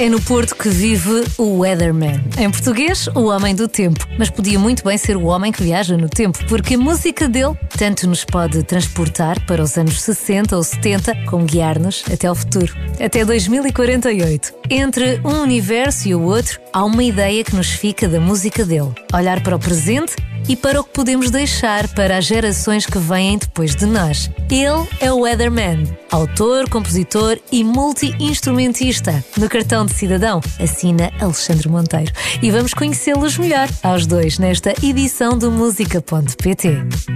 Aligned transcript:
É 0.00 0.08
no 0.08 0.22
Porto 0.22 0.54
que 0.54 0.68
vive 0.68 1.24
o 1.36 1.58
Weatherman. 1.58 2.20
Em 2.38 2.48
português, 2.48 3.08
o 3.16 3.24
homem 3.24 3.52
do 3.52 3.66
tempo. 3.66 4.06
Mas 4.16 4.30
podia 4.30 4.56
muito 4.56 4.84
bem 4.84 4.96
ser 4.96 5.16
o 5.16 5.24
homem 5.24 5.50
que 5.50 5.60
viaja 5.60 5.96
no 5.96 6.08
tempo, 6.08 6.38
porque 6.46 6.76
a 6.76 6.78
música 6.78 7.28
dele 7.28 7.58
tanto 7.76 8.06
nos 8.06 8.24
pode 8.24 8.62
transportar 8.62 9.44
para 9.44 9.60
os 9.60 9.76
anos 9.76 10.00
60 10.00 10.56
ou 10.56 10.62
70, 10.62 11.24
como 11.26 11.44
guiar-nos 11.44 12.04
até 12.12 12.28
ao 12.28 12.36
futuro. 12.36 12.72
Até 13.04 13.24
2048. 13.24 14.54
Entre 14.70 15.20
um 15.24 15.42
universo 15.42 16.06
e 16.06 16.14
o 16.14 16.22
outro, 16.22 16.60
há 16.72 16.84
uma 16.84 17.02
ideia 17.02 17.42
que 17.42 17.56
nos 17.56 17.70
fica 17.70 18.06
da 18.06 18.20
música 18.20 18.64
dele. 18.64 18.92
Olhar 19.12 19.42
para 19.42 19.56
o 19.56 19.58
presente 19.58 20.14
e 20.48 20.54
para 20.54 20.80
o 20.80 20.84
que 20.84 20.90
podemos 20.90 21.30
deixar 21.30 21.88
para 21.94 22.18
as 22.18 22.26
gerações 22.26 22.84
que 22.84 22.98
vêm 22.98 23.38
depois 23.38 23.74
de 23.74 23.86
nós. 23.86 24.30
Ele 24.50 24.86
é 25.00 25.12
o 25.12 25.20
Weatherman, 25.20 25.84
autor, 26.10 26.68
compositor 26.68 27.38
e 27.50 27.64
multi-instrumentista. 27.64 29.24
No 29.36 29.48
cartão 29.48 29.86
de 29.86 29.94
cidadão 29.94 30.40
assina 30.60 31.10
Alexandre 31.20 31.68
Monteiro. 31.68 32.12
E 32.42 32.50
vamos 32.50 32.74
conhecê-los 32.74 33.38
melhor 33.38 33.68
aos 33.82 34.06
dois 34.06 34.38
nesta 34.38 34.74
edição 34.84 35.38
do 35.38 35.50
Música.pt. 35.50 36.68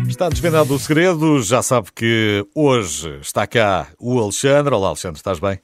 Está 0.09 0.29
desvendado 0.29 0.75
o 0.75 0.79
segredo, 0.79 1.43
já 1.43 1.63
sabe 1.63 1.89
que 1.95 2.47
hoje 2.55 3.19
está 3.21 3.47
cá 3.47 3.89
o 3.99 4.19
Alexandre. 4.19 4.75
Olá, 4.75 4.89
Alexandre, 4.89 5.19
estás 5.19 5.39
bem? 5.39 5.59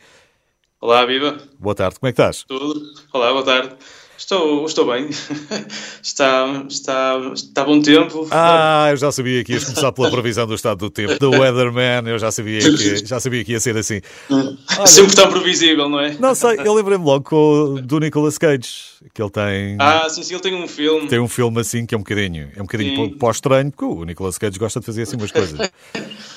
Olá, 0.81 1.05
viva. 1.05 1.37
Boa 1.59 1.75
tarde, 1.75 1.99
como 1.99 2.09
é 2.09 2.13
que 2.13 2.21
estás? 2.21 2.45
Tudo. 2.45 2.81
Olá, 3.13 3.33
boa 3.33 3.45
tarde. 3.45 3.75
Estou, 4.19 4.67
estou 4.67 4.85
bem. 4.85 5.09
Está, 6.03 6.65
está, 6.69 7.21
está 7.35 7.65
bom 7.65 7.81
tempo. 7.81 8.27
Ah, 8.31 8.89
eu 8.91 8.97
já 8.97 9.13
sabia 9.13 9.45
que 9.45 9.53
ias 9.53 9.65
começar 9.65 9.93
pela 9.93 10.11
previsão 10.11 10.47
do 10.47 10.55
estado 10.55 10.79
do 10.79 10.91
tempo. 10.91 11.19
Do 11.19 11.31
Weatherman, 11.31 12.11
eu 12.11 12.19
já 12.19 12.31
sabia 12.33 12.59
que, 12.61 13.07
já 13.07 13.21
sabia 13.21 13.45
que 13.45 13.53
ia 13.53 13.61
ser 13.61 13.77
assim. 13.77 14.01
Olha, 14.31 14.87
Sempre 14.87 15.15
tão 15.15 15.31
previsível, 15.31 15.89
não 15.89 16.01
é? 16.01 16.17
Não 16.19 16.35
sei, 16.35 16.59
eu 16.65 16.75
lembrei-me 16.75 17.05
logo 17.05 17.81
do 17.81 18.01
Nicolas 18.01 18.39
Cage, 18.39 18.69
que 19.15 19.23
ele 19.23 19.31
tem. 19.31 19.77
Ah, 19.79 20.09
sim, 20.09 20.23
sim, 20.23 20.35
ele 20.35 20.43
tem 20.43 20.55
um 20.55 20.67
filme. 20.67 21.07
Tem 21.09 21.21
um 21.21 21.29
filme 21.29 21.61
assim 21.61 21.87
que 21.87 21.95
é 21.95 21.99
um 21.99 22.01
bocadinho, 22.01 22.51
é 22.57 22.61
um 22.61 22.65
bocadinho 22.65 23.17
pós-estranho, 23.19 23.71
porque 23.71 23.85
o 23.85 24.05
Nicolas 24.05 24.39
Cage 24.39 24.59
gosta 24.59 24.81
de 24.81 24.87
fazer 24.87 25.03
assim 25.03 25.17
umas 25.17 25.31
coisas. 25.31 25.59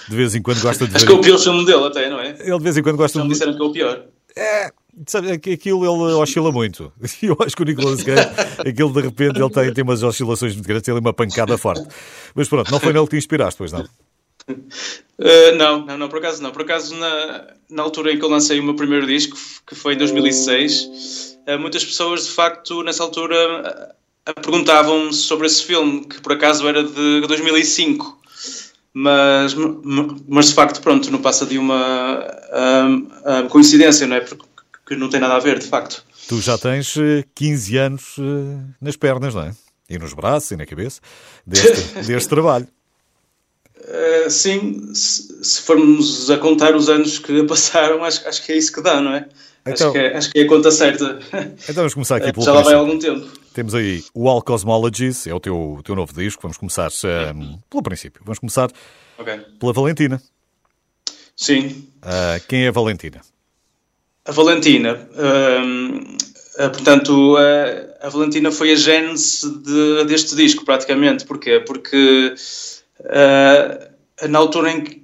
De 0.08 0.16
vez 0.16 0.36
em 0.36 0.42
quando 0.42 0.62
gosta 0.62 0.86
de. 0.86 0.96
Acho 0.96 1.06
que 1.06 1.12
é 1.12 1.16
o 1.16 1.22
pior 1.22 1.40
filme 1.40 1.66
dele, 1.66 1.86
até, 1.86 2.10
não 2.10 2.20
é? 2.20 2.36
Ele 2.42 2.58
de 2.58 2.64
vez 2.64 2.78
em 2.78 2.84
quando 2.84 2.98
gosta 2.98 3.18
Já 3.18 3.24
de. 3.24 3.28
me 3.28 3.34
disseram 3.34 3.56
que 3.56 3.62
é 3.62 3.66
o 3.66 3.72
pior. 3.72 4.04
É, 4.36 4.72
sabe, 5.08 5.32
aquilo 5.32 5.86
ele 5.86 6.14
oscila 6.14 6.52
muito. 6.52 6.92
Eu 7.22 7.38
acho 7.40 7.56
que 7.56 7.62
o 7.62 7.66
Nicolas 7.66 8.04
Cage, 8.04 8.28
aquilo 8.68 8.94
de 8.94 9.02
repente 9.02 9.40
ele 9.40 9.50
tem, 9.50 9.74
tem 9.74 9.84
umas 9.84 10.04
oscilações 10.04 10.54
muito 10.54 10.68
grandes, 10.68 10.88
ele 10.88 10.98
é 10.98 11.02
uma 11.02 11.14
pancada 11.14 11.58
forte. 11.58 11.88
Mas 12.36 12.48
pronto, 12.48 12.72
não 12.72 12.80
foi 12.80 12.94
nele 12.94 13.06
que 13.06 13.12
te 13.12 13.18
inspiraste, 13.18 13.58
pois 13.58 13.72
não? 13.72 13.88
Uh, 14.50 15.56
não, 15.58 15.86
não, 15.86 15.98
não, 15.98 16.10
por 16.10 16.20
acaso 16.20 16.42
não. 16.42 16.52
Por 16.52 16.64
acaso, 16.64 16.96
na, 16.96 17.48
na 17.70 17.84
altura 17.84 18.12
em 18.14 18.20
que 18.20 18.26
eu 18.26 18.30
lancei 18.30 18.60
o 18.60 18.64
meu 18.64 18.76
primeiro 18.76 19.06
disco, 19.06 19.38
que 19.66 19.76
foi 19.76 19.94
em 19.94 19.98
2006, 19.98 21.38
uh, 21.48 21.60
muitas 21.60 21.86
pessoas, 21.86 22.26
de 22.26 22.32
facto, 22.32 22.84
nessa 22.84 23.04
altura, 23.04 23.96
uh, 24.28 24.42
perguntavam-me 24.42 25.14
sobre 25.14 25.48
esse 25.48 25.64
filme, 25.64 26.06
que 26.06 26.22
por 26.22 26.34
acaso 26.34 26.68
era 26.68 26.84
de 26.84 27.22
2005. 27.28 28.20
Mas, 28.94 29.56
mas 30.28 30.48
de 30.48 30.54
facto, 30.54 30.82
pronto, 30.82 31.10
não 31.10 31.22
passa 31.22 31.46
de 31.46 31.58
uma 31.58 32.28
coincidência, 33.50 34.06
não 34.06 34.18
é? 34.18 34.20
Porque 34.20 34.44
que 34.92 35.00
não 35.00 35.10
tem 35.10 35.22
nada 35.22 35.36
a 35.36 35.40
ver, 35.40 35.58
de 35.58 35.68
facto. 35.68 36.04
Tu 36.28 36.42
já 36.42 36.58
tens 36.58 36.96
15 37.34 37.78
anos 37.78 38.16
nas 38.82 38.98
pernas, 38.98 39.34
não 39.34 39.44
é? 39.44 39.52
E 39.90 39.98
nos 39.98 40.14
braços 40.14 40.52
e 40.52 40.58
na 40.58 40.66
cabeça 40.66 41.00
deste, 41.48 41.96
deste 42.06 42.30
trabalho. 42.30 42.68
Uh, 43.78 44.30
sim, 44.30 44.94
se, 44.94 45.44
se, 45.44 45.62
formos 45.62 46.30
a 46.30 46.38
contar 46.38 46.76
os 46.76 46.90
anos 46.90 47.18
que 47.20 47.44
passaram, 47.48 48.04
acho, 48.04 48.28
acho 48.28 48.46
que 48.46 48.52
é 48.52 48.58
isso 48.58 48.72
que 48.72 48.82
dá, 48.82 49.02
não 49.02 49.16
é? 49.16 49.28
Então, 49.66 49.88
acho, 49.88 49.92
que 49.92 49.98
é 49.98 50.18
acho 50.18 50.32
que 50.32 50.40
é 50.40 50.44
a 50.44 50.48
conta 50.48 50.72
certa. 50.72 51.20
Então 51.64 51.76
vamos 51.76 51.94
começar 51.94 52.18
aqui 52.18 52.34
pelo 52.34 52.46
Já 52.46 52.54
lá 52.54 52.62
vai 52.62 52.74
algum 52.74 53.00
tempo. 53.00 53.28
Temos 53.54 53.74
aí 53.74 54.04
o 54.14 54.28
All 54.30 54.42
Cosmologies, 54.42 55.26
é 55.26 55.34
o 55.34 55.40
teu, 55.40 55.76
o 55.76 55.84
teu 55.84 55.96
novo 55.96 56.14
disco. 56.14 56.42
Vamos 56.42 56.58
começar 56.58 56.90
um, 57.36 57.58
pelo 57.70 57.84
princípio. 57.84 58.22
Vamos 58.24 58.40
começar 58.40 58.70
okay. 59.18 59.40
pela 59.60 59.74
Valentina. 59.74 60.22
Sim. 61.36 61.88
Uh, 62.04 62.46
quem 62.48 62.66
é 62.66 62.68
a 62.68 62.72
Valentina? 62.72 63.22
A 64.26 64.32
Valentina. 64.32 65.10
Uh, 65.14 66.70
portanto, 66.70 67.38
a, 67.38 68.06
a, 68.06 68.10
Valentina 68.10 68.52
foi 68.52 68.72
a 68.72 68.76
gênese 68.76 69.50
de, 69.64 70.06
deste 70.06 70.36
disco, 70.36 70.64
praticamente. 70.64 71.26
Porquê? 71.26 71.60
Porque 71.60 72.36
uh, 73.00 74.28
na, 74.28 74.38
altura 74.38 74.72
em 74.72 75.02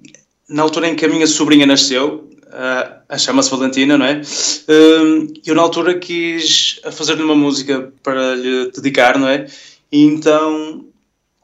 na 0.47 0.61
altura 0.61 0.87
em 0.87 0.95
que 0.95 1.05
a 1.05 1.09
minha 1.09 1.25
sobrinha 1.25 1.65
nasceu, 1.65 2.29
uh, 2.47 3.01
a 3.09 3.17
chama-se 3.17 3.49
Valentina, 3.49 3.97
não 3.97 4.05
é? 4.05 4.21
Uh, 4.21 5.33
eu 5.45 5.55
na 5.55 5.63
altura 5.63 5.97
quis 5.97 6.79
fazer-lhe 6.91 7.23
uma 7.23 7.35
música 7.35 7.91
para 8.03 8.35
lhe 8.35 8.71
dedicar, 8.71 9.17
não 9.17 9.27
é? 9.27 9.47
E 9.91 10.03
então 10.03 10.85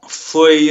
foi. 0.06 0.70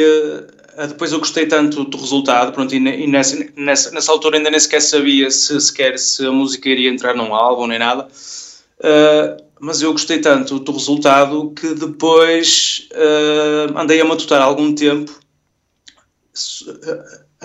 Depois 0.87 1.11
eu 1.11 1.19
gostei 1.19 1.45
tanto 1.45 1.83
do 1.83 1.97
resultado, 1.97 2.51
pronto, 2.51 2.73
e, 2.73 3.07
nessa, 3.07 3.45
nessa, 3.55 3.91
nessa 3.91 4.11
altura 4.11 4.37
ainda 4.37 4.49
nem 4.49 4.59
sequer 4.59 4.81
sabia 4.81 5.29
se 5.29 5.59
sequer 5.61 5.97
se 5.99 6.25
a 6.25 6.31
música 6.31 6.69
iria 6.69 6.89
entrar 6.89 7.15
num 7.15 7.33
álbum 7.33 7.67
nem 7.67 7.79
nada. 7.79 8.07
mas 9.59 9.81
eu 9.81 9.91
gostei 9.91 10.19
tanto 10.19 10.59
do 10.59 10.71
resultado 10.71 11.51
que 11.51 11.73
depois 11.75 12.87
andei 13.75 14.01
a 14.01 14.05
matutar 14.05 14.41
algum 14.41 14.73
tempo 14.73 15.11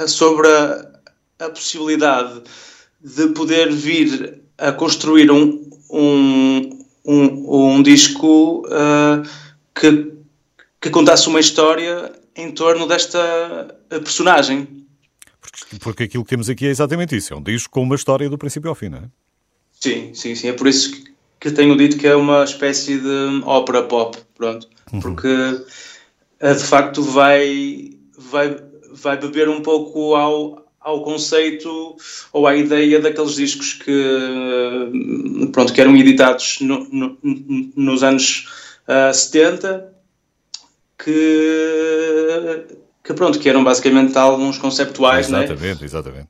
sobre 0.07 0.49
a, 0.49 0.87
a, 1.41 1.51
possibilidade 1.51 2.43
de 3.01 3.29
poder 3.29 3.71
vir 3.71 4.43
a 4.57 4.73
construir 4.73 5.31
um, 5.31 5.69
um, 5.91 6.85
um, 7.05 7.75
um 7.77 7.83
disco 7.83 8.67
uh, 8.67 9.29
que, 9.75 10.13
que 10.81 10.91
contasse 10.91 11.29
uma 11.29 11.41
história 11.41 12.13
em 12.39 12.51
torno 12.53 12.87
desta 12.87 13.79
personagem. 13.91 14.87
Porque, 15.41 15.77
porque 15.79 16.03
aquilo 16.05 16.25
que 16.25 16.31
temos 16.31 16.49
aqui 16.49 16.67
é 16.67 16.71
exatamente 16.71 17.15
isso, 17.15 17.35
é 17.35 17.37
um 17.37 17.43
disco 17.43 17.71
com 17.71 17.83
uma 17.83 17.97
história 17.97 18.31
do 18.31 18.39
princípio 18.39 18.71
ao 18.71 18.75
fim, 18.75 18.89
não 18.89 18.99
é? 18.99 19.03
Sim, 19.73 20.15
sim, 20.15 20.35
sim. 20.35 20.49
É 20.49 20.53
por 20.53 20.67
isso 20.67 21.05
que 21.39 21.51
tenho 21.51 21.77
dito 21.77 21.99
que 21.99 22.07
é 22.07 22.17
uma 22.17 22.45
espécie 22.45 22.99
de 22.99 23.43
ópera 23.45 23.83
pop, 23.83 24.19
pronto. 24.37 24.67
Uhum. 24.93 25.01
Porque 25.01 25.29
de 26.41 26.65
facto 26.65 27.03
vai, 27.03 27.91
vai 28.17 28.57
vai 28.93 29.17
beber 29.17 29.49
um 29.49 29.61
pouco 29.61 30.15
ao, 30.15 30.67
ao 30.81 31.03
conceito 31.03 31.97
ou 32.33 32.47
à 32.47 32.57
ideia 32.57 33.01
daqueles 33.01 33.35
discos 33.35 33.75
que, 33.75 35.49
pronto, 35.53 35.73
que 35.73 35.81
eram 35.81 35.97
editados 35.97 36.59
no, 36.61 36.87
no, 36.91 37.19
nos 37.77 38.03
anos 38.03 38.49
uh, 38.89 39.13
70 39.13 39.93
que, 40.99 42.65
que, 43.05 43.15
pronto, 43.15 43.39
que 43.39 43.49
eram 43.49 43.63
basicamente 43.63 44.17
alguns 44.19 44.59
conceptuais, 44.59 45.29
Exatamente, 45.29 45.83
é? 45.83 45.85
exatamente. 45.85 46.29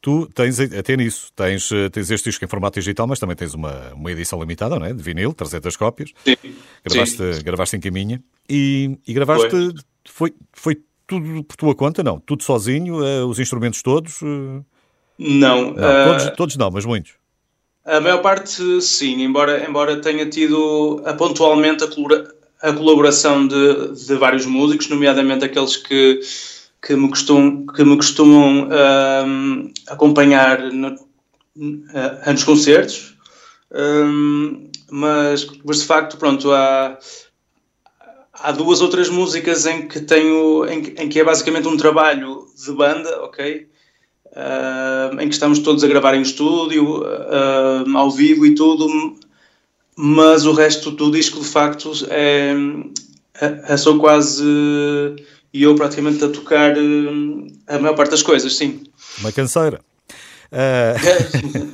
Tu 0.00 0.28
tens 0.32 0.60
até 0.60 0.96
nisso, 0.96 1.32
tens, 1.34 1.68
tens 1.90 2.10
este 2.10 2.30
disco 2.30 2.44
em 2.44 2.48
formato 2.48 2.78
digital, 2.78 3.06
mas 3.08 3.18
também 3.18 3.34
tens 3.34 3.54
uma, 3.54 3.92
uma 3.94 4.12
edição 4.12 4.38
limitada, 4.38 4.78
não 4.78 4.86
é? 4.86 4.92
De 4.92 5.02
vinil, 5.02 5.32
300 5.32 5.76
cópias. 5.76 6.12
Sim. 6.24 6.36
Gravaste, 6.84 7.34
Sim. 7.34 7.42
gravaste 7.42 7.76
em 7.76 7.80
caminha 7.80 8.22
e, 8.48 8.96
e 9.06 9.12
gravaste. 9.12 9.50
Foi. 9.50 9.72
foi, 10.04 10.34
foi 10.52 10.82
tudo 11.06 11.44
por 11.44 11.56
tua 11.56 11.74
conta, 11.74 12.02
não? 12.02 12.20
Tudo 12.20 12.42
sozinho? 12.42 13.00
Uh, 13.00 13.26
os 13.26 13.38
instrumentos 13.38 13.82
todos? 13.82 14.20
Uh... 14.22 14.64
Não. 15.18 15.72
não 15.72 15.74
todos, 15.74 16.36
todos, 16.36 16.56
não, 16.56 16.70
mas 16.70 16.84
muitos. 16.84 17.14
A 17.84 18.00
maior 18.00 18.20
parte, 18.20 18.82
sim, 18.82 19.22
embora, 19.22 19.64
embora 19.64 20.00
tenha 20.00 20.28
tido 20.28 21.00
a, 21.06 21.14
pontualmente 21.14 21.84
a, 21.84 21.88
colora, 21.88 22.34
a 22.68 22.72
colaboração 22.72 23.46
de, 23.46 23.92
de, 24.06 24.14
vários 24.16 24.46
músicos, 24.46 24.88
nomeadamente 24.88 25.44
aqueles 25.44 25.76
que, 25.76 26.20
que 26.84 26.96
me 26.96 27.08
costumam, 27.08 27.66
que 27.66 27.84
me 27.84 27.96
costumam 27.96 28.68
uh, 28.68 29.72
acompanhar 29.86 30.72
no, 30.72 30.96
nos 31.54 32.44
concertos. 32.44 33.16
mas, 34.90 35.46
mas 35.64 35.78
de 35.78 35.84
facto, 35.84 36.16
pronto, 36.16 36.52
há 36.52 36.98
há 38.40 38.52
duas 38.52 38.80
outras 38.80 39.08
músicas 39.08 39.66
em 39.66 39.88
que 39.88 40.00
tenho 40.00 40.66
em, 40.66 40.94
em 40.98 41.08
que 41.08 41.20
é 41.20 41.24
basicamente 41.24 41.68
um 41.68 41.76
trabalho 41.76 42.46
de 42.56 42.72
banda, 42.72 43.22
ok? 43.22 43.68
Uh, 44.26 45.20
em 45.20 45.28
que 45.28 45.34
estamos 45.34 45.60
todos 45.60 45.82
a 45.82 45.88
gravar 45.88 46.14
em 46.14 46.20
estúdio, 46.20 47.00
uh, 47.00 47.96
ao 47.96 48.10
vivo 48.10 48.44
e 48.44 48.54
tudo, 48.54 48.86
mas 49.96 50.44
o 50.44 50.52
resto 50.52 50.90
do 50.90 51.10
disco 51.10 51.40
de 51.40 51.46
facto 51.46 51.92
é, 52.08 52.52
é, 53.40 53.72
é 53.72 53.76
só 53.76 53.96
quase 53.98 54.44
e 55.52 55.62
eu 55.62 55.74
praticamente 55.74 56.22
a 56.22 56.28
tocar 56.28 56.74
a 57.66 57.78
maior 57.78 57.94
parte 57.94 58.10
das 58.10 58.22
coisas, 58.22 58.54
sim. 58.54 58.84
Uma 59.20 59.32
canseira. 59.32 59.80
Uh, 60.52 60.94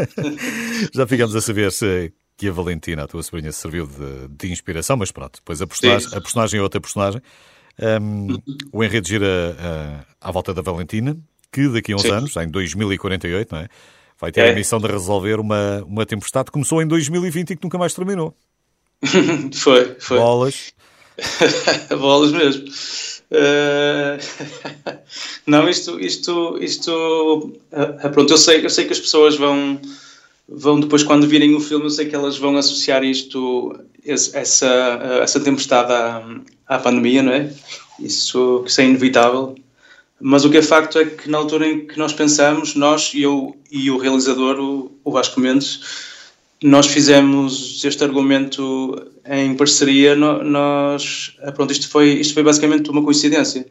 já 0.94 1.06
ficamos 1.06 1.34
a 1.34 1.40
saber 1.40 1.72
se 1.72 2.12
que 2.36 2.48
a 2.48 2.52
Valentina, 2.52 3.02
a 3.02 3.08
tua 3.08 3.22
sobrinha, 3.22 3.52
serviu 3.52 3.86
de, 3.86 4.28
de 4.28 4.52
inspiração, 4.52 4.96
mas 4.96 5.10
pronto, 5.10 5.36
depois 5.36 5.60
a 5.60 5.66
personagem, 5.66 6.08
a 6.12 6.20
personagem 6.20 6.60
é 6.60 6.62
outra 6.62 6.80
personagem. 6.80 7.20
Um, 8.00 8.38
o 8.72 8.84
enredo 8.84 9.08
gira 9.08 9.26
uh, 9.26 10.06
à 10.20 10.30
volta 10.30 10.54
da 10.54 10.62
Valentina, 10.62 11.16
que 11.50 11.68
daqui 11.68 11.92
a 11.92 11.96
uns 11.96 12.02
Sim. 12.02 12.10
anos, 12.12 12.36
em 12.36 12.48
2048, 12.48 13.52
não 13.52 13.60
é? 13.60 13.68
Vai 14.22 14.30
ter 14.30 14.42
é. 14.42 14.52
a 14.52 14.54
missão 14.54 14.78
de 14.78 14.86
resolver 14.86 15.40
uma, 15.40 15.82
uma 15.82 16.06
tempestade 16.06 16.44
que 16.44 16.52
começou 16.52 16.80
em 16.80 16.86
2020 16.86 17.50
e 17.50 17.56
que 17.56 17.64
nunca 17.64 17.76
mais 17.76 17.92
terminou. 17.92 18.32
foi, 19.52 19.96
foi. 19.98 20.16
Bolas. 20.16 20.72
Bolas 21.90 22.30
mesmo. 22.30 22.64
Uh... 23.32 24.22
Não, 25.44 25.68
isto, 25.68 25.98
isto, 25.98 26.56
isto, 26.60 27.52
uh, 27.72 28.10
pronto, 28.12 28.32
eu 28.32 28.36
sei, 28.36 28.64
eu 28.64 28.70
sei 28.70 28.84
que 28.84 28.92
as 28.92 29.00
pessoas 29.00 29.34
vão, 29.34 29.80
vão 30.48 30.78
depois 30.78 31.02
quando 31.02 31.26
virem 31.26 31.56
o 31.56 31.60
filme, 31.60 31.86
eu 31.86 31.90
sei 31.90 32.06
que 32.06 32.14
elas 32.14 32.38
vão 32.38 32.56
associar 32.56 33.02
isto, 33.02 33.76
essa, 34.04 35.18
essa 35.20 35.40
tempestade 35.40 35.92
à, 35.92 36.22
à 36.68 36.78
pandemia, 36.78 37.24
não 37.24 37.32
é? 37.32 37.52
Isso, 37.98 38.62
isso 38.64 38.80
é 38.80 38.84
inevitável. 38.84 39.56
Mas 40.24 40.44
o 40.44 40.50
que 40.50 40.58
é 40.58 40.62
facto 40.62 41.00
é 41.00 41.04
que 41.04 41.28
na 41.28 41.38
altura 41.38 41.66
em 41.66 41.84
que 41.84 41.98
nós 41.98 42.12
pensamos, 42.12 42.76
nós 42.76 43.10
e, 43.12 43.22
eu, 43.22 43.56
e 43.72 43.90
o 43.90 43.98
realizador, 43.98 44.60
o, 44.60 44.92
o 45.02 45.10
Vasco 45.10 45.40
Mendes, 45.40 45.80
nós 46.62 46.86
fizemos 46.86 47.84
este 47.84 48.04
argumento 48.04 49.10
em 49.26 49.56
parceria. 49.56 50.14
Nós, 50.14 51.36
ah, 51.42 51.50
pronto, 51.50 51.72
isto 51.72 51.88
foi, 51.88 52.10
isto 52.12 52.34
foi 52.34 52.44
basicamente 52.44 52.88
uma 52.88 53.02
coincidência. 53.02 53.66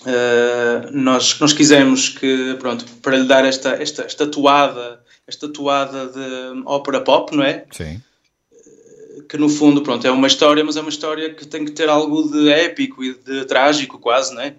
Uh, 0.00 0.90
nós, 0.90 1.38
nós 1.38 1.52
quisemos 1.52 2.08
que, 2.08 2.56
pronto, 2.58 2.84
para 3.00 3.16
lhe 3.16 3.24
dar 3.24 3.44
esta, 3.44 3.70
esta, 3.80 4.02
esta 4.02 4.26
toada, 4.26 5.00
esta 5.28 5.48
toada 5.48 6.08
de 6.08 6.62
ópera 6.64 7.00
pop, 7.00 7.36
não 7.36 7.44
é? 7.44 7.64
Sim. 7.70 8.02
Que 9.28 9.36
no 9.36 9.48
fundo, 9.48 9.80
pronto, 9.82 10.04
é 10.04 10.10
uma 10.10 10.26
história, 10.26 10.64
mas 10.64 10.76
é 10.76 10.80
uma 10.80 10.90
história 10.90 11.32
que 11.32 11.46
tem 11.46 11.64
que 11.64 11.70
ter 11.70 11.88
algo 11.88 12.28
de 12.30 12.48
épico 12.48 13.04
e 13.04 13.14
de 13.14 13.44
trágico, 13.44 13.98
quase, 13.98 14.34
não 14.34 14.42
é? 14.42 14.54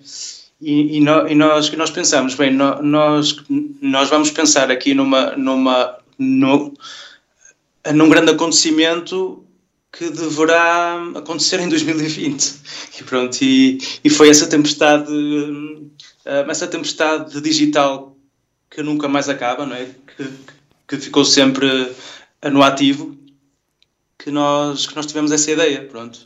E, 0.59 0.98
e, 0.98 1.00
no, 1.00 1.27
e 1.27 1.36
nós, 1.36 1.71
nós 1.71 1.92
pensamos, 1.92 2.33
bem, 2.33 2.51
no, 2.51 2.81
nós, 2.81 3.36
nós 3.81 4.09
vamos 4.09 4.31
pensar 4.31 4.71
aqui 4.71 4.94
numa, 4.94 5.36
numa, 5.36 5.98
no, 6.18 6.74
num 7.94 8.09
grande 8.09 8.31
acontecimento 8.31 9.44
que 9.92 10.09
deverá 10.09 11.12
acontecer 11.15 11.59
em 11.59 11.69
2020. 11.69 12.56
E 13.00 13.04
pronto, 13.04 13.38
e, 13.42 13.77
e 14.04 14.09
foi 14.09 14.30
essa 14.30 14.48
tempestade, 14.48 15.12
eh, 16.25 16.45
essa 16.50 16.68
tempestade 16.68 17.39
digital 17.42 18.15
que 18.69 18.81
nunca 18.81 19.07
mais 19.07 19.30
acaba, 19.30 19.65
não 19.65 19.75
é? 19.75 19.88
Que, 20.15 20.30
que 20.88 20.98
ficou 20.98 21.24
sempre 21.24 21.92
no 22.51 22.63
ativo, 22.63 23.18
que 24.18 24.31
nós, 24.31 24.86
que 24.86 24.95
nós 24.95 25.06
tivemos 25.06 25.31
essa 25.31 25.51
ideia, 25.51 25.86
pronto. 25.86 26.19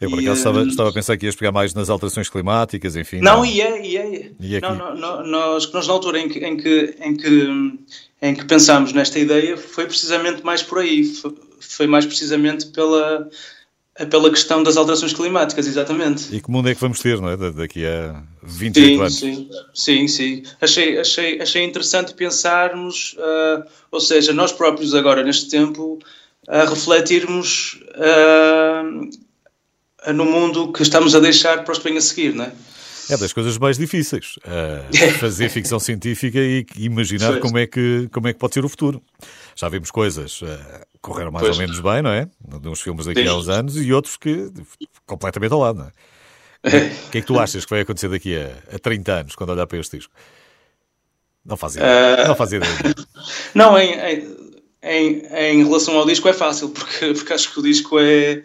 Eu, 0.00 0.08
por 0.08 0.18
acaso, 0.18 0.38
estava, 0.38 0.62
estava, 0.62 0.88
a 0.88 0.92
pensar 0.92 1.16
que 1.18 1.26
ias 1.26 1.36
pegar 1.36 1.52
mais 1.52 1.74
nas 1.74 1.90
alterações 1.90 2.30
climáticas, 2.30 2.96
enfim. 2.96 3.20
Não, 3.20 3.38
não. 3.38 3.44
e 3.44 3.60
é, 3.60 3.86
e 3.86 3.96
é. 3.98 4.30
E 4.40 4.56
é 4.56 4.60
não, 4.60 4.74
não, 4.96 5.26
nós, 5.26 5.70
nós, 5.70 5.86
na 5.86 5.92
altura 5.92 6.20
em 6.20 6.28
que, 6.28 6.38
em, 6.38 6.56
que, 6.56 6.96
em, 7.00 7.16
que, 7.16 7.78
em 8.22 8.34
que 8.34 8.44
pensámos 8.46 8.94
nesta 8.94 9.18
ideia, 9.18 9.58
foi 9.58 9.84
precisamente 9.84 10.42
mais 10.42 10.62
por 10.62 10.78
aí. 10.78 11.04
Foi, 11.04 11.34
foi 11.60 11.86
mais 11.86 12.06
precisamente 12.06 12.66
pela, 12.68 13.28
pela 14.08 14.30
questão 14.30 14.62
das 14.62 14.78
alterações 14.78 15.12
climáticas, 15.12 15.66
exatamente. 15.66 16.34
E 16.34 16.40
que 16.40 16.50
mundo 16.50 16.70
é 16.70 16.74
que 16.74 16.80
vamos 16.80 17.00
ter, 17.00 17.20
não 17.20 17.28
é? 17.28 17.36
Daqui 17.36 17.84
a 17.84 18.22
28 18.42 18.88
sim, 18.88 19.00
anos. 19.00 19.18
Sim, 19.18 19.48
sim, 19.74 20.08
sim. 20.08 20.42
Achei, 20.62 20.98
achei, 20.98 21.42
achei 21.42 21.62
interessante 21.62 22.14
pensarmos, 22.14 23.14
uh, 23.18 23.68
ou 23.90 24.00
seja, 24.00 24.32
nós 24.32 24.50
próprios 24.50 24.94
agora, 24.94 25.22
neste 25.22 25.50
tempo, 25.50 25.98
a 26.48 26.64
refletirmos. 26.64 27.82
Uh, 27.96 29.10
no 30.14 30.24
mundo 30.24 30.72
que 30.72 30.82
estamos 30.82 31.14
a 31.14 31.20
deixar 31.20 31.64
para 31.64 31.72
os 31.72 31.78
que 31.78 31.84
vêm 31.84 31.96
a 31.96 32.00
seguir, 32.00 32.34
não 32.34 32.44
é? 32.44 32.52
É 33.08 33.16
das 33.16 33.32
coisas 33.32 33.58
mais 33.58 33.76
difíceis, 33.76 34.36
uh, 34.38 35.12
fazer 35.18 35.48
ficção 35.48 35.80
científica 35.80 36.38
e 36.38 36.64
imaginar 36.78 37.40
como 37.40 37.58
é, 37.58 37.66
que, 37.66 38.08
como 38.12 38.28
é 38.28 38.32
que 38.32 38.38
pode 38.38 38.54
ser 38.54 38.64
o 38.64 38.68
futuro. 38.68 39.02
Já 39.56 39.68
vimos 39.68 39.90
coisas 39.90 40.42
uh, 40.42 40.46
correram 41.00 41.32
mais 41.32 41.44
pois. 41.44 41.56
ou 41.56 41.62
menos 41.62 41.80
bem, 41.80 42.02
não 42.02 42.10
é? 42.10 42.28
Uns 42.64 42.80
filmes 42.80 43.06
daqui 43.06 43.26
a 43.26 43.34
uns 43.34 43.48
anos 43.48 43.76
e 43.76 43.92
outros 43.92 44.16
que 44.16 44.50
completamente 45.06 45.52
ao 45.52 45.58
lado, 45.58 45.78
não 45.78 45.86
é? 45.86 45.92
O 47.08 47.10
que 47.10 47.18
é 47.18 47.20
que 47.22 47.26
tu 47.26 47.38
achas 47.38 47.64
que 47.64 47.70
vai 47.70 47.80
acontecer 47.80 48.08
daqui 48.08 48.36
a, 48.36 48.76
a 48.76 48.78
30 48.78 49.12
anos, 49.12 49.34
quando 49.34 49.50
olhar 49.50 49.66
para 49.66 49.78
este 49.78 49.96
disco? 49.96 50.12
Não 51.44 51.56
faz 51.56 51.74
ideia. 51.74 52.24
Uh... 52.24 52.28
Não 52.28 52.36
faz 52.36 52.52
ideia. 52.52 52.72
não, 53.54 53.78
em, 53.78 53.94
em, 54.82 55.26
em, 55.34 55.64
relação 55.64 55.96
ao 55.96 56.06
disco 56.06 56.28
é 56.28 56.32
fácil, 56.32 56.68
porque, 56.68 57.12
porque 57.14 57.32
acho 57.32 57.52
que 57.52 57.58
o 57.58 57.62
disco 57.62 57.98
é 57.98 58.42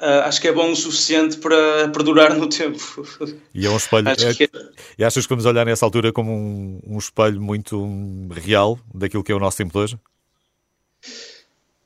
Uh, 0.00 0.22
acho 0.24 0.40
que 0.40 0.46
é 0.46 0.52
bom 0.52 0.70
o 0.70 0.76
suficiente 0.76 1.38
para 1.38 1.88
perdurar 1.88 2.36
no 2.36 2.48
tempo. 2.48 3.04
E 3.52 3.66
é 3.66 3.70
um 3.70 3.76
espelho. 3.76 4.08
É, 4.08 4.34
que... 4.34 4.48
E 4.96 5.04
achas 5.04 5.26
que 5.26 5.30
vamos 5.30 5.44
olhar 5.44 5.66
nessa 5.66 5.84
altura 5.84 6.12
como 6.12 6.32
um, 6.32 6.80
um 6.86 6.98
espelho 6.98 7.40
muito 7.40 7.84
real 8.30 8.78
daquilo 8.94 9.24
que 9.24 9.32
é 9.32 9.34
o 9.34 9.40
nosso 9.40 9.56
tempo 9.56 9.72
de 9.72 9.78
hoje? 9.78 9.98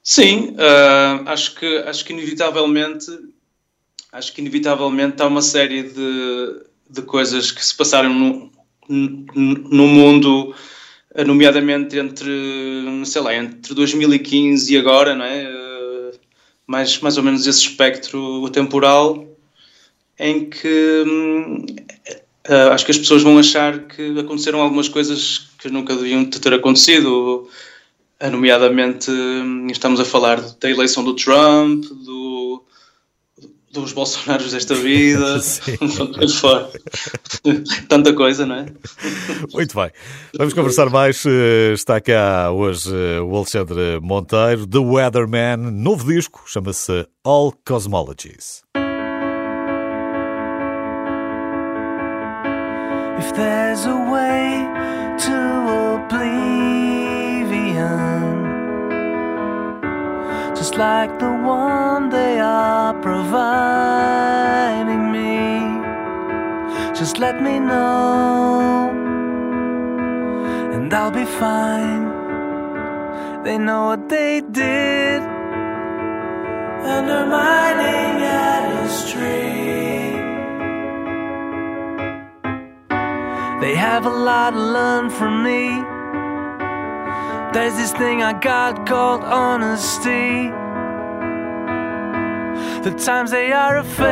Sim, 0.02 0.56
uh, 0.58 1.26
acho 1.28 1.54
que 1.54 1.78
acho 1.78 2.04
que 2.04 2.12
inevitavelmente 2.12 3.06
acho 4.12 4.32
que 4.34 4.42
inevitavelmente 4.42 5.22
há 5.22 5.26
uma 5.26 5.40
série 5.40 5.84
de, 5.84 6.64
de 6.90 7.02
coisas 7.02 7.50
que 7.50 7.64
se 7.64 7.74
passaram 7.74 8.12
no, 8.12 8.52
no 8.88 9.86
mundo, 9.86 10.54
nomeadamente 11.26 11.98
entre, 11.98 12.30
sei 13.06 13.22
lá, 13.22 13.34
entre 13.34 13.74
2015 13.74 14.74
e 14.74 14.76
agora, 14.76 15.14
não 15.14 15.24
é? 15.24 15.61
Mais, 16.72 16.98
mais 17.00 17.18
ou 17.18 17.22
menos 17.22 17.46
esse 17.46 17.60
espectro 17.60 18.48
temporal 18.48 19.26
em 20.18 20.48
que 20.48 21.04
hum, 21.06 21.66
uh, 22.48 22.72
acho 22.72 22.86
que 22.86 22.92
as 22.92 22.96
pessoas 22.96 23.22
vão 23.22 23.38
achar 23.38 23.80
que 23.80 24.18
aconteceram 24.18 24.62
algumas 24.62 24.88
coisas 24.88 25.50
que 25.58 25.68
nunca 25.68 25.94
deviam 25.94 26.24
ter 26.24 26.54
acontecido, 26.54 27.46
uh, 28.24 28.30
nomeadamente 28.30 29.10
hum, 29.10 29.66
estamos 29.70 30.00
a 30.00 30.04
falar 30.06 30.40
da 30.58 30.70
eleição 30.70 31.04
do 31.04 31.14
Trump, 31.14 31.84
do, 31.84 32.64
dos 33.72 33.92
Bolsonaros 33.92 34.52
desta 34.52 34.74
vida, 34.74 35.40
tanta 37.88 38.12
coisa, 38.12 38.44
não 38.44 38.56
é? 38.56 38.66
Muito 39.52 39.74
bem. 39.74 39.90
Vamos 40.36 40.52
conversar 40.54 40.90
mais. 40.90 41.24
Eh, 41.26 41.72
está 41.72 42.00
cá 42.00 42.50
hoje 42.50 42.90
eh, 42.94 43.20
o 43.20 43.34
Alexandre 43.34 43.98
Monteiro, 44.00 44.66
The 44.66 44.78
Weatherman, 44.78 45.56
novo 45.56 46.12
disco, 46.12 46.42
chama-se 46.46 47.06
All 47.24 47.52
Cosmologies. 47.64 48.62
If 53.18 53.32
there's 53.34 53.86
a 53.86 53.96
way 54.10 54.66
to 55.18 55.32
oblivion 55.94 56.41
just 60.62 60.76
like 60.76 61.18
the 61.18 61.32
one 61.42 62.08
they 62.08 62.38
are 62.38 62.94
providing 63.02 64.30
me. 65.10 65.58
Just 66.94 67.18
let 67.18 67.42
me 67.42 67.58
know, 67.58 68.92
and 70.72 70.94
I'll 70.94 71.10
be 71.10 71.24
fine. 71.24 72.04
They 73.42 73.58
know 73.58 73.86
what 73.86 74.08
they 74.08 74.40
did, 74.52 75.20
undermining 76.96 78.20
tree. 79.10 80.14
They 83.62 83.74
have 83.74 84.06
a 84.06 84.14
lot 84.28 84.50
to 84.52 84.60
learn 84.60 85.10
from 85.10 85.42
me. 85.42 85.91
There's 87.52 87.76
this 87.76 87.92
thing 87.92 88.22
I 88.22 88.32
got 88.32 88.86
called 88.86 89.22
honesty. 89.22 90.48
The 92.82 92.94
times 92.98 93.30
they 93.30 93.52
are 93.52 93.76
a 93.76 93.84
faking 93.84 94.08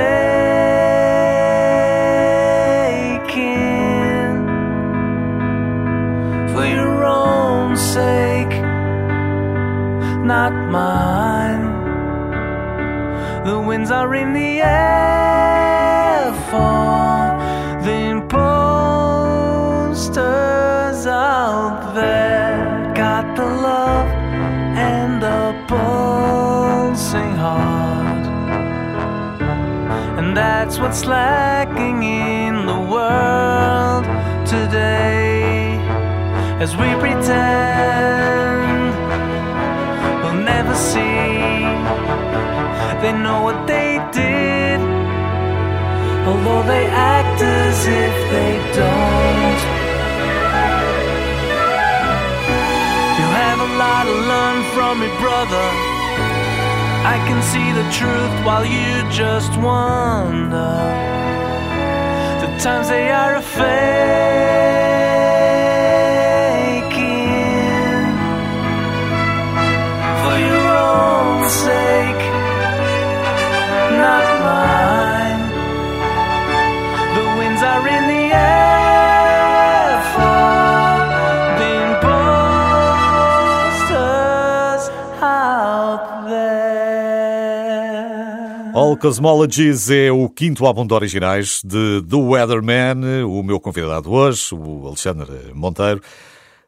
for 6.52 6.66
your 6.66 7.02
own 7.02 7.78
sake, 7.78 8.61
not 10.26 10.52
mine. 10.70 11.64
The 13.47 13.59
winds 13.59 13.90
are 13.90 14.14
in 14.14 14.35
the 14.35 14.61
air 14.61 16.32
for 16.50 17.10
what's 30.90 31.06
lacking 31.06 32.02
in 32.02 32.66
the 32.66 32.80
world 32.94 34.04
today. 34.44 35.78
As 36.59 36.76
we 36.76 36.88
pretend 36.99 38.90
we'll 40.20 40.42
never 40.42 40.75
see, 40.75 41.62
they 43.02 43.12
know 43.23 43.40
what 43.40 43.68
they 43.68 44.00
did. 44.11 44.80
Although 46.26 46.64
they 46.66 46.87
act 46.87 47.40
as 47.40 47.87
if 47.87 48.14
they 48.35 48.52
don't. 48.80 49.61
You 53.18 53.26
have 53.42 53.61
a 53.61 53.70
lot 53.78 54.04
to 54.11 54.14
learn 54.32 54.59
from 54.75 54.99
me, 54.99 55.09
brother. 55.20 56.00
I 57.14 57.17
can 57.26 57.40
see 57.52 57.69
the 57.81 57.87
truth 57.99 58.35
while 58.47 58.64
you 58.64 58.90
just 59.11 59.52
wonder. 59.59 60.75
The 62.43 62.49
times 62.62 62.88
they 62.88 63.11
are 63.11 63.35
a 63.35 63.43
faking 63.43 63.81
for 70.23 70.37
your 70.49 70.67
own 70.87 71.50
sake, 71.67 72.10
Cosmologies 89.00 89.88
é 89.90 90.12
o 90.12 90.28
quinto 90.28 90.66
álbum 90.66 90.87
de 90.87 90.92
originais 90.92 91.62
de 91.64 92.02
The 92.07 92.16
Weatherman, 92.16 93.25
o 93.25 93.42
meu 93.42 93.59
convidado 93.59 94.12
hoje, 94.12 94.54
o 94.54 94.87
Alexandre 94.88 95.54
Monteiro. 95.54 96.02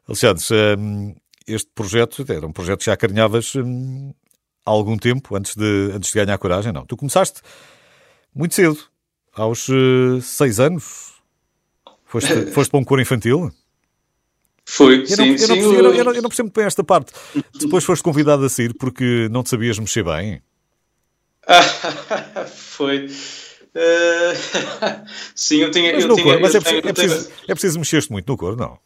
Alexandre, 0.07 0.43
hum, 0.79 1.15
este 1.47 1.69
projeto 1.75 2.25
era 2.27 2.45
um 2.47 2.51
projeto 2.51 2.79
que 2.79 2.85
já 2.85 2.93
acarinhavas 2.93 3.55
hum, 3.55 4.11
há 4.65 4.71
algum 4.71 4.97
tempo, 4.97 5.35
antes 5.35 5.55
de, 5.55 5.91
antes 5.93 6.11
de 6.11 6.25
ganhar 6.25 6.35
coragem, 6.39 6.73
não? 6.73 6.87
Tu 6.87 6.97
começaste 6.97 7.39
muito 8.33 8.55
cedo, 8.55 8.79
aos 9.31 9.69
eh, 9.69 10.19
seis 10.21 10.59
anos. 10.59 11.13
Foste, 12.05 12.47
foste 12.51 12.71
para 12.71 12.79
um 12.79 12.83
coro 12.83 12.99
infantil? 13.01 13.51
Foi, 14.65 14.95
Eu 14.95 14.99
não, 14.99 15.05
sim, 15.05 15.15
eu, 15.17 15.17
não 15.19 15.37
sim. 15.37 15.37
percebo, 15.37 15.73
eu, 15.73 15.83
não, 15.83 15.93
eu 15.93 16.03
não- 16.05 16.13
eu 16.13 16.21
não 16.23 16.29
percebo 16.29 16.51
bem 16.55 16.65
esta 16.65 16.83
parte. 16.83 17.11
Depois 17.59 17.83
foste 17.83 18.01
convidado 18.01 18.43
a 18.43 18.49
sair 18.49 18.73
porque 18.73 19.27
não 19.29 19.43
te 19.43 19.51
sabias 19.51 19.77
mexer 19.77 20.03
bem. 20.03 20.41
Foi. 22.55 23.09
Eh, 23.75 24.33
sim, 25.35 25.57
eu 25.57 25.71
tinha. 25.71 25.93
Mas, 25.93 26.03
eu 26.03 26.09
no 26.09 26.15
tinha, 26.15 26.25
coro, 26.27 26.41
mas 26.41 26.55
é, 26.55 26.59
preciso, 26.59 26.81
tenho- 26.81 26.89
é, 26.89 26.93
preciso, 26.93 27.31
é 27.47 27.53
preciso 27.53 27.79
mexer-te 27.79 28.11
muito 28.11 28.27
no 28.27 28.37
coro, 28.37 28.55
não? 28.55 28.77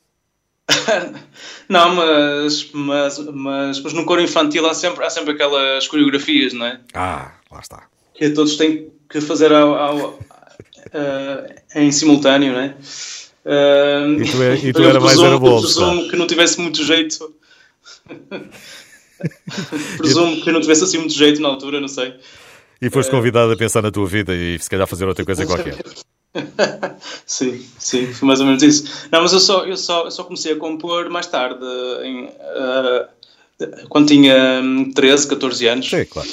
Não, 1.69 1.95
mas, 1.95 2.69
mas, 2.73 3.19
mas, 3.19 3.79
mas 3.81 3.93
no 3.93 4.05
coro 4.05 4.21
infantil 4.21 4.65
há 4.67 4.73
sempre, 4.73 5.03
há 5.05 5.09
sempre 5.09 5.33
aquelas 5.33 5.85
coreografias, 5.87 6.53
não 6.53 6.65
é? 6.65 6.79
Ah, 6.93 7.33
lá 7.51 7.59
está. 7.59 7.83
Que 8.13 8.29
todos 8.29 8.55
têm 8.55 8.89
que 9.09 9.19
fazer 9.21 9.51
ao, 9.51 9.75
ao- 9.75 10.19
eh, 10.93 11.55
em 11.75 11.91
simultâneo, 11.91 12.53
não 12.53 12.59
é? 12.61 12.75
Eh, 13.45 14.07
E 14.19 14.31
tu 14.31 14.43
é- 14.43 14.55
e 14.55 14.73
tu 14.73 14.81
era 14.83 14.99
mais 14.99 15.19
era 15.19 15.37
bolso, 15.37 15.75
Presumo 15.75 16.09
que 16.09 16.15
não 16.15 16.25
tivesse 16.27 16.59
muito 16.61 16.81
jeito. 16.83 17.33
presumo 19.97 20.41
que 20.41 20.51
não 20.51 20.61
tivesse 20.61 20.83
assim 20.83 20.97
muito 20.99 21.13
jeito 21.13 21.41
na 21.41 21.49
altura, 21.49 21.79
não 21.81 21.87
sei. 21.87 22.13
E 22.81 22.89
foste 22.89 23.09
convidado 23.09 23.51
a 23.51 23.57
pensar 23.57 23.81
na 23.81 23.91
tua 23.91 24.05
vida 24.05 24.35
e 24.35 24.57
se 24.59 24.69
calhar 24.69 24.87
fazer 24.87 25.05
outra 25.05 25.25
coisa 25.25 25.45
qualquer. 25.45 25.75
Sim, 27.25 27.65
sim, 27.79 28.13
foi 28.13 28.27
mais 28.27 28.39
ou 28.39 28.45
menos 28.45 28.61
isso. 28.61 29.07
Não, 29.11 29.21
mas 29.21 29.33
eu 29.33 29.39
só, 29.39 29.65
eu 29.65 29.75
só, 29.75 30.05
eu 30.05 30.11
só 30.11 30.23
comecei 30.23 30.53
a 30.53 30.55
compor 30.55 31.09
mais 31.09 31.25
tarde, 31.25 31.65
em, 32.03 32.29
ah, 32.41 33.09
quando 33.89 34.07
tinha 34.07 34.61
hum, 34.61 34.91
13, 34.93 35.27
14 35.27 35.67
anos. 35.67 35.89
Sim, 35.89 36.05
claro. 36.05 36.29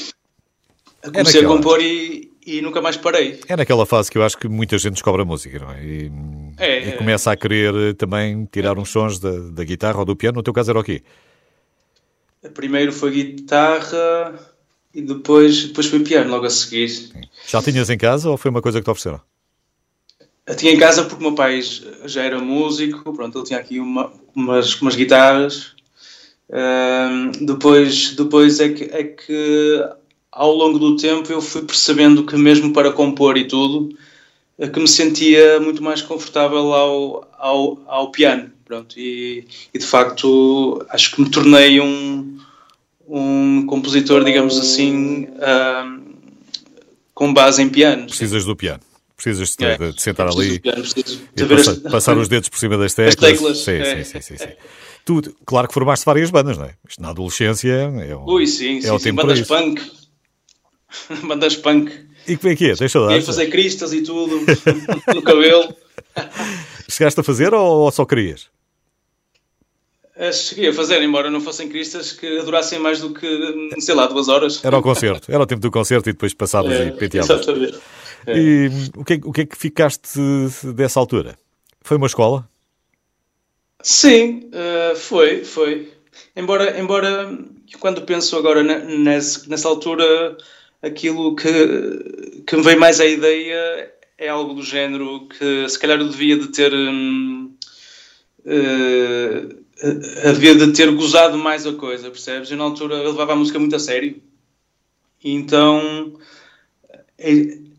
Comecei 1.04 1.44
a 1.44 1.46
compor 1.46 1.80
e, 1.80 2.30
e 2.46 2.60
nunca 2.60 2.80
mais 2.80 2.96
parei. 2.96 3.40
É 3.48 3.56
naquela 3.56 3.86
fase 3.86 4.10
que 4.10 4.18
eu 4.18 4.22
acho 4.22 4.36
que 4.36 4.48
muita 4.48 4.76
gente 4.78 4.94
descobre 4.94 5.22
a 5.22 5.24
música, 5.24 5.58
não 5.58 5.72
é? 5.72 5.82
E, 5.82 6.12
É, 6.58 6.84
e 6.86 6.88
é. 6.90 6.92
começa 6.92 7.30
a 7.32 7.36
querer 7.36 7.74
eh, 7.74 7.92
também 7.94 8.46
tirar 8.50 8.78
uns 8.78 8.90
sons 8.90 9.18
da, 9.18 9.30
da 9.30 9.64
guitarra 9.64 9.98
ou 9.98 10.04
do 10.04 10.16
piano. 10.16 10.36
No 10.36 10.42
teu 10.42 10.52
caso 10.52 10.70
era 10.70 10.80
o 10.80 10.84
quê? 10.84 11.02
Primeiro 12.52 12.92
foi 12.92 13.10
guitarra 13.10 14.53
e 14.94 15.02
depois, 15.02 15.64
depois 15.64 15.86
foi 15.86 16.00
piano 16.00 16.30
logo 16.30 16.46
a 16.46 16.50
seguir. 16.50 17.10
Já 17.46 17.60
tinhas 17.60 17.90
em 17.90 17.98
casa 17.98 18.30
ou 18.30 18.36
foi 18.36 18.50
uma 18.50 18.62
coisa 18.62 18.78
que 18.78 18.84
te 18.84 18.90
ofereceram? 18.90 19.20
Eu 20.46 20.54
tinha 20.56 20.72
em 20.72 20.78
casa 20.78 21.02
porque 21.04 21.24
o 21.24 21.26
meu 21.26 21.34
pai 21.34 21.60
já 22.04 22.22
era 22.22 22.38
músico, 22.38 23.12
pronto, 23.14 23.38
ele 23.38 23.46
tinha 23.46 23.58
aqui 23.58 23.80
uma- 23.80 24.12
umas, 24.34 24.80
umas 24.80 24.94
guitarras. 24.94 25.74
Depois 27.40 28.14
depois 28.14 28.60
é, 28.60 28.68
que, 28.68 28.84
é 28.84 29.04
que 29.04 29.82
ao 30.30 30.52
longo 30.54 30.78
do 30.78 30.96
tempo 30.96 31.32
eu 31.32 31.40
fui 31.40 31.62
percebendo 31.62 32.24
que 32.24 32.36
mesmo 32.36 32.72
para 32.72 32.92
compor 32.92 33.36
e 33.36 33.46
tudo, 33.48 33.96
é 34.58 34.68
que 34.68 34.78
me 34.78 34.86
sentia 34.86 35.58
muito 35.60 35.82
mais 35.82 36.02
confortável 36.02 36.72
ao, 36.72 37.28
ao, 37.38 37.82
ao 37.86 38.10
piano. 38.10 38.52
Pronto, 38.64 38.98
e, 38.98 39.46
e 39.74 39.78
de 39.78 39.84
facto 39.84 40.84
acho 40.88 41.14
que 41.14 41.20
me 41.22 41.30
tornei 41.30 41.80
um, 41.80 42.33
um 43.08 43.66
compositor, 43.66 44.24
digamos 44.24 44.58
assim, 44.58 45.28
ahm, 45.40 46.00
com 47.14 47.32
base 47.32 47.62
em 47.62 47.68
piano. 47.68 48.06
Precisas 48.06 48.44
do 48.44 48.56
piano. 48.56 48.80
Precisas 49.16 49.54
de, 49.56 49.64
É. 49.64 49.78
de- 49.78 50.02
sentar 50.02 50.26
ali 50.28 50.58
piano, 50.58 50.82
e 51.36 51.44
passar, 51.46 51.70
as- 51.72 51.78
passar 51.78 52.18
os 52.18 52.28
dedos 52.28 52.48
por 52.48 52.58
cima 52.58 52.76
das 52.76 52.92
As 52.98 53.14
teclas. 53.14 53.32
teclas, 53.32 53.58
Sim, 53.58 53.72
é. 53.72 54.04
sim, 54.04 54.12
sim, 54.12 54.20
sim, 54.20 54.36
sim. 54.36 54.52
Tu, 55.04 55.34
claro 55.46 55.68
que 55.68 55.74
formaste 55.74 56.04
várias 56.04 56.30
bandas, 56.30 56.58
não 56.58 56.64
é? 56.64 56.74
Isto 56.88 57.00
na 57.02 57.10
adolescência 57.10 57.70
é 57.72 58.16
um, 58.16 58.24
Ui, 58.28 58.46
sim, 58.46 58.78
é 58.78 58.82
sim, 58.82 58.90
o 58.90 58.98
sim. 58.98 59.12
bandas 59.12 59.42
punk. 59.42 59.80
bandas 61.26 61.56
punk. 61.56 61.92
E 62.26 62.36
como 62.36 62.52
é 62.52 62.56
que 62.56 62.64
é? 62.64 62.68
Ia 62.80 62.88
saudades? 62.88 63.26
fazer 63.26 63.46
cristas 63.48 63.92
e 63.92 64.02
tudo 64.02 64.40
no 65.14 65.22
cabelo. 65.22 65.74
Chegaste 66.88 67.20
a 67.20 67.22
fazer 67.22 67.52
ou, 67.54 67.82
ou 67.82 67.90
só 67.92 68.04
querias? 68.04 68.46
Eh, 70.16 70.32
Cheguei 70.32 70.68
a 70.68 70.72
fazer, 70.72 71.02
embora 71.02 71.30
não 71.30 71.40
fossem 71.40 71.68
cristas 71.68 72.12
que 72.12 72.40
durassem 72.42 72.78
mais 72.78 73.00
do 73.00 73.12
que, 73.12 73.26
sei 73.80 73.94
lá, 73.94 74.06
duas 74.06 74.28
horas. 74.28 74.64
Era 74.64 74.78
o 74.78 74.82
concerto. 74.82 75.30
Era 75.32 75.42
o 75.42 75.46
tempo 75.46 75.60
do 75.60 75.70
concerto 75.70 76.08
e 76.08 76.12
depois 76.12 76.32
passavas 76.32 76.72
É, 76.72 76.86
e 76.88 76.92
penteavas. 76.92 77.40
exatamente. 77.40 77.78
É. 78.26 78.38
E 78.38 78.68
hum, 78.68 78.90
o 79.00 79.04
que, 79.04 79.14
é, 79.14 79.20
o 79.24 79.32
que 79.32 79.40
é 79.42 79.46
que 79.46 79.56
ficaste 79.56 80.18
dessa 80.74 81.00
altura? 81.00 81.36
Foi 81.82 81.96
uma 81.96 82.06
escola? 82.06 82.48
Sim, 83.82 84.48
eh, 84.52 84.94
foi, 84.94 85.44
foi. 85.44 85.92
Embora, 86.36 86.78
embora 86.78 87.36
quando 87.80 88.02
penso 88.02 88.36
agora 88.36 88.62
ne- 88.62 88.96
nesse, 88.98 89.48
nessa 89.50 89.68
altura, 89.68 90.36
aquilo 90.80 91.34
que, 91.36 92.42
que 92.46 92.56
me 92.56 92.62
veio 92.62 92.78
mais 92.80 93.00
à 93.00 93.04
ideia 93.06 93.92
é 94.16 94.28
algo 94.28 94.54
do 94.54 94.62
género 94.62 95.28
que 95.28 95.68
se 95.68 95.78
calhar 95.78 95.98
eu 96.00 96.08
devia 96.08 96.38
de 96.38 96.48
ter. 96.48 96.72
hum, 96.72 97.52
eh, 98.46 99.63
havia 100.28 100.54
de 100.54 100.72
ter 100.72 100.90
gozado 100.92 101.36
mais 101.38 101.66
a 101.66 101.72
coisa, 101.72 102.10
percebes? 102.10 102.50
Eu 102.50 102.56
na 102.56 102.64
altura 102.64 102.96
eu 102.96 103.10
levava 103.10 103.32
a 103.32 103.36
música 103.36 103.58
muito 103.58 103.74
a 103.76 103.78
sério. 103.78 104.16
E 105.22 105.32
então 105.32 106.14
é, 107.18 107.30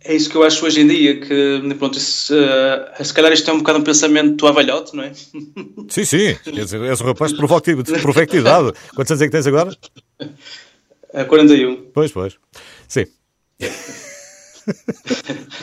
é 0.03 0.15
isso 0.15 0.29
que 0.29 0.35
eu 0.35 0.43
acho 0.43 0.65
hoje 0.65 0.81
em 0.81 0.87
dia, 0.87 1.19
que 1.19 1.61
pronto, 1.77 1.97
isso, 1.97 2.33
eh, 2.35 3.03
se 3.03 3.13
calhar 3.13 3.31
isto 3.31 3.49
é 3.49 3.53
um 3.53 3.57
bocado 3.59 3.79
um 3.79 3.83
pensamento 3.83 4.45
avalhote, 4.47 4.95
não 4.95 5.03
é? 5.03 5.13
Sim, 5.89 6.05
sim. 6.05 6.35
Quer 6.43 6.51
dizer, 6.65 6.81
és 6.81 7.01
um 7.01 7.05
rapaz 7.05 7.31
de 7.31 7.37
provocti- 7.37 7.75
de 7.75 7.99
provectidade. 8.01 8.71
Quantos 8.95 9.11
anos 9.11 9.21
é 9.21 9.25
que 9.25 9.31
tens 9.31 9.47
agora? 9.47 9.75
A 11.13 11.25
41. 11.25 11.85
Pois, 11.93 12.11
pois. 12.11 12.35
Sim. 12.87 13.05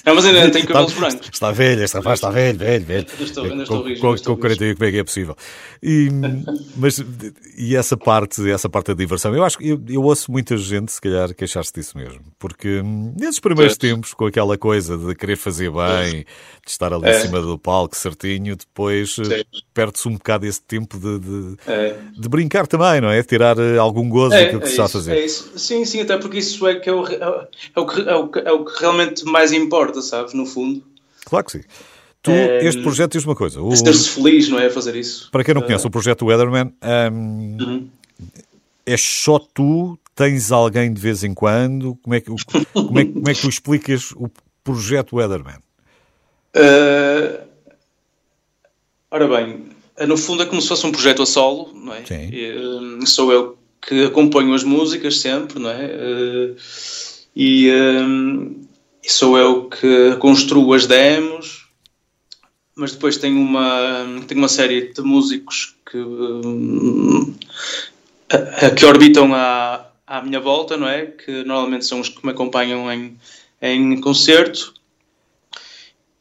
Não, 0.05 0.15
mas 0.15 0.25
ainda 0.25 0.51
tenho 0.51 0.67
cabelos 0.67 0.93
Está, 0.93 1.01
brancos. 1.09 1.29
está 1.33 1.51
velho, 1.53 1.83
este 1.83 1.97
rapaz 1.97 2.19
está 2.19 2.31
velho, 2.31 2.59
velho, 2.59 2.85
velho. 2.85 3.07
Ainda 3.11 3.25
estou- 3.25 3.45
ainda 3.45 3.63
estou 3.63 3.83
com, 3.83 3.89
rijo, 3.89 4.01
com, 4.01 4.07
ainda 4.09 4.17
estou 4.21 4.35
com 4.37 4.41
41, 4.43 4.75
como 4.75 4.89
é 4.89 4.91
que 4.93 4.99
é 4.99 5.05
possível? 5.05 5.37
E, 5.83 6.09
mas, 6.77 7.05
e 7.57 7.77
essa 7.77 7.97
parte, 7.97 8.49
essa 8.51 8.69
parte 8.69 8.89
da 8.89 8.95
diversão, 8.95 9.35
eu 9.35 9.45
acho 9.45 9.59
que 9.59 9.69
eu, 9.69 9.81
eu 9.89 10.03
ouço 10.03 10.31
muita 10.31 10.57
gente, 10.57 10.93
se 10.93 11.01
calhar, 11.01 11.35
queixar-se 11.35 11.73
disso 11.73 11.97
mesmo. 11.97 12.21
Porque 12.39 12.81
hum, 12.81 13.15
nesses 13.19 13.41
primeiros 13.41 13.73
Certo. 13.75 13.81
tempos, 13.81 14.15
com 14.15 14.27
aquela 14.27 14.57
coisa 14.59 14.97
de 14.97 15.15
querer 15.15 15.37
fazer 15.37 15.71
bem, 15.71 16.21
de 16.65 16.71
estar 16.71 16.93
ali 16.93 17.07
em 17.07 17.09
É. 17.09 17.21
cima 17.21 17.41
do 17.41 17.59
palco 17.59 17.97
certinho, 17.97 18.57
depois 18.57 19.17
eh, 19.31 19.45
perde-se 19.75 20.09
um 20.09 20.13
bocado 20.15 20.47
esse 20.47 20.61
tempo 20.63 20.99
de, 20.99 21.19
de, 21.19 21.57
É. 21.67 21.97
de 22.17 22.29
brincar 22.29 22.67
também, 22.67 23.01
não 23.01 23.11
é? 23.11 23.21
De 23.21 23.27
tirar 23.29 23.59
eh, 23.59 23.79
algum 23.79 24.09
gozo 24.09 24.35
É, 24.35 24.45
daquilo 24.45 24.61
que 24.61 24.67
é 24.67 24.69
se 24.69 24.73
está 24.75 24.85
a 24.85 24.89
fazer. 24.89 25.17
é. 25.17 25.29
Sim, 25.29 25.85
sim, 25.85 26.01
até 26.01 26.17
porque 26.19 26.39
isso 26.39 26.67
é, 26.67 26.77
que 26.77 26.89
é, 26.89 26.93
o, 26.93 27.07
é, 27.07 27.49
o 27.77 27.87
que, 27.87 28.01
é, 28.01 28.15
o 28.17 28.31
é 28.45 28.53
o 28.53 28.65
que 28.65 28.81
realmente 28.81 28.92
mais 29.27 29.53
importa, 29.53 30.01
sabes? 30.03 30.33
No 30.35 30.47
fundo. 30.47 30.83
Claro 31.25 31.45
que 31.47 31.53
sim. 31.53 31.63
Tu, 32.23 32.31
É, 32.31 32.65
este 32.67 32.83
projeto, 32.83 33.13
diz 33.13 33.25
uma 33.25 33.35
coisa. 33.35 33.61
O, 33.61 33.75
ser-se 33.75 34.09
feliz, 34.11 34.49
não 34.49 34.59
é? 34.59 34.71
Fazer 34.71 34.95
isso. 34.95 35.29
para 35.33 35.43
quem 35.43 35.55
não 35.55 35.63
conhece 35.63 35.87
o 35.87 35.91
projeto 35.91 36.27
Weatherman, 36.27 36.73
hum, 37.13 37.57
Uhum. 37.61 37.89
é 38.87 38.97
só 38.97 39.39
tu? 39.39 39.99
Tens 40.15 40.53
alguém 40.53 40.93
de 40.93 41.01
vez 41.01 41.25
em 41.25 41.33
quando? 41.35 41.97
Como 42.03 42.15
é 42.15 42.21
que, 42.21 42.31
como 42.73 42.99
é, 43.01 43.05
como 43.07 43.29
é 43.31 43.35
que 43.35 43.41
tu 43.41 43.49
explicas 43.49 44.13
o 44.13 44.31
projeto 44.63 45.17
Weatherman? 45.17 45.57
Uh, 46.55 47.41
ora 49.11 49.27
bem, 49.27 49.65
eh, 49.97 50.07
no 50.07 50.17
fundo 50.19 50.43
é 50.43 50.47
como 50.47 50.61
se 50.61 50.69
fosse 50.69 50.87
um 50.87 50.93
projeto 50.93 51.23
a 51.23 51.27
solo, 51.27 51.73
não 51.75 51.95
é? 51.95 52.05
Sim. 52.05 52.29
E, 52.31 52.53
um, 52.59 53.07
sou 53.07 53.33
eu 53.33 53.59
que 53.81 54.05
acompanho 54.05 54.53
as 54.55 54.63
músicas 54.63 55.19
sempre, 55.19 55.59
não 55.59 55.71
é? 55.71 55.87
Uh, 55.87 56.57
e, 57.35 57.71
um, 57.73 58.61
e 59.03 59.11
sou 59.11 59.37
eu 59.37 59.69
que 59.69 60.17
construo 60.17 60.73
as 60.75 60.87
demos, 60.87 61.69
mas 62.75 62.93
depois 62.93 63.17
tenho 63.17 63.41
uma, 63.41 64.05
tenho 64.27 64.41
uma 64.41 64.49
série 64.49 64.93
de 64.93 65.03
músicos 65.03 65.77
que, 65.91 65.99
um, 65.99 67.35
a 68.31 68.71
que 68.71 68.85
orbitam 68.85 69.35
à, 69.35 69.87
à 70.07 70.23
minha 70.23 70.41
volta, 70.41 70.77
não 70.77 70.89
é? 70.89 71.07
Que 71.07 71.45
normalmente 71.45 71.85
são 71.85 72.01
os 72.01 72.09
que 72.09 72.25
me 72.25 72.33
acompanham 72.33 72.91
em, 72.93 73.19
em 73.61 74.01
concerto. 74.01 74.75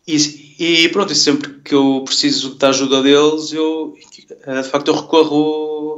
E, 0.07 0.17
e 0.59 0.89
pronto, 0.89 1.13
e 1.13 1.15
sempre 1.15 1.53
que 1.63 1.75
eu 1.75 2.01
preciso 2.03 2.55
da 2.55 2.69
ajuda 2.69 3.01
deles, 3.03 3.53
eu 3.53 3.95
de 4.27 4.69
facto 4.69 4.87
eu 4.87 4.95
recorro 4.95 5.90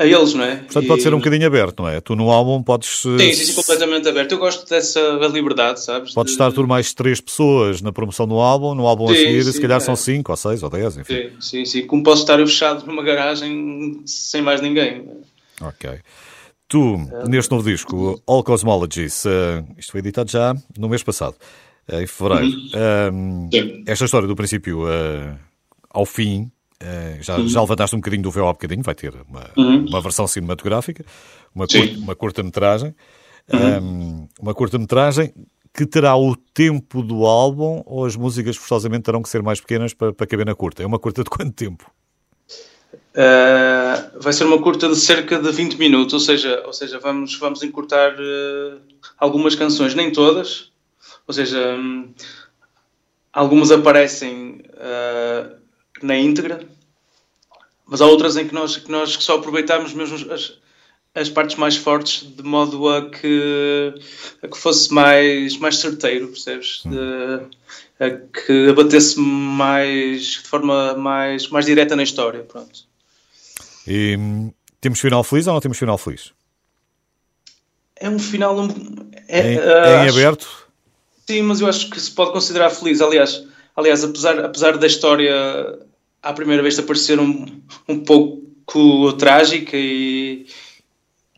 a 0.00 0.06
eles, 0.06 0.32
não 0.32 0.42
é? 0.42 0.56
Portanto, 0.56 0.86
pode 0.86 1.02
ser 1.02 1.12
um 1.12 1.18
bocadinho 1.18 1.46
aberto, 1.46 1.82
não 1.82 1.88
é? 1.88 2.00
Tu 2.00 2.16
no 2.16 2.30
álbum 2.30 2.62
podes. 2.62 3.02
Sim, 3.02 3.18
sim, 3.18 3.44
sim, 3.44 3.52
completamente 3.52 4.08
aberto. 4.08 4.32
Eu 4.32 4.38
gosto 4.38 4.66
dessa 4.66 4.98
liberdade, 5.30 5.80
sabes? 5.82 6.14
Podes 6.14 6.32
de... 6.32 6.36
estar 6.36 6.50
por 6.52 6.66
mais 6.66 6.94
três 6.94 7.20
pessoas 7.20 7.82
na 7.82 7.92
promoção 7.92 8.26
do 8.26 8.36
álbum, 8.36 8.74
no 8.74 8.86
álbum 8.86 9.08
sim, 9.08 9.12
a 9.12 9.16
seguir, 9.16 9.44
sim, 9.44 9.52
se 9.52 9.60
calhar 9.60 9.76
é. 9.76 9.80
são 9.80 9.94
cinco, 9.94 10.32
ou 10.32 10.36
seis, 10.38 10.62
ou 10.62 10.70
dez, 10.70 10.96
enfim. 10.96 11.14
Sim, 11.14 11.30
sim, 11.40 11.64
sim. 11.66 11.86
Como 11.86 12.02
posso 12.02 12.22
estar 12.22 12.38
fechado 12.38 12.86
numa 12.86 13.02
garagem 13.02 14.00
sem 14.06 14.40
mais 14.40 14.62
ninguém. 14.62 15.06
Ok. 15.60 15.90
Tu, 16.66 16.94
é. 17.12 17.28
neste 17.28 17.50
novo 17.50 17.68
disco, 17.68 18.22
All 18.26 18.42
Cosmologies, 18.42 19.26
uh, 19.26 19.62
isto 19.76 19.92
foi 19.92 19.98
editado 19.98 20.30
já 20.30 20.56
no 20.78 20.88
mês 20.88 21.02
passado, 21.02 21.34
uh, 21.92 22.00
em 22.00 22.06
fevereiro. 22.06 22.46
Uhum. 22.46 23.48
Uh, 23.52 23.82
esta 23.86 24.06
história 24.06 24.26
do 24.26 24.34
princípio 24.34 24.84
ao 25.90 26.06
fim 26.06 26.44
Uh, 26.44 26.59
já, 27.20 27.36
uhum. 27.36 27.48
já 27.48 27.60
levantaste 27.60 27.94
um 27.94 28.00
bocadinho 28.00 28.22
do 28.22 28.30
véu 28.30 28.48
há 28.48 28.52
bocadinho, 28.52 28.82
vai 28.82 28.94
ter 28.94 29.14
uma, 29.28 29.50
uhum. 29.56 29.86
uma 29.86 30.00
versão 30.00 30.26
cinematográfica, 30.26 31.04
uma, 31.54 31.66
cur, 31.66 31.88
uma 31.98 32.16
curta-metragem. 32.16 32.94
Uhum. 33.52 33.78
Um, 33.78 34.28
uma 34.40 34.54
curta-metragem 34.54 35.32
que 35.74 35.86
terá 35.86 36.16
o 36.16 36.36
tempo 36.36 37.02
do 37.02 37.26
álbum 37.26 37.82
ou 37.86 38.04
as 38.04 38.16
músicas 38.16 38.56
forçosamente 38.56 39.04
terão 39.04 39.22
que 39.22 39.28
ser 39.28 39.42
mais 39.42 39.60
pequenas 39.60 39.94
para, 39.94 40.12
para 40.12 40.26
caber 40.26 40.46
na 40.46 40.54
curta? 40.54 40.82
É 40.82 40.86
uma 40.86 40.98
curta 40.98 41.22
de 41.22 41.30
quanto 41.30 41.52
tempo? 41.52 41.90
Uh, 42.92 44.20
vai 44.20 44.32
ser 44.32 44.44
uma 44.44 44.60
curta 44.60 44.88
de 44.88 44.96
cerca 44.96 45.38
de 45.38 45.50
20 45.50 45.76
minutos, 45.78 46.14
ou 46.14 46.20
seja, 46.20 46.62
ou 46.64 46.72
seja 46.72 46.98
vamos, 46.98 47.36
vamos 47.38 47.62
encurtar 47.62 48.14
uh, 48.14 48.80
algumas 49.18 49.54
canções, 49.54 49.94
nem 49.94 50.12
todas, 50.12 50.70
ou 51.26 51.34
seja, 51.34 51.74
um, 51.74 52.12
algumas 53.32 53.70
aparecem 53.70 54.62
uh, 54.74 55.59
na 56.04 56.16
íntegra, 56.16 56.66
mas 57.86 58.00
há 58.00 58.06
outras 58.06 58.36
em 58.36 58.46
que 58.46 58.54
nós, 58.54 58.76
que 58.76 58.90
nós 58.90 59.12
só 59.20 59.36
aproveitamos 59.36 59.92
mesmo 59.92 60.32
as, 60.32 60.52
as 61.14 61.28
partes 61.28 61.56
mais 61.56 61.76
fortes 61.76 62.22
de 62.22 62.42
modo 62.42 62.88
a 62.88 63.10
que, 63.10 63.94
a 64.42 64.48
que 64.48 64.56
fosse 64.56 64.92
mais, 64.92 65.56
mais 65.58 65.76
certeiro, 65.78 66.28
percebes? 66.28 66.82
De, 66.84 68.04
a 68.04 68.10
que 68.10 68.68
abatesse 68.68 69.18
mais 69.18 70.22
de 70.22 70.48
forma 70.48 70.94
mais, 70.94 71.48
mais 71.48 71.66
direta 71.66 71.96
na 71.96 72.02
história. 72.02 72.44
Pronto. 72.44 72.84
E 73.86 74.16
temos 74.80 75.00
final 75.00 75.24
feliz 75.24 75.46
ou 75.46 75.54
não 75.54 75.60
temos 75.60 75.78
final 75.78 75.98
feliz? 75.98 76.32
É 77.96 78.08
um 78.08 78.18
final. 78.18 78.56
É, 79.28 79.52
em, 79.52 79.58
uh, 79.58 80.04
em 80.04 80.08
aberto? 80.08 80.70
sim, 81.26 81.42
mas 81.42 81.60
eu 81.60 81.68
acho 81.68 81.90
que 81.90 82.00
se 82.00 82.10
pode 82.10 82.32
considerar 82.32 82.70
feliz. 82.70 83.00
Aliás, 83.00 83.44
aliás 83.76 84.02
apesar, 84.02 84.44
apesar 84.44 84.78
da 84.78 84.86
história 84.86 85.78
à 86.22 86.32
primeira 86.32 86.62
vez 86.62 86.78
aparecer 86.78 87.18
um, 87.18 87.46
um 87.88 88.00
pouco 88.00 89.12
trágica 89.14 89.76
e, 89.76 90.46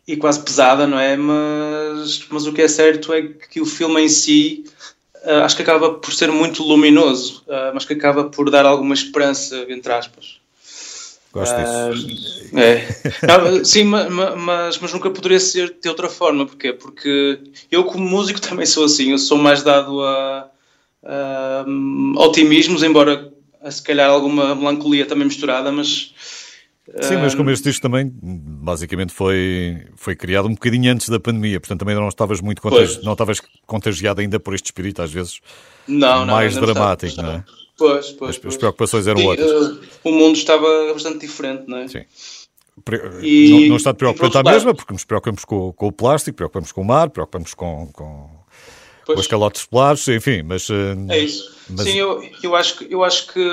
e 0.07 0.17
quase 0.17 0.43
pesada, 0.43 0.85
não 0.85 0.99
é? 0.99 1.15
Mas, 1.15 2.25
mas 2.29 2.45
o 2.45 2.53
que 2.53 2.61
é 2.61 2.67
certo 2.67 3.13
é 3.13 3.21
que 3.23 3.61
o 3.61 3.65
filme 3.65 4.01
em 4.01 4.09
si 4.09 4.65
uh, 5.23 5.43
acho 5.43 5.55
que 5.55 5.61
acaba 5.61 5.93
por 5.93 6.13
ser 6.13 6.31
muito 6.31 6.63
luminoso, 6.63 7.43
uh, 7.47 7.73
mas 7.73 7.85
que 7.85 7.93
acaba 7.93 8.25
por 8.25 8.49
dar 8.49 8.65
alguma 8.65 8.93
esperança, 8.93 9.65
entre 9.69 9.91
aspas. 9.91 10.41
Gosto 11.31 11.55
disso. 11.55 12.49
Uh, 12.53 12.59
é. 12.59 12.87
Não, 13.27 13.65
sim, 13.65 13.85
mas, 13.85 14.79
mas, 14.79 14.93
nunca 14.93 15.09
poderia 15.09 15.39
ser 15.39 15.75
de 15.81 15.89
outra 15.89 16.07
forma. 16.07 16.45
Porquê? 16.45 16.73
Porque 16.73 17.39
eu, 17.71 17.85
como 17.85 18.07
músico, 18.07 18.39
também 18.41 18.67
sou 18.67 18.85
assim. 18.85 19.11
Eu 19.11 19.17
sou 19.17 19.39
mais 19.39 19.63
dado 19.63 20.03
a, 20.03 20.47
a 21.03 21.65
otimismos, 22.17 22.83
embora 22.83 23.32
se 23.71 23.81
calhar 23.81 24.09
alguma 24.09 24.55
melancolia 24.55 25.05
também 25.05 25.25
misturada, 25.25 25.71
mas. 25.71 26.13
Sim, 27.01 27.15
mas 27.15 27.33
como 27.33 27.49
este 27.49 27.63
disco 27.63 27.81
também, 27.81 28.11
basicamente, 28.21 29.13
foi, 29.13 29.87
foi 29.95 30.17
criado 30.17 30.49
um 30.49 30.53
bocadinho 30.53 30.91
antes 30.91 31.07
da 31.07 31.17
pandemia, 31.17 31.59
portanto 31.59 31.79
também 31.79 31.95
não 31.95 32.09
estavas 32.09 32.41
muito 32.41 32.61
contagi 32.61 33.01
não 33.03 33.13
estavas 33.13 33.41
contagiado 33.65 34.19
ainda 34.19 34.37
por 34.37 34.53
este 34.53 34.65
espírito, 34.65 35.01
às 35.01 35.09
vezes, 35.09 35.39
não, 35.87 36.25
mais 36.25 36.55
não, 36.55 36.61
dramático, 36.61 37.21
não, 37.21 37.31
é? 37.31 37.43
Pois, 37.77 38.11
pois, 38.11 38.31
as, 38.31 38.37
pois. 38.37 38.53
as 38.53 38.57
preocupações 38.57 39.07
eram 39.07 39.19
Sim, 39.21 39.27
outras. 39.27 39.49
Uh, 39.49 39.79
o 40.03 40.11
mundo 40.11 40.35
estava 40.35 40.67
bastante 40.91 41.19
diferente, 41.19 41.63
não 41.67 41.77
é? 41.77 41.87
Sim. 41.87 42.03
E, 43.21 43.49
não, 43.49 43.69
não 43.69 43.75
está 43.77 43.93
preocupante 43.93 44.37
à 44.37 44.43
mesma, 44.43 44.73
porque 44.73 44.93
nos 44.93 45.05
preocupamos 45.05 45.45
com, 45.45 45.71
com, 45.73 45.87
o 45.87 45.91
plástico, 45.91 46.35
preocupamos 46.35 46.71
com 46.71 46.81
o 46.81 46.85
mar, 46.85 47.09
preocupamos 47.09 47.53
com, 47.53 47.87
com, 47.93 48.29
com 49.05 49.13
os 49.19 49.27
calotes 49.27 49.65
polares, 49.65 50.07
enfim, 50.07 50.43
mas... 50.43 50.69
Uh, 50.69 50.95
é 51.09 51.19
isso. 51.19 51.53
Mas... 51.69 51.87
Sim, 51.87 51.97
eu, 51.97 52.29
eu, 52.41 52.55
acho 52.55 52.77
que, 52.77 52.93
eu 52.93 53.03
acho 53.03 53.27
que 53.27 53.49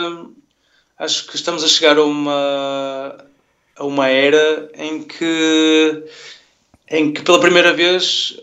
acho 0.98 1.26
que 1.26 1.36
estamos 1.36 1.64
a 1.64 1.68
chegar 1.68 1.96
a 1.96 2.04
uma 2.04 3.24
a 3.76 3.84
uma 3.84 4.08
era 4.08 4.70
em 4.74 5.02
que 5.02 6.04
em 6.90 7.12
que 7.12 7.22
pela 7.22 7.40
primeira 7.40 7.72
vez 7.72 8.38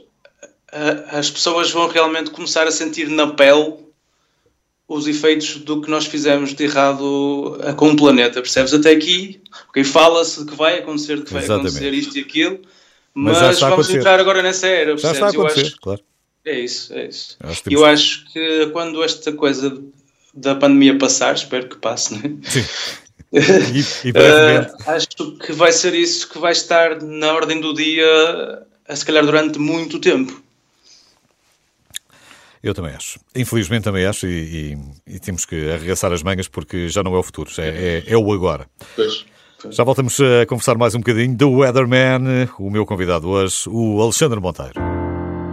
a, 0.71 1.19
as 1.19 1.29
pessoas 1.29 1.69
vão 1.69 1.87
realmente 1.87 2.31
começar 2.31 2.65
a 2.65 2.71
sentir 2.71 3.09
na 3.09 3.27
pele 3.27 3.75
os 4.87 5.05
efeitos 5.05 5.57
do 5.57 5.81
que 5.81 5.89
nós 5.89 6.05
fizemos 6.05 6.53
de 6.53 6.63
errado 6.63 7.59
com 7.75 7.89
o 7.89 7.95
planeta, 7.95 8.41
percebes? 8.41 8.73
Até 8.73 8.91
aqui, 8.91 9.41
ok, 9.67 9.83
fala-se 9.83 10.45
de 10.45 10.49
que 10.49 10.55
vai 10.55 10.79
acontecer, 10.79 11.17
de 11.17 11.23
que 11.23 11.33
vai 11.33 11.43
Exatamente. 11.43 11.75
acontecer 11.75 11.93
isto 11.93 12.17
e 12.17 12.21
aquilo, 12.21 12.61
mas, 13.13 13.37
mas 13.41 13.59
vamos 13.59 13.89
entrar 13.89 14.17
agora 14.17 14.41
nessa 14.41 14.65
era, 14.65 14.91
percebes? 14.91 15.01
Já 15.01 15.11
está 15.11 15.25
a 15.25 15.29
acontecer, 15.29 15.67
acho, 15.67 15.79
claro. 15.81 16.01
É 16.47 16.57
isso, 16.57 16.93
é 16.93 17.07
isso. 17.07 17.35
Acho 17.41 17.63
Eu 17.69 17.83
acho 17.83 18.25
que 18.31 18.67
quando 18.67 19.03
esta 19.03 19.33
coisa 19.33 19.83
da 20.33 20.55
pandemia 20.55 20.97
passar, 20.97 21.35
espero 21.35 21.67
que 21.67 21.75
passe, 21.75 22.13
não 22.13 22.21
é? 22.21 22.49
Sim. 22.49 22.65
E, 23.29 24.07
e 24.07 24.11
brevemente. 24.13 24.71
Uh, 24.71 24.89
acho 24.89 25.37
que 25.37 25.51
vai 25.51 25.73
ser 25.73 25.93
isso 25.93 26.29
que 26.29 26.39
vai 26.39 26.53
estar 26.53 27.01
na 27.01 27.33
ordem 27.33 27.59
do 27.59 27.73
dia, 27.73 28.65
a 28.87 28.95
se 28.95 29.05
calhar 29.05 29.25
durante 29.25 29.59
muito 29.59 29.99
tempo. 29.99 30.41
Eu 32.63 32.73
também 32.73 32.93
acho. 32.93 33.19
Infelizmente 33.35 33.83
também 33.83 34.05
acho 34.05 34.27
e, 34.27 34.77
e, 35.05 35.15
e, 35.15 35.19
temos 35.19 35.43
que 35.43 35.69
arregaçar 35.69 36.13
as 36.13 36.23
mangas 36.23 36.47
porque 36.47 36.87
já 36.87 37.03
não 37.03 37.13
é 37.15 37.19
o 37.19 37.23
futuro, 37.23 37.51
é, 37.57 38.03
é, 38.07 38.13
é 38.13 38.17
o 38.17 38.31
agora. 38.31 38.69
Pois. 38.95 39.25
Já 39.71 39.83
voltamos 39.83 40.17
a 40.21 40.45
conversar 40.45 40.77
mais 40.77 40.95
um 40.95 40.99
bocadinho. 40.99 41.35
The 41.35 41.45
Weatherman, 41.45 42.47
o 42.57 42.69
meu 42.69 42.85
convidado 42.85 43.27
hoje, 43.27 43.67
o 43.67 44.01
Alexandre 44.01 44.39
Monteiro. 44.39 44.96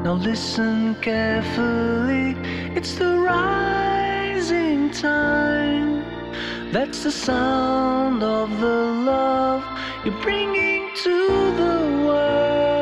Now 0.04 0.12
listen 0.12 0.96
carefully, 0.96 2.36
it's 2.76 2.94
the 2.94 3.16
rising 3.20 4.90
time. 4.90 6.04
That's 6.72 7.04
the 7.04 7.10
sound 7.10 8.22
of 8.22 8.60
the 8.60 8.84
love 9.06 9.64
you're 10.04 10.20
bringing 10.20 10.90
to 11.04 11.16
the 11.56 12.04
world. 12.06 12.73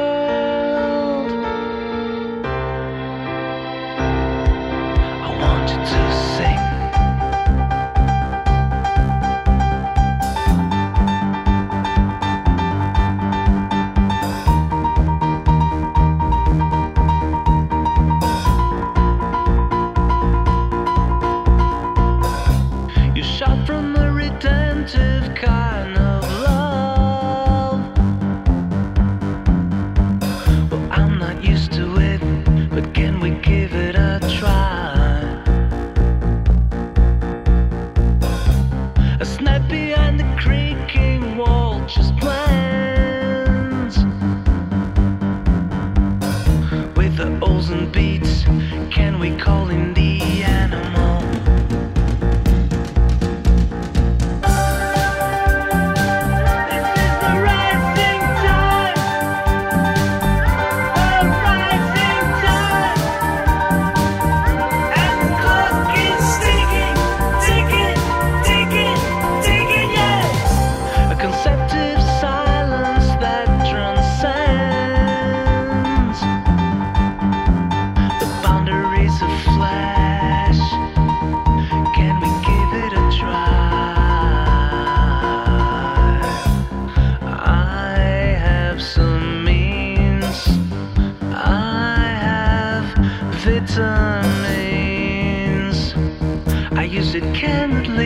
it 97.15 97.35
can't 97.35 97.89
live. 97.89 98.02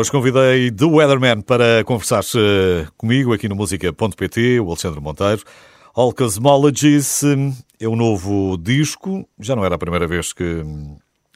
Hoje 0.00 0.10
convidei 0.10 0.70
The 0.70 0.86
Weatherman 0.86 1.42
para 1.42 1.84
conversar 1.84 2.24
comigo 2.96 3.34
aqui 3.34 3.46
no 3.50 3.54
música.pt, 3.54 4.58
o 4.58 4.68
Alexandre 4.68 4.98
Monteiro. 4.98 5.42
All 5.94 6.10
Cosmologies 6.14 7.22
é 7.78 7.86
o 7.86 7.90
um 7.90 7.96
novo 7.96 8.56
disco. 8.56 9.28
Já 9.38 9.54
não 9.54 9.62
era 9.62 9.74
a 9.74 9.78
primeira 9.78 10.06
vez 10.06 10.32
que 10.32 10.64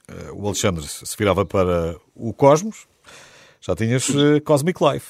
eh, 0.08 0.30
o 0.32 0.46
Alexandre 0.46 0.82
se 0.82 1.14
virava 1.18 1.44
para 1.44 1.94
o 2.14 2.32
Cosmos. 2.32 2.86
Já 3.60 3.76
tinhas 3.76 4.10
Cosmic 4.46 4.80
Life. 4.82 5.08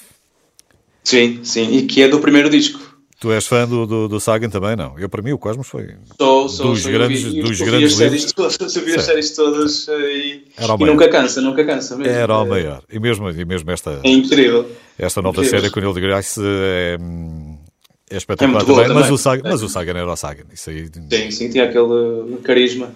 Sim, 1.01 1.39
sim, 1.45 1.77
e 1.77 1.83
que 1.83 2.01
é 2.03 2.09
do 2.09 2.19
primeiro 2.19 2.49
disco. 2.49 2.94
Tu 3.19 3.31
és 3.31 3.45
fã 3.47 3.65
do, 3.65 3.87
do, 3.87 4.07
do 4.09 4.19
Sagan 4.19 4.49
também, 4.49 4.75
não? 4.75 4.99
Eu, 4.99 5.07
para 5.07 5.21
mim, 5.21 5.31
o 5.31 5.37
Cosmos 5.37 5.67
foi 5.67 5.95
sou, 6.17 6.49
sou, 6.49 6.71
dos 6.71 6.81
sou, 6.81 6.91
grandes, 6.91 7.23
vi, 7.23 7.41
dos 7.41 7.61
grandes 7.61 7.93
as 7.93 7.97
séries 7.97 8.33
todas, 8.33 8.75
vi 8.75 8.93
as 8.93 9.03
séries 9.03 9.35
todas 9.35 9.87
e, 9.87 10.43
e 10.59 10.85
nunca 10.85 11.07
cansa, 11.07 11.41
nunca 11.41 11.63
cansa 11.63 11.95
mesmo. 11.95 12.13
Era 12.13 12.37
o 12.37 12.45
maior. 12.45 12.83
E 12.91 12.99
mesmo, 12.99 13.29
e 13.29 13.45
mesmo 13.45 13.71
esta, 13.71 14.01
é 14.03 14.09
incrível. 14.09 14.69
esta 14.99 15.21
nova 15.21 15.39
incrível. 15.39 15.59
série 15.59 15.71
com 15.71 15.79
o 15.79 15.83
Neil 15.83 15.93
deGrasse 15.93 16.41
é, 16.43 16.97
é 18.09 18.17
espetacular 18.17 18.61
é 18.61 18.65
também, 18.65 18.83
também, 18.83 19.01
Mas, 19.01 19.11
o 19.11 19.17
Sagan, 19.17 19.49
mas 19.49 19.63
o 19.63 19.69
Sagan 19.69 19.91
era 19.93 20.11
o 20.11 20.15
Sagan. 20.17 20.45
Isso 20.53 20.69
aí... 20.69 20.89
Sim, 21.09 21.31
sim, 21.31 21.49
tinha 21.49 21.63
aquele 21.63 22.37
carisma. 22.43 22.93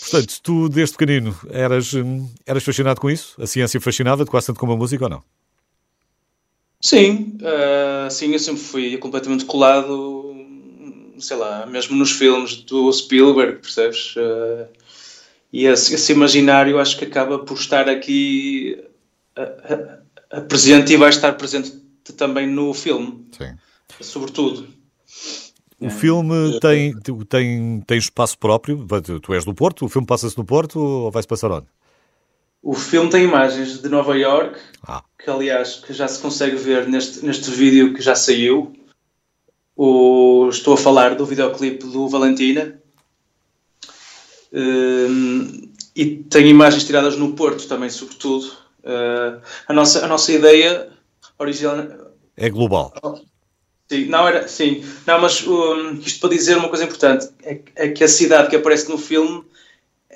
Portanto, 0.00 0.34
tu 0.42 0.68
desde 0.68 0.96
pequenino 0.96 1.36
eras, 1.48 1.92
eras 2.44 2.64
fascinado 2.64 3.00
com 3.00 3.08
isso? 3.08 3.40
A 3.40 3.46
ciência 3.46 3.80
fascinava-te 3.80 4.30
quase 4.30 4.48
tanto 4.48 4.58
como 4.58 4.72
a 4.72 4.76
música 4.76 5.04
ou 5.04 5.10
não? 5.10 5.22
Sim, 6.80 7.38
uh, 7.42 8.10
sim, 8.10 8.32
eu 8.32 8.38
sempre 8.38 8.62
fui 8.62 8.96
completamente 8.96 9.44
colado 9.44 10.20
sei 11.20 11.36
lá, 11.36 11.66
mesmo 11.66 11.96
nos 11.96 12.10
filmes 12.12 12.56
do 12.56 12.92
Spielberg, 12.92 13.58
percebes? 13.58 14.14
Uh, 14.16 14.66
e 15.52 15.66
esse, 15.66 15.94
esse, 15.94 16.12
imaginário 16.12 16.78
acho 16.78 16.96
que 16.96 17.04
acaba 17.04 17.38
por 17.40 17.56
estar 17.56 17.88
aqui 17.88 18.82
a, 19.36 19.42
a, 19.42 20.38
a 20.38 20.40
presente 20.40 20.92
e 20.92 20.96
vai 20.96 21.10
estar 21.10 21.32
presente 21.32 21.72
também 22.16 22.46
no 22.46 22.72
filme. 22.72 23.26
Sim. 23.36 23.54
Sobretudo. 24.00 24.68
O 25.80 25.88
filme 25.88 26.60
tem, 26.60 26.94
tem, 27.28 27.80
tem 27.86 27.98
espaço 27.98 28.38
próprio? 28.38 28.86
Tu 29.22 29.32
és 29.32 29.44
do 29.44 29.54
Porto? 29.54 29.86
O 29.86 29.88
filme 29.88 30.06
passa-se 30.06 30.36
no 30.36 30.44
Porto 30.44 30.78
ou 30.78 31.10
vai-se 31.10 31.26
passar 31.26 31.50
onde? 31.50 31.66
O 32.62 32.74
filme 32.74 33.10
tem 33.10 33.24
imagens 33.24 33.80
de 33.80 33.88
Nova 33.88 34.16
York, 34.16 34.58
ah. 34.86 35.02
que 35.18 35.30
aliás 35.30 35.76
que 35.76 35.92
já 35.92 36.06
se 36.06 36.20
consegue 36.20 36.56
ver 36.56 36.86
neste, 36.86 37.24
neste 37.24 37.50
vídeo 37.50 37.94
que 37.94 38.02
já 38.02 38.14
saiu. 38.14 38.72
O, 39.74 40.48
estou 40.50 40.74
a 40.74 40.76
falar 40.76 41.14
do 41.14 41.24
videoclipe 41.24 41.86
do 41.86 42.08
Valentina. 42.08 42.78
Um, 44.52 45.70
e 45.96 46.16
tem 46.16 46.48
imagens 46.48 46.84
tiradas 46.84 47.16
no 47.16 47.32
Porto 47.32 47.66
também, 47.66 47.88
sobretudo. 47.88 48.46
Uh, 48.84 49.40
a, 49.66 49.72
nossa, 49.72 50.04
a 50.04 50.08
nossa 50.08 50.30
ideia 50.32 50.90
original. 51.38 51.78
É 52.36 52.50
global. 52.50 52.92
Sim, 53.90 54.04
não, 54.04 54.28
era, 54.28 54.46
sim. 54.46 54.84
não 55.06 55.20
mas 55.20 55.44
um, 55.46 55.94
isto 55.94 56.20
para 56.20 56.30
dizer 56.36 56.56
uma 56.56 56.68
coisa 56.68 56.84
importante: 56.84 57.28
é, 57.42 57.60
é, 57.74 57.88
que 57.88 58.04
a 58.04 58.08
cidade 58.08 58.48
que 58.48 58.56
aparece 58.56 58.88
no 58.88 58.96
filme 58.96 59.44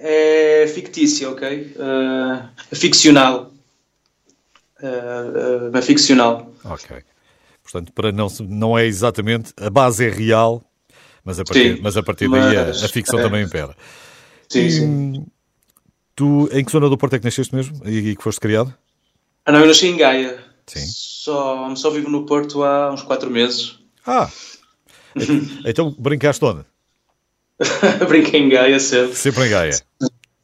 é 0.07 0.67
fictícia, 0.67 1.31
ok? 1.31 1.75
Uh, 1.77 2.77
ficcional. 2.77 3.51
Uh, 4.83 5.77
uh, 5.77 5.83
ficcional. 5.83 6.53
Ok. 6.63 7.03
Portanto, 7.63 7.91
para 7.95 8.13
não, 8.13 8.29
não 8.41 8.79
é 8.79 8.85
exatamente, 8.85 9.55
a 9.57 9.71
base 9.71 10.05
é 10.05 10.11
real, 10.11 10.63
mas 11.25 11.41
a 11.41 11.45
partir, 11.45 11.77
sim, 11.77 11.83
mas 11.83 11.97
a 11.97 12.03
partir 12.03 12.29
daí 12.29 12.55
a, 12.55 12.71
a 12.71 12.89
ficção 12.89 13.19
é. 13.19 13.23
também 13.23 13.43
impera. 13.43 13.75
Sim, 14.47 14.67
e, 14.67 14.71
sim. 14.71 15.27
Tu, 16.15 16.51
em 16.53 16.63
que 16.63 16.71
zona 16.71 16.91
do 16.91 16.99
Porto 16.99 17.15
é 17.15 17.19
que 17.19 17.25
nasceste 17.25 17.55
mesmo 17.55 17.81
e, 17.87 18.11
e 18.11 18.17
que 18.17 18.23
foste 18.23 18.41
criado? 18.41 18.75
Ah, 19.47 19.53
não, 19.53 19.61
eu 19.61 19.67
nasci 19.67 19.87
em 19.87 19.97
Gaia. 19.97 20.39
Sim. 20.67 20.85
Só, 20.87 21.75
só 21.77 21.91
vivo 21.91 22.11
no 22.11 22.27
Porto 22.27 22.63
há 22.63 22.93
uns 22.93 23.03
4 23.03 23.31
meses. 23.31 23.79
Ah! 24.07 24.31
então 25.65 25.95
brincaste 25.99 26.45
onde? 26.45 26.65
Brinquei 28.09 28.41
em 28.41 28.49
Gaia 28.49 28.81
sempre. 28.81 29.15
Sempre 29.15 29.47
em 29.47 29.51
Gaia. 29.51 29.73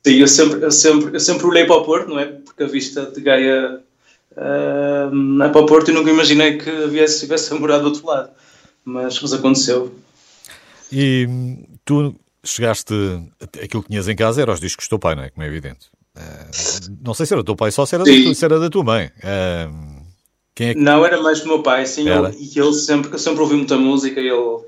Sim, 0.06 0.14
eu 0.14 0.28
sempre, 0.28 0.62
eu 0.62 0.70
sempre, 0.70 1.16
eu 1.16 1.20
sempre 1.20 1.46
olhei 1.46 1.64
para 1.66 1.76
o 1.76 1.84
Porto, 1.84 2.08
não 2.08 2.18
é? 2.18 2.26
Porque 2.26 2.62
a 2.62 2.66
vista 2.66 3.06
de 3.06 3.20
Gaia 3.20 3.80
uh, 4.32 5.42
é 5.42 5.48
para 5.48 5.60
o 5.60 5.66
Porto 5.66 5.90
e 5.90 5.94
nunca 5.94 6.10
imaginei 6.10 6.56
que 6.56 6.70
viesse, 6.86 7.20
tivesse 7.20 7.52
a 7.52 7.56
morar 7.56 7.78
do 7.78 7.86
outro 7.86 8.06
lado. 8.06 8.30
Mas, 8.84 9.20
mas 9.20 9.32
aconteceu. 9.32 9.94
E 10.90 11.28
tu 11.84 12.14
chegaste. 12.42 12.94
Aquilo 13.62 13.82
que 13.82 13.90
tinhas 13.90 14.08
em 14.08 14.16
casa 14.16 14.40
era 14.40 14.52
os 14.52 14.60
discos 14.60 14.86
do 14.86 14.90
teu 14.90 14.98
pai, 14.98 15.14
não 15.14 15.22
é? 15.22 15.30
Como 15.30 15.44
é 15.44 15.46
evidente. 15.46 15.88
Uh, 16.16 16.96
não 17.02 17.14
sei 17.14 17.26
se 17.26 17.34
era 17.34 17.42
do 17.42 17.46
teu 17.46 17.56
pai 17.56 17.70
só, 17.70 17.84
se 17.84 17.94
era, 17.94 18.04
da, 18.04 18.34
se 18.34 18.44
era 18.44 18.58
da 18.58 18.70
tua 18.70 18.82
mãe. 18.82 19.10
Uh, 19.18 20.00
quem 20.54 20.68
é 20.68 20.74
que... 20.74 20.80
Não, 20.80 21.04
era 21.04 21.20
mais 21.20 21.40
do 21.40 21.46
meu 21.46 21.62
pai, 21.62 21.86
sim. 21.86 22.08
Ele, 22.08 22.36
e 22.38 22.58
ele 22.58 22.72
sempre, 22.72 23.18
sempre 23.18 23.40
ouviu 23.42 23.58
muita 23.58 23.76
música. 23.76 24.18
Ele, 24.18 24.64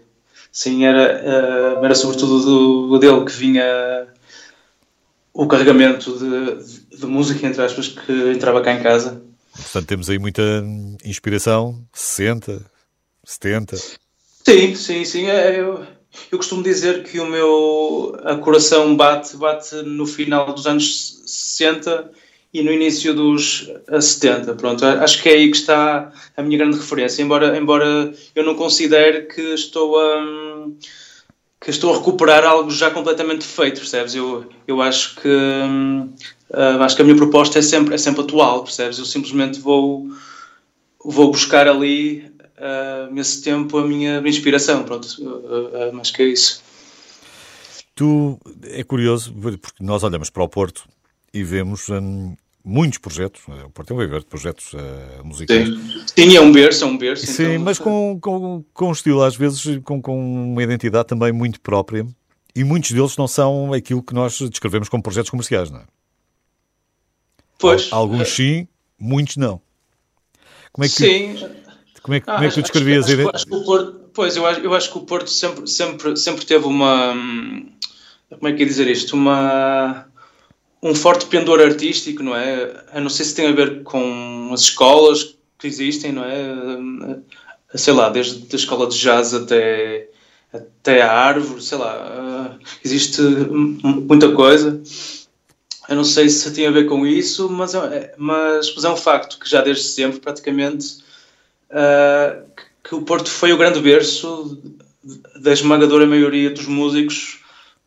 sim, 0.53 0.85
era, 0.85 1.79
uh, 1.81 1.85
era 1.85 1.95
sobretudo 1.95 2.41
do, 2.89 2.99
dele 2.99 3.25
que 3.25 3.33
vinha 3.33 4.07
o 5.33 5.47
carregamento 5.47 6.19
de, 6.19 6.63
de, 6.63 6.99
de, 6.99 7.07
música, 7.07 7.47
entre 7.47 7.63
aspas, 7.63 7.89
que 7.89 8.13
entrava 8.31 8.61
cá 8.61 8.75
em 8.75 8.83
casa. 8.83 9.23
Portanto, 9.55 9.87
temos 9.87 10.11
aí 10.11 10.19
muita 10.19 10.43
inspiração, 11.05 11.83
60, 11.93 12.63
70. 13.25 13.77
Sim, 13.77 14.75
sim, 14.75 15.05
sim. 15.05 15.27
É, 15.27 15.59
eu, 15.59 15.85
eu 16.31 16.39
costumo 16.39 16.63
dizer 16.63 17.03
que 17.05 17.19
o 17.19 17.27
meu 17.27 18.19
a 18.25 18.37
coração 18.37 18.95
bate, 18.95 19.37
bate 19.37 19.77
no 19.77 20.07
final 20.07 20.53
dos 20.53 20.67
anos 20.67 21.23
60 21.27 22.11
e 22.53 22.63
no 22.63 22.71
início 22.71 23.15
dos 23.15 23.71
70. 23.89 24.55
Pronto, 24.55 24.85
acho 24.85 25.23
que 25.23 25.29
é 25.29 25.33
aí 25.33 25.51
que 25.51 25.57
está 25.57 26.13
a 26.37 26.43
minha 26.43 26.59
grande 26.59 26.77
referência. 26.77 27.23
Embora, 27.23 27.57
embora 27.57 28.13
eu 28.35 28.45
não 28.45 28.55
considere 28.55 29.23
que 29.23 29.41
estou 29.55 29.99
a 29.99 30.67
que 31.63 31.71
estou 31.71 31.95
a 31.95 31.99
recuperar 31.99 32.45
algo 32.45 32.71
já 32.71 32.91
completamente 32.91 33.45
feito, 33.45 33.81
percebes? 33.81 34.15
Eu, 34.15 34.51
eu 34.67 34.83
acho 34.83 35.15
que 35.21 35.29
uh, 35.29 36.83
acho 36.83 36.97
que 36.97 37.03
a 37.03 37.05
minha 37.05 37.17
proposta 37.17 37.59
é 37.59 37.63
sempre, 37.63 37.95
é 37.95 37.99
sempre 37.99 38.23
atual, 38.23 38.65
percebes? 38.65 38.99
Eu 38.99 39.05
simplesmente 39.05 39.61
vou, 39.61 40.09
vou 41.05 41.31
buscar 41.31 41.69
ali 41.69 42.33
uh, 42.59 43.13
nesse 43.13 43.43
tempo 43.43 43.79
a 43.79 43.87
minha, 43.87 44.19
inspiração, 44.27 44.83
pronto, 44.83 45.07
uh, 45.21 45.95
uh, 45.95 46.01
acho 46.01 46.13
que 46.13 46.23
é 46.23 46.27
isso. 46.27 46.63
Tu, 47.95 48.39
é 48.65 48.83
curioso, 48.83 49.33
porque 49.35 49.85
nós 49.85 50.03
olhamos 50.03 50.31
para 50.31 50.43
o 50.43 50.49
Porto 50.49 50.89
e 51.33 51.45
vemos 51.45 51.89
um, 51.89 52.35
muitos 52.65 52.99
projetos, 52.99 53.43
o 53.49 53.71
Porto 53.71 53.93
é 53.93 53.95
um 53.95 53.99
viver 53.99 54.21
de 54.21 54.27
projetos 54.27 54.73
uh, 54.73 55.25
musicais. 55.25 55.69
Sim. 55.69 56.05
Sim, 56.07 56.37
é 56.37 56.41
um 56.41 56.53
berço, 56.53 56.85
é 56.85 56.87
um 56.87 56.97
berço. 56.97 57.27
Sim, 57.27 57.45
então, 57.45 57.65
mas 57.65 57.79
com, 57.79 58.19
com, 58.21 58.65
com 58.73 58.89
um 58.89 58.93
estilo, 58.93 59.23
às 59.23 59.37
vezes 59.37 59.79
com, 59.85 60.01
com 60.01 60.53
uma 60.53 60.63
identidade 60.63 61.09
também 61.09 61.33
muito 61.33 61.61
própria, 61.61 62.07
e 62.55 62.65
muitos 62.65 62.93
deles 62.93 63.17
não 63.17 63.27
são 63.27 63.73
aquilo 63.73 64.03
que 64.03 64.15
nós 64.15 64.39
descrevemos 64.39 64.89
como 64.89 65.03
projetos 65.03 65.31
comerciais, 65.31 65.71
não 65.71 65.81
é? 65.81 65.85
Pois. 67.59 67.93
Alguns 67.93 68.29
sim, 68.29 68.67
muitos 68.99 69.37
não. 69.37 69.61
Como 70.73 70.85
é 70.85 70.89
que, 70.89 70.95
sim. 70.95 71.37
Como 72.03 72.15
é, 72.15 72.21
que, 72.21 72.31
ah, 72.31 72.35
como 72.35 72.45
é 72.45 72.49
que 72.49 72.55
tu 72.55 72.63
descrevias 72.63 73.05
acho, 73.09 73.31
acho, 73.35 73.47
Porto, 73.47 74.03
Pois, 74.15 74.37
eu 74.37 74.47
acho, 74.47 74.61
eu 74.61 74.75
acho 74.75 74.93
que 74.93 74.99
o 74.99 75.03
Porto 75.03 75.31
sempre, 75.31 75.67
sempre, 75.67 76.17
sempre 76.17 76.45
teve 76.45 76.67
uma. 76.67 77.15
Como 78.29 78.49
é 78.49 78.53
que 78.53 78.61
ia 78.61 78.67
dizer 78.67 78.89
isto? 78.89 79.15
Uma 79.15 80.07
um 80.83 80.95
forte 80.95 81.27
pendor 81.27 81.61
artístico, 81.61 82.23
não 82.23 82.35
é? 82.35 82.85
Eu 82.95 83.01
não 83.03 83.09
sei 83.09 83.25
se 83.25 83.35
tem 83.35 83.47
a 83.47 83.53
ver 83.53 83.83
com 83.85 84.51
as 84.53 84.63
escolas 84.63 85.37
que 85.59 85.67
existem, 85.67 86.13
não 86.13 86.25
é? 86.25 87.19
Sei 87.75 87.95
lá, 87.95 88.09
desde 88.09 88.45
a 88.53 88.57
escola 88.57 88.89
de 88.89 88.99
jazz 88.99 89.33
até, 89.33 90.09
até 90.53 91.03
a 91.03 91.13
árvore, 91.13 91.63
sei 91.63 91.79
lá, 91.79 92.59
existe 92.85 93.23
muita 93.23 94.33
coisa. 94.33 94.83
Eu 95.89 95.97
não 95.97 96.05
sei 96.05 96.29
se 96.29 96.53
tem 96.53 96.67
a 96.67 96.71
ver 96.71 96.87
com 96.87 97.07
isso, 97.07 97.49
mas 97.49 97.75
é, 97.75 98.15
mas, 98.19 98.75
mas 98.75 98.85
é 98.85 98.91
um 98.91 98.97
facto 98.97 99.39
que 99.39 99.49
já 99.49 99.63
desde 99.63 99.85
sempre, 99.85 100.21
praticamente, 100.21 100.99
uh, 101.71 102.43
que 102.83 102.95
o 102.95 103.03
Porto 103.03 103.31
foi 103.31 103.53
o 103.53 103.57
grande 103.57 103.81
berço 103.81 104.61
da 105.37 105.53
esmagadora 105.53 106.07
maioria 106.07 106.51
dos 106.51 106.67
músicos 106.67 107.41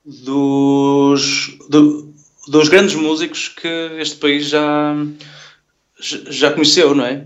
dos, 0.06 1.58
do, 1.70 2.05
dos 2.48 2.70
grandes 2.70 2.96
músicos 2.96 3.50
que 3.50 3.68
este 4.00 4.18
país 4.18 4.48
já, 4.48 4.96
já 6.00 6.52
conheceu, 6.52 6.94
não 6.94 7.06
é? 7.06 7.26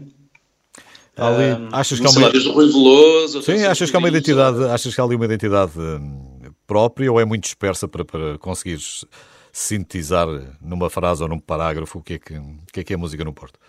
Ali, 1.16 1.62
um, 1.62 1.70
achas 1.72 2.00
que 2.00 2.08
há 2.08 2.10
uma... 2.10 2.30
Rui 2.30 2.72
Veloso... 2.72 3.42
Sim, 3.44 3.66
achas 3.66 3.90
que 3.90 3.96
há 3.96 4.00
uma 4.00 4.08
identidade, 4.08 4.64
achas 4.66 4.96
que 4.96 5.02
há 5.02 5.04
ali 5.04 5.16
uma 5.16 5.26
identidade 5.26 5.78
hum, 5.78 6.52
própria 6.66 7.12
ou 7.12 7.20
é 7.20 7.26
muito 7.26 7.44
dispersa 7.44 7.88
para, 7.88 8.06
para 8.06 8.38
conseguires 8.38 9.04
sintetizar 9.52 10.28
numa 10.62 10.90
frase 10.90 11.22
ou 11.22 11.28
num 11.28 11.40
parágrafo 11.40 12.00
o 12.00 12.04
que 12.04 12.14
é 12.14 12.20
que, 12.20 12.34
o 12.38 12.58
que, 12.72 12.80
é, 12.80 12.84
que 12.84 12.94
é 12.94 12.96
a 12.96 13.00
música 13.00 13.26
no 13.26 13.34
Porto? 13.34 13.60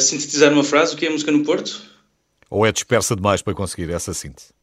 Sintetizar 0.00 0.50
numa 0.50 0.64
frase 0.64 0.94
o 0.94 0.96
que 0.96 1.04
é 1.04 1.08
a 1.08 1.12
música 1.12 1.30
no 1.30 1.44
Porto? 1.44 1.82
Ou 2.48 2.64
é 2.64 2.72
dispersa 2.72 3.14
demais 3.14 3.42
para 3.42 3.52
conseguir 3.52 3.90
essa 3.90 4.14
síntese? 4.14 4.53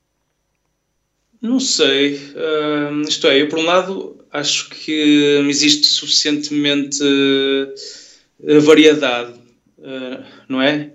Não 1.42 1.60
sei. 1.60 2.16
Uh, 2.36 3.02
isto 3.02 3.28
é, 3.28 3.42
eu 3.42 3.50
por 3.50 3.58
um 3.58 3.66
lado 3.66 4.18
acho 4.32 4.70
que 4.70 5.40
existe 5.50 5.88
suficientemente 5.88 7.04
variedade, 8.64 9.34
uh, 9.80 10.24
não 10.48 10.62
é? 10.62 10.92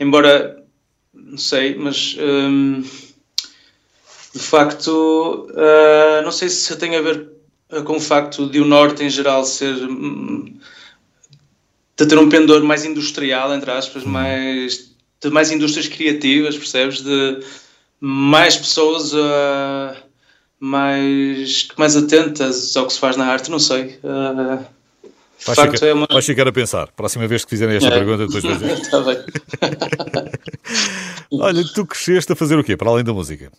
Embora, 0.00 0.64
não 1.14 1.38
sei, 1.38 1.74
mas 1.74 2.16
um, 2.18 2.82
de 4.34 4.38
facto, 4.38 5.48
uh, 5.50 6.22
não 6.24 6.32
sei 6.32 6.48
se 6.48 6.74
tem 6.76 6.96
a 6.96 7.02
ver 7.02 7.28
com 7.84 7.96
o 7.96 8.00
facto 8.00 8.48
de 8.48 8.60
o 8.60 8.64
Norte 8.64 9.04
em 9.04 9.10
geral 9.10 9.44
ser. 9.44 9.74
Um, 9.74 10.58
de 11.94 12.06
ter 12.06 12.18
um 12.18 12.28
pendor 12.28 12.64
mais 12.64 12.84
industrial, 12.84 13.54
entre 13.54 13.70
aspas, 13.70 14.02
mais, 14.02 14.92
de 15.20 15.30
mais 15.30 15.50
indústrias 15.50 15.86
criativas, 15.88 16.56
percebes? 16.56 17.02
De 17.02 17.40
mais 18.04 18.56
pessoas 18.56 19.12
uh, 19.12 19.96
mais, 20.58 21.68
mais 21.78 21.96
atentas 21.96 22.76
ao 22.76 22.88
que 22.88 22.92
se 22.92 22.98
faz 22.98 23.16
na 23.16 23.26
arte, 23.26 23.48
não 23.48 23.60
sei. 23.60 23.96
Uh, 24.02 24.64
Vais, 25.44 25.58
ficar, 25.58 25.86
é 25.86 25.92
uma... 25.92 26.06
vais 26.08 26.24
ficar 26.24 26.46
a 26.46 26.52
pensar. 26.52 26.88
Próxima 26.92 27.26
vez 27.26 27.44
que 27.44 27.50
fizerem 27.50 27.76
esta 27.76 27.88
é. 27.88 27.90
pergunta, 27.90 28.26
depois 28.26 28.44
vais 28.44 28.58
dizer. 28.60 28.78
Está 28.80 29.00
bem. 29.02 29.18
Olha, 31.40 31.64
tu 31.74 31.84
cresceste 31.84 32.32
a 32.32 32.36
fazer 32.36 32.56
o 32.58 32.62
quê, 32.62 32.76
para 32.76 32.90
além 32.90 33.02
da 33.04 33.12
música? 33.12 33.50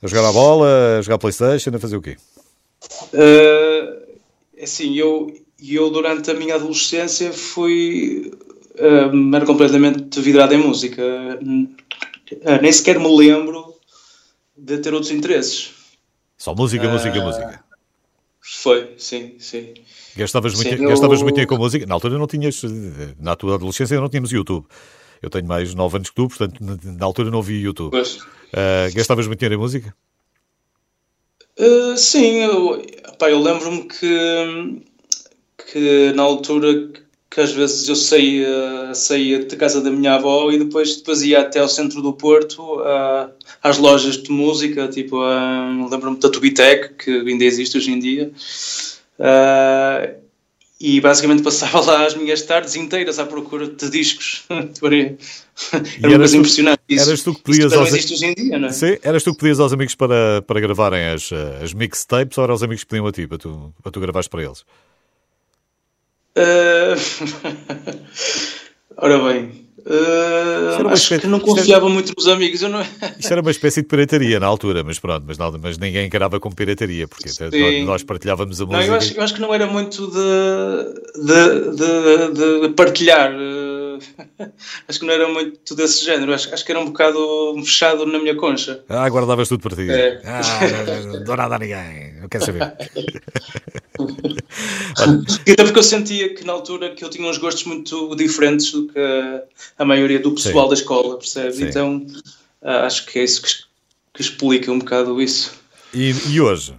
A 0.00 0.06
jogar 0.06 0.28
a 0.28 0.32
bola, 0.32 0.98
a 0.98 1.02
jogar 1.02 1.18
Playstation, 1.18 1.70
a 1.74 1.78
fazer 1.78 1.96
o 1.96 2.02
quê? 2.02 2.16
Uh, 3.12 4.62
assim, 4.62 4.96
eu, 4.96 5.32
eu 5.60 5.90
durante 5.90 6.30
a 6.30 6.34
minha 6.34 6.54
adolescência 6.54 7.32
fui 7.32 8.32
uh, 8.76 9.34
era 9.36 9.44
completamente 9.44 10.20
vidrado 10.20 10.54
em 10.54 10.58
música. 10.58 11.02
Uh, 12.32 12.60
nem 12.60 12.72
sequer 12.72 12.98
me 12.98 13.08
lembro 13.16 13.74
de 14.56 14.78
ter 14.78 14.92
outros 14.92 15.12
interesses. 15.12 15.70
Só 16.36 16.54
música, 16.54 16.88
música, 16.88 17.20
música. 17.20 17.64
Foi, 18.40 18.94
sim, 18.96 19.36
sim. 19.38 19.74
Gastavas 20.16 20.54
muito, 20.54 20.76
Sim, 20.76 20.84
gastavas 20.84 21.20
eu... 21.20 21.24
muito 21.24 21.46
com 21.46 21.56
música? 21.56 21.86
Na 21.86 21.94
altura 21.94 22.18
não 22.18 22.26
tinhas, 22.26 22.62
na 23.20 23.36
tua 23.36 23.54
adolescência 23.54 24.00
não 24.00 24.08
tínhamos 24.08 24.32
YouTube. 24.32 24.66
Eu 25.20 25.30
tenho 25.30 25.46
mais 25.46 25.74
9 25.74 25.96
anos 25.96 26.08
que 26.08 26.14
tu, 26.14 26.28
portanto 26.28 26.58
na 26.60 27.06
altura 27.06 27.30
não 27.30 27.42
vi 27.42 27.60
YouTube. 27.60 27.96
Uh, 27.96 28.94
gastavas 28.94 29.26
muito 29.26 29.38
dinheiro 29.38 29.54
em 29.54 29.58
música? 29.58 29.94
Uh, 31.58 31.96
sim, 31.96 32.36
eu, 32.38 32.84
pá, 33.18 33.30
eu 33.30 33.40
lembro-me 33.40 33.82
que, 33.84 34.82
que 35.70 36.12
na 36.14 36.22
altura 36.22 36.90
que 37.30 37.40
às 37.40 37.52
vezes 37.52 37.88
eu 37.88 37.96
saía, 37.96 38.94
saía 38.94 39.44
de 39.44 39.56
casa 39.56 39.80
da 39.80 39.90
minha 39.90 40.14
avó 40.14 40.50
e 40.50 40.58
depois, 40.58 40.96
depois 40.96 41.22
ia 41.22 41.40
até 41.40 41.60
ao 41.60 41.68
centro 41.68 42.00
do 42.00 42.12
Porto, 42.12 42.62
uh, 42.80 43.30
às 43.62 43.76
lojas 43.78 44.16
de 44.22 44.30
música, 44.30 44.88
tipo, 44.88 45.16
uh, 45.16 45.90
lembro-me 45.90 46.18
da 46.18 46.30
Tubitec, 46.30 46.94
que 46.94 47.10
ainda 47.10 47.44
existe 47.44 47.76
hoje 47.76 47.90
em 47.90 47.98
dia, 47.98 48.32
Uh, 49.18 50.14
e 50.80 51.00
basicamente 51.00 51.42
passava 51.44 51.80
lá 51.80 52.06
as 52.06 52.14
minhas 52.14 52.42
tardes 52.42 52.76
inteiras 52.76 53.18
à 53.18 53.26
procura 53.26 53.66
de 53.66 53.90
discos. 53.90 54.44
Era 54.48 56.08
uma 56.08 56.18
coisa 56.18 56.36
impressionante. 56.36 56.80
Isso, 56.88 57.08
eras 57.08 57.22
tu 57.22 57.34
que 57.34 57.42
pedias 57.42 57.72
aos... 57.72 57.88
existe 57.88 58.14
hoje 58.14 58.26
em 58.26 58.34
dia, 58.34 58.58
não 58.58 58.68
é? 58.68 58.72
Sim, 58.72 58.96
eras 59.02 59.24
tu 59.24 59.32
que 59.32 59.40
pedias 59.40 59.58
aos 59.58 59.72
amigos 59.72 59.96
para, 59.96 60.40
para 60.42 60.60
gravarem 60.60 61.04
as, 61.08 61.30
as 61.60 61.74
mixtapes 61.74 62.38
ou 62.38 62.44
eram 62.44 62.54
os 62.54 62.62
amigos 62.62 62.84
que 62.84 62.90
pediam 62.90 63.06
a 63.08 63.12
ti 63.12 63.26
para 63.26 63.38
tu, 63.38 63.74
para 63.82 63.90
tu 63.90 63.98
gravares 63.98 64.28
para 64.28 64.44
eles? 64.44 64.64
Uh... 66.38 66.94
Ora 69.00 69.18
bem, 69.18 69.68
Uh, 69.88 70.86
acho 70.88 71.04
espécie, 71.04 71.22
que 71.22 71.26
não 71.26 71.40
confiava 71.40 71.86
era, 71.86 71.94
muito 71.94 72.12
nos 72.14 72.28
amigos. 72.28 72.60
Eu 72.60 72.68
não... 72.68 72.82
Isto 73.18 73.32
era 73.32 73.40
uma 73.40 73.50
espécie 73.50 73.80
de 73.80 73.88
pirataria 73.88 74.38
na 74.38 74.46
altura, 74.46 74.84
mas 74.84 74.98
pronto, 74.98 75.24
mas, 75.26 75.38
não, 75.38 75.50
mas 75.62 75.78
ninguém 75.78 76.06
encarava 76.06 76.38
como 76.38 76.54
pirataria, 76.54 77.08
porque 77.08 77.30
Sim. 77.30 77.84
nós 77.86 78.02
partilhávamos 78.02 78.60
a 78.60 78.66
música. 78.66 78.86
Não, 78.86 78.92
eu, 78.92 78.98
acho, 78.98 79.14
eu 79.14 79.22
acho 79.22 79.34
que 79.34 79.40
não 79.40 79.54
era 79.54 79.66
muito 79.66 80.06
de, 80.08 81.24
de, 81.24 82.32
de, 82.34 82.68
de 82.68 82.74
partilhar. 82.74 83.32
acho 84.88 85.00
que 85.00 85.06
não 85.06 85.14
era 85.14 85.28
muito 85.28 85.74
desse 85.74 86.04
género. 86.04 86.32
Acho, 86.34 86.52
acho 86.52 86.64
que 86.64 86.72
era 86.72 86.80
um 86.80 86.86
bocado 86.86 87.54
fechado 87.64 88.06
na 88.06 88.18
minha 88.18 88.34
concha. 88.36 88.82
Ah, 88.88 89.08
guardavas 89.08 89.48
tudo 89.48 89.62
para 89.62 89.76
ti. 89.76 89.90
É. 89.90 90.20
Ah, 90.24 90.40
não 91.06 91.24
dou 91.24 91.36
nada 91.36 91.56
a 91.56 91.58
ninguém. 91.58 92.14
Não 92.20 92.28
quero 92.28 92.44
saber. 92.44 92.62
Até 95.50 95.64
porque 95.64 95.78
eu 95.78 95.82
sentia 95.82 96.34
que 96.34 96.44
na 96.44 96.52
altura 96.52 96.94
que 96.94 97.04
eu 97.04 97.10
tinha 97.10 97.28
uns 97.28 97.38
gostos 97.38 97.64
muito 97.64 98.14
diferentes 98.16 98.70
do 98.72 98.86
que 98.88 98.98
a 99.78 99.84
maioria 99.84 100.18
do 100.18 100.32
pessoal 100.32 100.64
Sim. 100.64 100.68
da 100.68 100.74
escola, 100.74 101.18
percebe? 101.18 101.52
Sim. 101.52 101.64
Então 101.64 102.06
ah, 102.62 102.86
acho 102.86 103.06
que 103.06 103.18
é 103.18 103.24
isso 103.24 103.42
que, 103.42 103.50
que 104.14 104.22
explica 104.22 104.70
um 104.70 104.78
bocado 104.78 105.20
isso. 105.20 105.52
E, 105.92 106.12
e 106.28 106.40
hoje? 106.40 106.74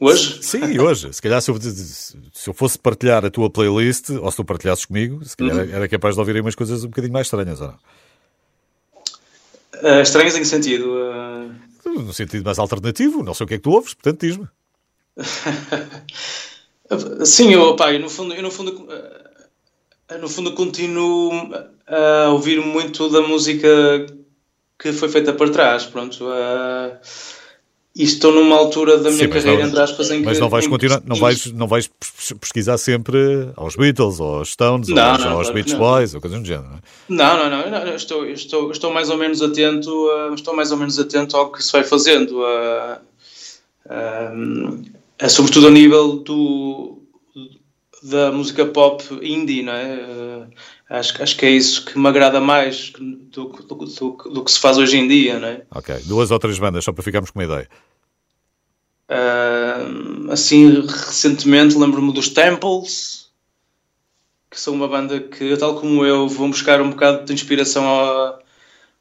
Hoje? 0.00 0.42
Sim, 0.42 0.78
hoje. 0.78 1.12
Se 1.12 1.20
calhar 1.20 1.42
se 1.42 1.50
eu, 1.50 1.60
se 1.60 2.48
eu, 2.48 2.54
fosse 2.54 2.78
partilhar 2.78 3.22
a 3.22 3.30
tua 3.30 3.50
playlist, 3.50 4.08
ou 4.08 4.30
se 4.30 4.38
tu 4.38 4.44
partilhasses 4.44 4.86
comigo, 4.86 5.22
se 5.22 5.36
calhar 5.36 5.56
uhum. 5.56 5.74
era 5.74 5.86
capaz 5.86 6.14
de 6.14 6.20
ouvir 6.20 6.40
umas 6.40 6.54
coisas 6.54 6.82
um 6.82 6.88
bocadinho 6.88 7.12
mais 7.12 7.26
estranhas, 7.26 7.60
ou 7.60 7.68
não? 7.68 7.74
Uh, 9.82 10.00
estranhas 10.00 10.34
em 10.34 10.38
que 10.38 10.46
sentido? 10.46 10.90
Uh... 10.90 11.52
No 11.84 12.14
sentido 12.14 12.44
mais 12.44 12.58
alternativo, 12.58 13.22
não 13.22 13.34
sei 13.34 13.44
o 13.44 13.46
que 13.46 13.54
é 13.54 13.56
que 13.58 13.62
tu 13.62 13.72
ouves, 13.72 13.92
portanto 13.92 14.26
diz-me. 14.26 14.48
Sim, 17.26 17.52
eu, 17.52 17.76
pá, 17.76 17.92
eu 17.92 18.00
no 18.00 18.08
fundo, 18.08 18.32
eu 18.32 18.42
no 18.42 18.50
fundo, 18.50 18.72
uh, 18.72 20.18
no 20.18 20.30
fundo 20.30 20.54
continuo 20.54 21.30
a 21.86 22.30
ouvir 22.30 22.64
muito 22.64 23.10
da 23.10 23.20
música 23.20 23.68
que 24.78 24.92
foi 24.92 25.10
feita 25.10 25.34
para 25.34 25.50
trás, 25.50 25.84
pronto. 25.84 26.24
Uh, 26.24 26.96
e 27.94 28.04
estou 28.04 28.32
numa 28.32 28.56
altura 28.56 28.98
da 28.98 29.10
minha 29.10 29.24
Sim, 29.24 29.28
carreira, 29.28 29.62
não, 29.62 29.68
entre 29.68 29.80
aspas, 29.80 30.10
em 30.10 30.20
que. 30.20 30.24
Mas 30.26 30.38
não 30.38 30.48
vais 30.48 30.66
continuar, 30.66 31.02
não 31.04 31.16
vais, 31.16 31.46
não 31.52 31.66
vais 31.66 31.90
pesquisar 32.40 32.78
sempre 32.78 33.18
aos 33.56 33.74
Beatles, 33.74 34.20
ou 34.20 34.36
aos 34.36 34.52
Stones, 34.52 34.88
não, 34.88 35.02
ou 35.02 35.10
aos, 35.10 35.24
não, 35.24 35.32
aos 35.38 35.50
Beach 35.50 35.74
Boys, 35.74 36.14
ou 36.14 36.20
coisa 36.20 36.38
do 36.38 36.44
género, 36.44 36.68
não 36.68 36.76
é? 36.76 36.80
Não, 37.08 37.50
não, 37.50 37.84
não, 37.84 37.94
estou, 37.94 38.24
estou, 38.26 38.70
estou 38.70 38.92
mais 38.92 39.10
ou 39.10 39.16
menos 39.16 39.42
atento, 39.42 39.90
uh, 39.90 40.32
estou 40.34 40.54
mais 40.54 40.70
ou 40.70 40.78
menos 40.78 40.98
atento 41.00 41.36
ao 41.36 41.50
que 41.50 41.62
se 41.64 41.72
vai 41.72 41.82
fazendo, 41.82 42.40
uh, 42.40 42.98
uh, 43.86 45.28
sobretudo 45.28 45.66
a 45.66 45.70
nível 45.70 46.18
do, 46.18 47.02
da 48.04 48.30
música 48.30 48.64
pop 48.66 49.02
indie, 49.20 49.62
não 49.64 49.72
é? 49.72 50.46
Acho, 50.90 51.22
acho 51.22 51.36
que 51.36 51.46
é 51.46 51.50
isso 51.50 51.84
que 51.84 51.96
me 51.96 52.08
agrada 52.08 52.40
mais 52.40 52.90
do, 52.90 53.44
do, 53.44 53.44
do, 53.62 54.10
do, 54.34 54.44
que 54.44 54.50
se 54.50 54.58
faz 54.58 54.76
hoje 54.76 54.96
em 54.96 55.06
dia, 55.06 55.38
não 55.38 55.46
é? 55.46 55.62
Ok, 55.70 55.94
duas 56.06 56.32
ou 56.32 56.38
três 56.40 56.58
bandas, 56.58 56.84
só 56.84 56.92
para 56.92 57.04
ficarmos 57.04 57.30
com 57.30 57.38
uma 57.38 57.44
ideia. 57.44 57.68
Uh, 59.08 60.32
assim, 60.32 60.80
recentemente 60.80 61.78
lembro-me 61.78 62.12
dos 62.12 62.28
Temples, 62.30 63.30
que 64.50 64.58
são 64.58 64.74
uma 64.74 64.88
banda 64.88 65.20
que, 65.20 65.56
tal 65.56 65.76
como 65.76 66.04
eu, 66.04 66.28
vão 66.28 66.50
buscar 66.50 66.80
um 66.80 66.90
bocado 66.90 67.24
de 67.24 67.32
inspiração 67.32 67.84
a, 67.88 68.40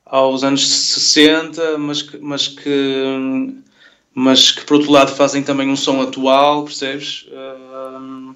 aos 0.05 0.43
anos 0.43 0.69
60, 0.69 1.79
mas 1.79 2.03
que, 2.03 2.17
mas 2.19 2.47
que, 2.47 3.63
mas 4.13 4.51
que 4.51 4.63
por 4.63 4.75
outro 4.75 4.91
lado 4.91 5.15
fazem 5.15 5.41
também 5.41 5.67
um 5.67 5.75
som 5.75 5.99
atual, 6.01 6.65
percebes? 6.65 7.25
Uh, 7.31 8.35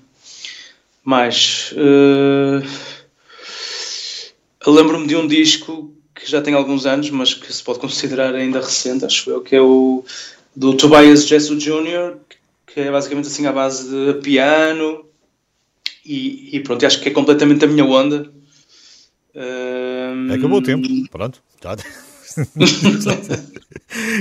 mais. 1.04 1.72
Uh, 1.74 3.03
Lembro-me 4.66 5.08
de 5.08 5.16
um 5.16 5.28
disco 5.28 5.94
que 6.16 6.30
já 6.30 6.42
tem 6.42 6.54
alguns 6.54 6.86
anos, 6.86 7.10
mas 7.10 7.34
que 7.34 7.52
se 7.52 7.64
pode 7.64 7.80
considerar 7.80 8.36
ainda 8.36 8.60
recente, 8.60 9.06
acho 9.06 9.30
eu, 9.30 9.42
que 9.42 9.56
é 9.56 9.62
o 9.62 10.04
do 10.56 10.76
Tobias 10.76 11.28
Jesso 11.28 11.58
Jr., 11.58 12.18
que 12.68 12.80
é 12.80 12.92
basicamente 12.92 13.28
assim 13.28 13.46
à 13.46 13.52
base 13.52 13.90
de 13.90 14.14
piano 14.22 15.06
e, 16.06 16.58
e 16.58 16.60
pronto, 16.60 16.86
acho 16.86 17.00
que 17.02 17.10
é 17.10 17.12
completamente 17.12 17.66
a 17.66 17.68
minha 17.68 17.86
onda. 17.86 18.30
Um... 19.36 20.32
Acabou 20.32 20.60
o 20.60 20.62
tempo, 20.62 20.88
pronto, 21.10 21.42
já. 21.62 21.76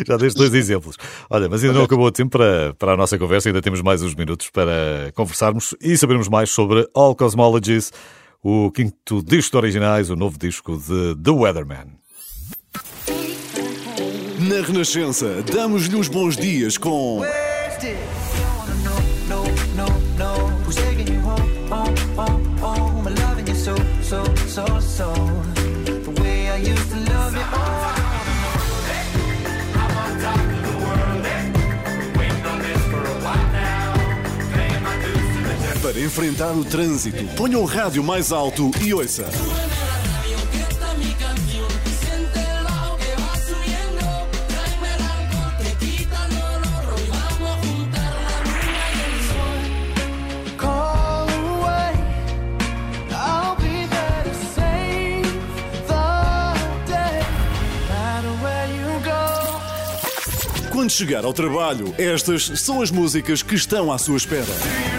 Já 0.07 0.17
deste 0.19 0.37
dois 0.37 0.53
exemplos. 0.53 0.97
Olha, 1.31 1.49
mas 1.49 1.63
ainda 1.63 1.79
não 1.79 1.85
acabou 1.85 2.07
o 2.07 2.13
tempo 2.13 2.37
para, 2.37 2.75
para 2.75 2.93
a 2.93 2.97
nossa 2.97 3.19
conversa, 3.19 3.49
ainda 3.49 3.63
temos 3.63 3.81
mais 3.81 4.03
uns 4.03 4.15
minutos 4.15 4.51
para 4.51 5.11
conversarmos 5.15 5.75
e 5.81 5.97
sabermos 5.97 6.29
mais 6.29 6.51
sobre 6.51 6.87
All 6.95 7.15
Cosmologies, 7.17 7.91
o 8.43 8.71
quinto 8.73 9.23
disco 9.23 9.53
de 9.53 9.57
originais, 9.59 10.11
o 10.11 10.17
novo 10.17 10.37
disco 10.37 10.77
de 10.77 11.15
The 11.23 11.31
Weatherman. 11.31 11.87
Na 14.41 14.67
Renascença, 14.67 15.43
damos-lhe 15.43 15.95
os 15.95 16.09
bons 16.09 16.37
dias 16.37 16.77
com. 16.77 17.23
Para 35.83 35.99
enfrentar 35.99 36.53
o 36.53 36.65
trânsito, 36.65 37.25
ponha 37.35 37.59
o 37.59 37.65
rádio 37.65 38.05
mais 38.05 38.31
alto 38.31 38.71
e 38.81 38.95
ouça. 38.95 39.29
Quando 60.71 60.91
chegar 60.91 61.25
ao 61.25 61.33
trabalho, 61.33 61.93
estas 61.99 62.61
são 62.61 62.81
as 62.81 62.93
músicas 62.93 63.43
que 63.43 63.57
estão 63.57 63.91
à 63.91 63.99
sua 63.99 64.17
espera. 64.17 64.92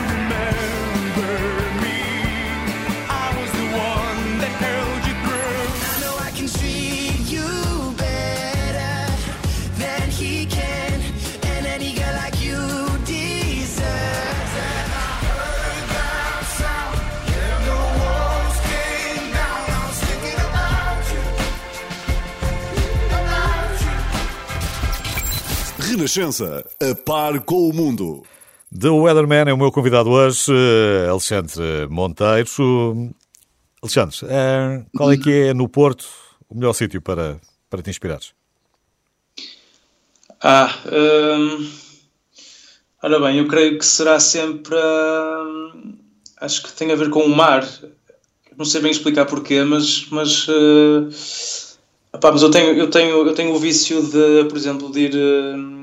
Renascença, 25.95 26.65
a 26.82 26.95
par 26.95 27.39
com 27.41 27.69
o 27.69 27.71
mundo. 27.73 28.23
The 28.75 28.89
Weatherman 28.89 29.47
é 29.47 29.53
o 29.53 29.58
meu 29.58 29.71
convidado 29.71 30.10
hoje, 30.10 30.51
eh, 30.51 31.08
Alexandre 31.08 31.88
Monteiro. 31.88 33.13
Alexandre, 33.79 34.17
eh, 34.23 34.86
qual 34.97 35.12
é 35.12 35.17
que 35.17 35.32
é 35.32 35.53
no 35.53 35.69
Porto 35.69 36.08
o 36.49 36.56
melhor 36.56 36.73
sítio 36.73 36.99
para, 36.99 37.39
para 37.69 37.84
te 37.84 37.91
inspirares? 37.91 38.34
Ah, 40.41 40.75
hum, 40.91 41.69
ora 43.03 43.19
bem, 43.19 43.38
eu 43.38 43.47
creio 43.47 43.77
que 43.77 43.86
será 43.86 44.19
sempre. 44.19 44.75
Hum, 44.75 45.93
acho 46.41 46.63
que 46.63 46.73
tem 46.73 46.91
a 46.91 46.95
ver 46.95 47.12
com 47.12 47.19
o 47.19 47.29
mar. 47.29 47.63
Não 48.58 48.65
sei 48.65 48.82
bem 48.82 48.89
explicar 48.89 49.25
porquê, 49.25 49.63
mas. 49.63 50.08
mas 50.10 50.47
uh, 50.47 51.08
opá, 52.12 52.32
mas 52.32 52.41
eu 52.41 52.49
tenho, 52.49 52.73
eu, 52.73 52.89
tenho, 52.89 53.27
eu 53.27 53.34
tenho 53.36 53.53
o 53.53 53.60
vício 53.60 54.01
de, 54.01 54.45
por 54.45 54.58
exemplo, 54.58 54.91
de 54.91 54.99
ir. 55.01 55.13
Uh, 55.13 55.83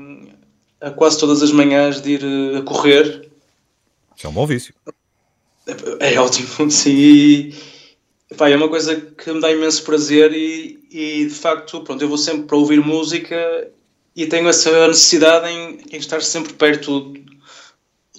quase 0.89 1.19
todas 1.19 1.43
as 1.43 1.51
manhãs 1.51 2.01
de 2.01 2.13
ir 2.13 2.23
eh, 2.23 2.57
a 2.57 2.61
correr. 2.63 3.29
Isso 4.17 4.25
é 4.25 4.29
um 4.29 4.33
bom 4.33 4.47
vício. 4.47 4.73
É, 5.99 6.15
é 6.15 6.19
ótimo, 6.19 6.47
sim. 6.71 6.91
E, 6.91 7.55
pá, 8.35 8.49
é 8.49 8.55
uma 8.55 8.69
coisa 8.69 8.95
que 8.95 9.31
me 9.31 9.39
dá 9.39 9.51
imenso 9.51 9.83
prazer 9.83 10.33
e, 10.33 10.79
e, 10.89 11.25
de 11.25 11.33
facto, 11.33 11.81
pronto, 11.81 12.01
eu 12.01 12.09
vou 12.09 12.17
sempre 12.17 12.43
para 12.43 12.57
ouvir 12.57 12.81
música 12.81 13.69
e 14.15 14.25
tenho 14.25 14.49
essa 14.49 14.87
necessidade 14.87 15.47
em, 15.49 15.81
em 15.91 15.97
estar 15.97 16.21
sempre 16.21 16.53
perto 16.53 17.13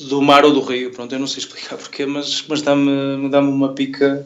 do 0.09 0.23
mar 0.23 0.45
ou 0.45 0.53
do 0.53 0.61
rio. 0.61 0.93
Pronto, 0.93 1.13
eu 1.13 1.19
não 1.19 1.27
sei 1.27 1.41
explicar 1.41 1.77
porquê, 1.79 2.07
mas, 2.07 2.45
mas 2.49 2.63
dá-me 2.63 3.29
dá 3.29 3.41
uma 3.41 3.73
pica 3.73 4.25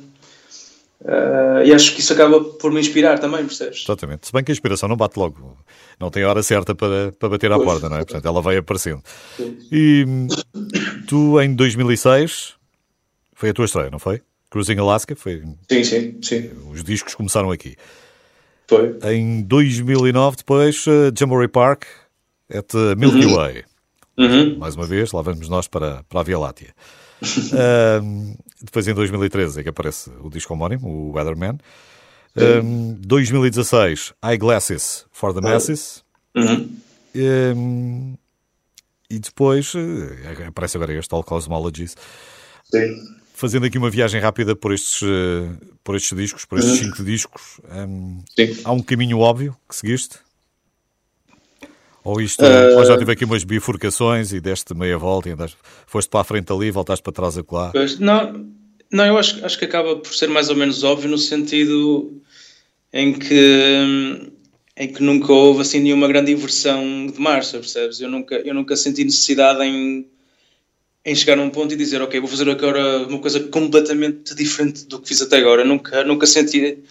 Uh, 1.01 1.63
e 1.65 1.73
acho 1.75 1.95
que 1.95 2.01
isso 2.01 2.13
acaba 2.13 2.43
por 2.43 2.73
me 2.73 2.81
inspirar 2.81 3.19
também, 3.19 3.45
percebes? 3.45 3.83
Exatamente. 3.85 4.27
Se 4.27 4.33
bem 4.33 4.43
que 4.43 4.51
a 4.51 4.55
inspiração 4.55 4.89
não 4.89 4.97
bate 4.97 5.19
logo, 5.19 5.59
não 6.01 6.11
tem 6.11 6.25
hora 6.25 6.43
certa 6.43 6.75
para, 6.75 7.13
para 7.13 7.29
bater 7.29 7.53
à 7.53 7.57
pois, 7.57 7.69
porta, 7.69 7.89
não 7.89 7.97
é? 7.97 8.05
Portanto, 8.05 8.27
ela 8.27 8.41
vai 8.41 8.57
aparecendo. 8.57 9.03
Sim. 9.37 9.59
E 9.71 10.07
tu, 11.07 11.41
em 11.41 11.55
2006, 11.55 12.55
foi 13.35 13.51
a 13.51 13.53
tua 13.53 13.67
estreia, 13.67 13.91
não 13.91 13.99
foi? 13.99 14.23
Cruising 14.51 14.79
Alaska? 14.79 15.15
Foi... 15.15 15.43
Sim, 15.71 15.85
sim, 15.85 16.19
sim. 16.23 16.51
Os 16.73 16.83
discos 16.83 17.15
começaram 17.15 17.51
aqui. 17.51 17.77
Foi. 18.67 18.99
Em 19.05 19.43
2009, 19.43 20.39
depois, 20.39 20.87
uh, 20.87 21.13
Jamboree 21.17 21.49
Park, 21.49 21.85
at 22.51 22.73
Milky 22.97 23.27
uhum. 23.27 23.35
Way. 23.35 23.65
Uhum. 24.19 24.59
Mais 24.59 24.75
uma 24.75 24.87
vez, 24.87 25.13
lá 25.13 25.21
vamos 25.21 25.49
nós 25.49 25.69
para, 25.69 26.03
para 26.09 26.21
a 26.21 26.23
Via 26.23 26.39
Láctea. 26.39 26.75
Uh, 27.23 28.37
depois 28.63 28.87
em 28.89 28.95
2013 28.95 29.61
é 29.61 29.63
que 29.63 29.69
aparece 29.69 30.11
o 30.21 30.31
disco 30.31 30.53
homónimo, 30.55 30.89
o 30.89 31.13
Weatherman. 31.13 31.59
Um, 32.37 32.95
2016, 33.01 34.13
Eyeglasses 34.23 35.07
for 35.11 35.33
the 35.33 35.41
Masses. 35.41 36.05
Uhum. 36.35 36.77
Um, 37.15 38.19
e 39.09 39.19
depois 39.19 39.73
uh, 39.75 39.79
aparece 40.47 40.77
agora 40.77 40.93
este 40.93 41.15
All 41.15 41.25
Cosmologies. 41.25 41.97
Sim. 42.65 43.17
Fazendo 43.33 43.67
aqui 43.67 43.79
uma 43.79 43.91
viagem 43.91 44.21
rápida 44.21 44.55
por 44.55 44.73
estes, 44.73 45.01
uh, 45.03 45.57
por 45.83 45.97
estes 45.97 46.17
discos, 46.17 46.45
por 46.45 46.59
estes 46.59 46.79
uhum. 46.79 46.85
cinco 46.87 47.05
discos, 47.05 47.61
um, 47.71 48.23
há 48.65 48.73
um 48.73 48.83
caminho 48.83 49.19
óbvio 49.19 49.57
que 49.69 49.77
seguiste? 49.77 50.19
Ou 52.07 52.21
isto, 52.21 52.41
uh, 52.45 52.79
ou 52.79 52.85
já 52.85 52.97
tive 52.97 53.11
aqui 53.11 53.25
umas 53.25 53.43
bifurcações 53.43 54.33
e 54.33 54.41
deste 54.41 54.73
meia 54.75 54.97
volta 54.97 55.29
e 55.29 55.33
andaste, 55.33 55.57
foste 55.89 56.09
para 56.09 56.21
a 56.21 56.25
frente 56.25 56.53
ali, 56.53 56.71
voltaste 56.71 57.03
para 57.03 57.13
trás 57.13 57.37
acolá? 57.37 57.71
Pois, 57.73 57.99
não, 57.99 58.47
não, 58.93 59.05
eu 59.05 59.19
acho, 59.19 59.45
acho 59.45 59.59
que 59.59 59.65
acaba 59.65 59.97
por 59.97 60.15
ser 60.15 60.29
mais 60.29 60.49
ou 60.49 60.55
menos 60.55 60.85
óbvio 60.85 61.11
no 61.11 61.19
sentido 61.19 62.23
em 62.93 63.13
que, 63.13 64.31
em 64.77 64.93
que 64.93 65.03
nunca 65.03 65.33
houve 65.33 65.63
assim 65.63 65.81
nenhuma 65.81 66.07
grande 66.07 66.31
inversão 66.31 67.09
de 67.09 67.21
marcha, 67.21 67.59
percebes? 67.59 68.01
Eu 68.01 68.09
nunca, 68.09 68.37
eu 68.37 68.55
nunca 68.55 68.77
senti 68.77 69.03
necessidade 69.03 69.65
em, 69.65 70.07
em 71.05 71.15
chegar 71.17 71.37
a 71.41 71.43
um 71.43 71.51
ponto 71.51 71.75
e 71.75 71.77
dizer, 71.77 72.01
ok, 72.03 72.21
vou 72.21 72.29
fazer 72.29 72.49
agora 72.49 72.99
uma 73.09 73.19
coisa 73.19 73.41
completamente 73.49 74.33
diferente 74.33 74.87
do 74.87 75.01
que 75.01 75.09
fiz 75.09 75.21
até 75.23 75.39
agora. 75.39 75.63
Eu 75.63 75.67
nunca, 75.67 76.05
nunca 76.05 76.25
senti, 76.25 76.85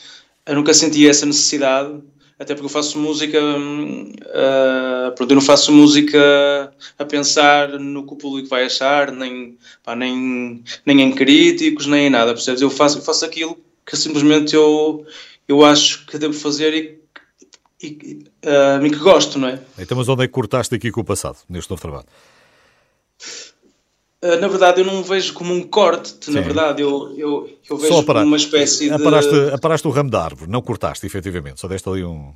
eu 0.46 0.56
nunca 0.56 0.74
senti 0.74 1.08
essa 1.08 1.26
necessidade 1.26 2.02
até 2.38 2.54
porque 2.54 2.66
eu 2.66 2.70
faço 2.70 3.00
música, 3.00 3.40
uh, 3.40 5.16
eu 5.18 5.36
não 5.36 5.42
faço 5.42 5.72
música 5.72 6.74
a 7.00 7.06
pensar 7.06 7.80
no 7.80 8.06
que 8.06 8.14
o 8.14 8.18
público 8.18 8.50
vai 8.50 8.66
achar, 8.66 9.12
nem, 9.12 9.58
pá, 9.84 9.96
nem, 9.96 10.62
nem 10.86 11.02
em 11.02 11.12
críticos, 11.14 11.88
nem 11.88 12.08
em 12.08 12.10
nada, 12.10 12.34
percebes? 12.34 12.62
Eu 12.62 12.70
faço, 12.70 12.98
eu 12.98 13.02
faço 13.02 13.24
aquilo 13.24 13.58
que 13.86 13.96
simplesmente 13.96 14.54
eu, 14.54 15.06
eu 15.48 15.64
acho 15.64 16.06
que 16.08 16.18
devo 16.18 16.34
fazer 16.34 16.74
e, 16.74 17.00
e, 17.82 18.26
uh, 18.46 18.86
e 18.86 18.90
que 18.90 18.98
gosto, 18.98 19.40
não 19.40 19.48
é? 19.48 19.60
Então, 19.80 19.98
mas 19.98 20.10
onde 20.10 20.24
é 20.24 20.28
que 20.28 20.34
cortaste 20.34 20.76
aqui 20.76 20.92
com 20.92 21.02
o 21.02 21.06
passado, 21.06 21.38
neste 21.50 21.70
novo 21.70 21.82
trabalho? 21.82 22.08
Ah, 24.26 24.38
na 24.38 24.48
verdade, 24.48 24.82
eu 24.82 24.86
não 24.86 25.04
vejo 25.04 25.34
como 25.34 25.54
um 25.54 25.62
corte, 25.62 26.32
na 26.32 26.42
verdade, 26.42 26.82
eu, 26.82 27.14
eu, 27.16 27.50
eu 27.70 27.78
vejo 27.78 28.04
como 28.04 28.22
uma 28.22 28.38
espécie 28.38 28.90
aparaste, 28.90 29.32
de. 29.32 29.54
Aparaste 29.54 29.88
o 29.88 29.92
ramo 29.92 30.10
da 30.10 30.24
árvore, 30.24 30.50
não 30.50 30.64
cortaste, 30.64 31.06
efetivamente, 31.06 31.60
só 31.60 31.68
deste 31.68 31.88
ali 31.88 32.04
um. 32.04 32.34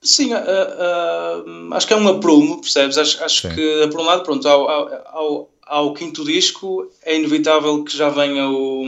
Sim, 0.00 0.32
uh, 0.32 0.38
uh, 0.38 1.74
acho 1.74 1.86
que 1.86 1.92
é 1.92 1.96
um 1.96 2.08
aprumo, 2.08 2.60
percebes? 2.62 2.96
Acho, 2.96 3.22
acho 3.22 3.54
que, 3.54 3.86
por 3.88 4.00
um 4.00 4.04
lado, 4.04 4.22
pronto, 4.22 4.48
ao, 4.48 4.68
ao, 5.08 5.50
ao, 5.66 5.92
quinto 5.92 6.24
disco 6.24 6.90
é 7.02 7.16
inevitável 7.16 7.84
que 7.84 7.94
já 7.94 8.08
venha 8.08 8.48
o. 8.48 8.84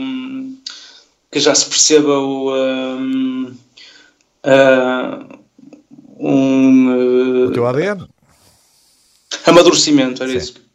que 1.31 1.39
já 1.39 1.53
se 1.53 1.67
perceba 1.67 2.17
o. 2.17 2.51
Um, 2.51 3.55
um, 6.19 7.45
o 7.45 7.51
teu 7.51 7.67
ADN? 7.67 8.07
Amadurecimento, 9.45 10.23
era 10.23 10.31
Sim. 10.31 10.37
isso 10.37 10.69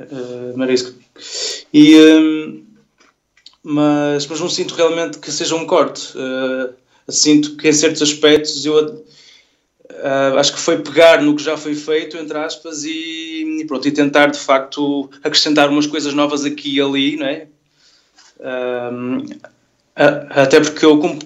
uh, 0.00 0.56
marisco. 0.56 0.99
E, 1.72 1.96
um, 1.96 2.64
mas, 3.62 4.26
mas 4.26 4.40
não 4.40 4.48
sinto 4.48 4.74
realmente 4.74 5.18
que 5.18 5.30
seja 5.30 5.54
um 5.54 5.66
corte. 5.66 6.16
Uh, 6.16 6.74
sinto 7.08 7.56
que 7.56 7.68
em 7.68 7.72
certos 7.72 8.02
aspectos 8.02 8.64
eu 8.64 8.76
uh, 8.76 10.38
acho 10.38 10.54
que 10.54 10.60
foi 10.60 10.78
pegar 10.78 11.22
no 11.22 11.36
que 11.36 11.42
já 11.42 11.56
foi 11.56 11.74
feito, 11.74 12.16
entre 12.16 12.38
aspas, 12.38 12.84
e, 12.84 13.60
e, 13.60 13.64
pronto, 13.66 13.86
e 13.86 13.92
tentar 13.92 14.28
de 14.28 14.38
facto 14.38 15.10
acrescentar 15.22 15.68
umas 15.68 15.86
coisas 15.86 16.14
novas 16.14 16.44
aqui 16.44 16.76
e 16.76 16.80
ali, 16.80 17.16
não 17.16 17.26
é? 17.26 17.46
Um, 18.40 19.26
até 19.94 20.60
porque 20.60 20.82
eu, 20.82 20.98
como, 20.98 21.18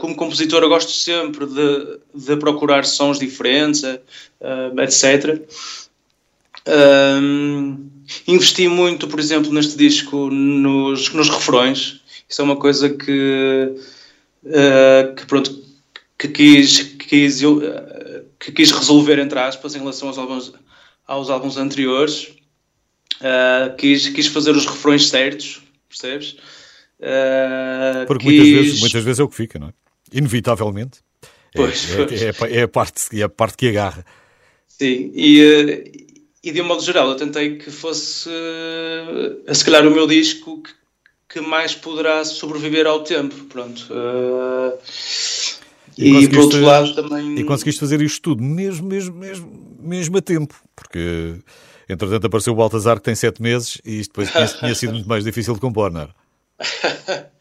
como 0.00 0.16
compositor, 0.16 0.66
gosto 0.68 0.90
sempre 0.90 1.46
de, 1.46 2.00
de 2.12 2.36
procurar 2.36 2.84
sons 2.84 3.20
diferentes, 3.20 3.84
etc. 3.84 5.40
investi 8.26 8.68
muito, 8.68 9.08
por 9.08 9.18
exemplo, 9.18 9.52
neste 9.52 9.76
disco 9.76 10.30
nos, 10.30 11.12
nos 11.12 11.28
refrões. 11.28 12.00
Isso 12.28 12.40
é 12.40 12.44
uma 12.44 12.56
coisa 12.56 12.90
que, 12.90 13.74
uh, 14.44 15.14
que 15.14 15.26
pronto, 15.26 15.64
que 16.18 16.28
quis, 16.28 16.82
quis, 16.82 17.42
eu, 17.42 17.58
uh, 17.58 18.24
que 18.38 18.52
quis 18.52 18.70
resolver, 18.70 19.18
entre 19.18 19.38
aspas, 19.38 19.74
em 19.74 19.78
relação 19.78 20.08
aos 20.08 20.18
álbuns, 20.18 20.52
aos 21.06 21.30
álbuns 21.30 21.56
anteriores. 21.56 22.28
Uh, 23.20 23.76
quis, 23.76 24.08
quis 24.08 24.26
fazer 24.26 24.52
os 24.52 24.66
refrões 24.66 25.08
certos, 25.08 25.62
percebes? 25.88 26.36
Porque 28.06 28.24
quis... 28.24 28.38
muitas, 28.38 28.48
vezes, 28.48 28.80
muitas 28.80 29.04
vezes 29.04 29.20
é 29.20 29.22
o 29.22 29.28
que 29.28 29.36
fica, 29.36 29.58
não 29.58 29.68
é? 29.68 29.72
Inevitavelmente. 30.12 31.00
É, 31.54 31.56
pois, 31.56 31.90
é, 31.90 32.06
pois. 32.06 32.22
É, 32.22 32.26
é, 32.26 32.58
é, 32.58 32.62
a 32.62 32.68
parte, 32.68 33.20
é 33.20 33.22
a 33.22 33.28
parte 33.28 33.56
que 33.56 33.68
agarra. 33.68 34.04
Sim, 34.66 35.12
e, 35.14 36.01
e 36.42 36.50
de 36.50 36.60
um 36.60 36.64
modo 36.64 36.82
geral 36.82 37.08
eu 37.08 37.16
tentei 37.16 37.56
que 37.56 37.70
fosse 37.70 38.28
uh, 38.28 39.54
se 39.54 39.64
calhar 39.64 39.86
o 39.86 39.90
meu 39.90 40.06
disco 40.06 40.62
que, 40.62 40.70
que, 41.28 41.40
mais 41.40 41.74
poderá 41.74 42.24
sobreviver 42.24 42.86
ao 42.86 43.04
tempo 43.04 43.34
pronto. 43.44 43.86
Uh, 43.90 44.76
e, 45.96 46.24
e 46.24 46.28
por 46.28 46.40
outro 46.40 46.60
lado 46.62 46.94
também 46.94 47.38
e 47.38 47.44
conseguiste 47.44 47.80
fazer 47.80 48.00
isto 48.00 48.20
tudo 48.22 48.42
mesmo 48.42 48.86
mesmo 48.86 49.14
mesmo 49.14 49.76
mesmo 49.78 50.16
a 50.16 50.22
tempo 50.22 50.54
porque 50.74 51.36
entretanto 51.88 52.26
apareceu 52.26 52.52
o 52.52 52.56
Baltazar 52.56 52.96
que 52.96 53.04
tem 53.04 53.14
sete 53.14 53.42
meses 53.42 53.80
e 53.84 54.00
isto 54.00 54.10
depois 54.10 54.30
tinha, 54.30 54.46
tinha 54.46 54.74
sido 54.74 54.92
muito 54.94 55.08
mais 55.08 55.22
difícil 55.22 55.54
de 55.54 55.60
compor 55.60 55.92
não 55.92 56.08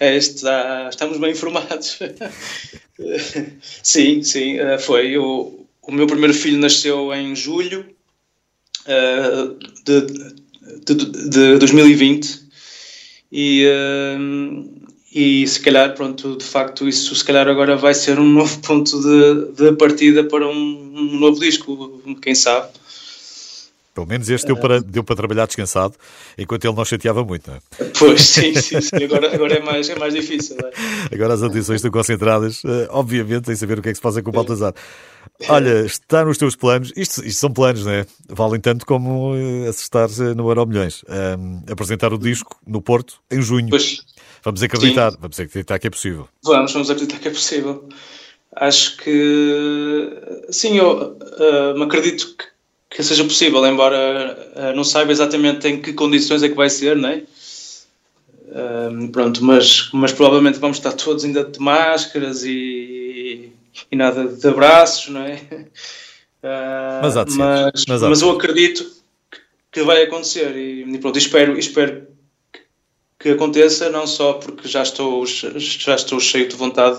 é, 0.00 0.16
está, 0.16 0.88
estamos 0.88 1.18
bem 1.18 1.32
informados. 1.32 1.98
Sim 3.82 4.22
sim 4.22 4.58
eh, 4.58 4.78
foi. 4.78 5.18
O 5.18 5.62
o 5.82 5.90
meu 5.90 6.06
primeiro 6.06 6.32
filho 6.32 6.58
nasceu 6.58 7.12
em 7.12 7.34
julho 7.34 7.84
uh, 8.86 9.56
de, 9.84 10.06
de, 10.84 11.28
de, 11.28 11.58
2020 11.58 12.42
e, 13.30 13.66
uh, 13.66 14.82
e 15.14 15.46
se 15.46 15.60
calhar, 15.60 15.94
pronto, 15.94 16.36
de 16.36 16.44
facto, 16.44 16.88
isso 16.88 17.14
se 17.14 17.24
calhar 17.24 17.48
agora 17.48 17.76
vai 17.76 17.94
ser 17.94 18.18
um 18.18 18.28
novo 18.32 18.58
ponto 18.60 19.00
de, 19.00 19.52
de 19.52 19.72
partida 19.76 20.24
para 20.24 20.46
um, 20.46 20.92
um 20.94 21.18
novo 21.18 21.38
disco, 21.40 22.02
quem 22.20 22.34
sabe. 22.34 22.68
Pelo 23.94 24.06
menos 24.06 24.30
este 24.30 24.46
deu 24.46 24.56
para, 24.56 24.80
deu 24.80 25.04
para 25.04 25.16
trabalhar 25.16 25.44
descansado, 25.44 25.94
enquanto 26.38 26.64
ele 26.64 26.74
não 26.74 26.84
chateava 26.84 27.22
muito, 27.22 27.50
não 27.50 27.56
é? 27.56 27.60
Pois, 27.98 28.22
sim, 28.22 28.54
sim, 28.54 28.80
sim. 28.80 29.04
Agora, 29.04 29.34
agora 29.34 29.54
é, 29.54 29.60
mais, 29.60 29.88
é 29.90 29.98
mais 29.98 30.14
difícil. 30.14 30.56
É? 30.58 31.14
Agora 31.14 31.34
as 31.34 31.42
atenções 31.42 31.76
estão 31.76 31.90
concentradas, 31.90 32.62
eh, 32.64 32.88
obviamente, 32.90 33.52
em 33.52 33.54
saber 33.54 33.78
o 33.78 33.82
que 33.82 33.90
é 33.90 33.92
que 33.92 33.96
se 33.96 34.02
passa 34.02 34.22
com 34.22 34.30
o 34.30 34.32
Baltazar. 34.32 34.72
Olha, 35.48 35.84
está 35.84 36.24
nos 36.24 36.38
teus 36.38 36.54
planos, 36.54 36.92
isto, 36.96 37.24
isto 37.24 37.40
são 37.40 37.52
planos, 37.52 37.84
não 37.84 37.92
é? 37.92 38.06
Valem 38.28 38.60
tanto 38.60 38.86
como 38.86 39.34
uh, 39.34 39.68
acertar 39.68 40.08
no 40.36 40.48
Euro 40.48 40.66
Milhões. 40.66 41.04
Um, 41.08 41.62
apresentar 41.70 42.12
o 42.12 42.18
disco 42.18 42.58
no 42.66 42.80
Porto 42.80 43.20
em 43.30 43.40
junho. 43.42 43.70
Pois. 43.70 44.02
Vamos 44.44 44.62
acreditar, 44.62 45.12
sim. 45.12 45.18
vamos 45.20 45.38
acreditar 45.38 45.78
que 45.78 45.86
é 45.86 45.90
possível. 45.90 46.28
Vamos, 46.44 46.72
vamos 46.72 46.90
acreditar 46.90 47.18
que 47.18 47.28
é 47.28 47.30
possível. 47.30 47.88
Acho 48.54 48.96
que 48.98 50.10
sim, 50.50 50.76
eu 50.78 51.16
uh, 51.16 51.78
me 51.78 51.84
acredito 51.84 52.36
que 52.36 52.52
que 52.94 53.02
seja 53.02 53.24
possível, 53.24 53.66
embora 53.66 54.52
uh, 54.54 54.76
não 54.76 54.84
saiba 54.84 55.12
exatamente 55.12 55.66
em 55.66 55.80
que 55.80 55.92
condições 55.92 56.42
é 56.42 56.48
que 56.48 56.54
vai 56.54 56.68
ser, 56.68 56.96
não 56.96 57.08
é? 57.08 57.22
Uh, 58.48 59.08
pronto, 59.08 59.42
mas, 59.42 59.88
mas 59.92 60.12
provavelmente 60.12 60.58
vamos 60.58 60.76
estar 60.76 60.92
todos 60.92 61.24
ainda 61.24 61.42
de 61.42 61.58
máscaras 61.58 62.44
e, 62.44 62.50
e 63.90 63.96
nada 63.96 64.26
de 64.26 64.48
abraços, 64.48 65.08
não 65.08 65.22
é? 65.22 65.34
Uh, 66.42 66.42
mas, 67.02 67.16
há 67.16 67.24
de 67.24 67.32
ser. 67.32 67.38
mas, 67.38 67.84
mas, 67.88 68.02
mas 68.02 68.22
eu 68.22 68.30
acredito 68.30 68.90
que 69.70 69.82
vai 69.82 70.02
acontecer 70.02 70.54
e, 70.56 70.98
pronto, 70.98 71.18
espero, 71.18 71.58
espero 71.58 72.06
que 73.18 73.30
aconteça, 73.30 73.88
não 73.88 74.06
só 74.06 74.34
porque 74.34 74.68
já 74.68 74.82
estou, 74.82 75.24
já 75.26 75.94
estou 75.94 76.20
cheio 76.20 76.48
de 76.48 76.56
vontade 76.56 76.98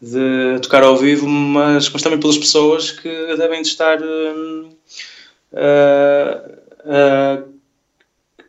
de 0.00 0.58
tocar 0.62 0.82
ao 0.82 0.96
vivo, 0.96 1.28
mas, 1.28 1.88
mas 1.90 2.02
também 2.02 2.18
pelas 2.18 2.38
pessoas 2.38 2.90
que 2.90 3.36
devem 3.36 3.60
estar. 3.60 4.00
Uh, 4.00 4.70
uh, 5.52 7.50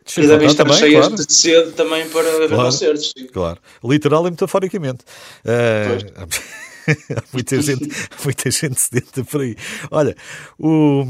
que 0.04 0.26
devem 0.26 0.48
estar 0.48 0.64
também, 0.64 0.78
cheias 0.78 1.06
claro. 1.06 1.26
de 1.26 1.32
sede 1.32 1.72
também 1.72 2.08
para 2.08 2.38
ver 2.38 2.48
claro, 2.48 2.64
concertos. 2.64 3.12
Sim. 3.16 3.26
Claro, 3.26 3.60
literal 3.84 4.26
e 4.26 4.30
metaforicamente. 4.30 5.04
Uh, 5.44 6.26
há 7.16 7.22
muita 7.32 7.60
gente, 7.60 7.88
muita 8.24 8.50
gente 8.50 8.80
sedenta 8.80 9.24
por 9.24 9.40
aí. 9.40 9.56
Olha, 9.90 10.16
o, 10.58 11.04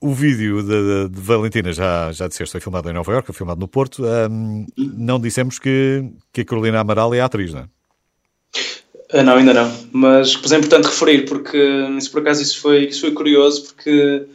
o 0.00 0.12
vídeo 0.12 0.62
de, 0.62 1.08
de, 1.08 1.20
Valentina, 1.20 1.72
já, 1.72 2.10
já 2.12 2.26
disseste, 2.26 2.52
foi 2.52 2.60
filmado 2.60 2.90
em 2.90 2.92
Nova 2.92 3.12
Iorque, 3.12 3.26
foi 3.26 3.34
filmado 3.34 3.60
no 3.60 3.68
Porto. 3.68 4.04
Um, 4.04 4.66
não 4.76 5.20
dissemos 5.20 5.58
que, 5.58 6.04
que 6.32 6.40
a 6.40 6.44
Carolina 6.44 6.80
Amaral 6.80 7.14
é 7.14 7.20
atriz, 7.20 7.54
não 7.54 7.60
é? 7.60 7.68
Uh, 9.14 9.22
não, 9.22 9.36
ainda 9.36 9.54
não. 9.54 9.72
Mas, 9.92 10.36
pois 10.36 10.52
é 10.52 10.58
importante 10.58 10.86
referir, 10.86 11.26
porque 11.26 11.58
isso, 11.96 12.10
por 12.10 12.20
acaso 12.22 12.42
isso 12.42 12.60
foi, 12.60 12.86
isso 12.86 13.02
foi 13.02 13.12
curioso, 13.12 13.66
porque 13.66 14.26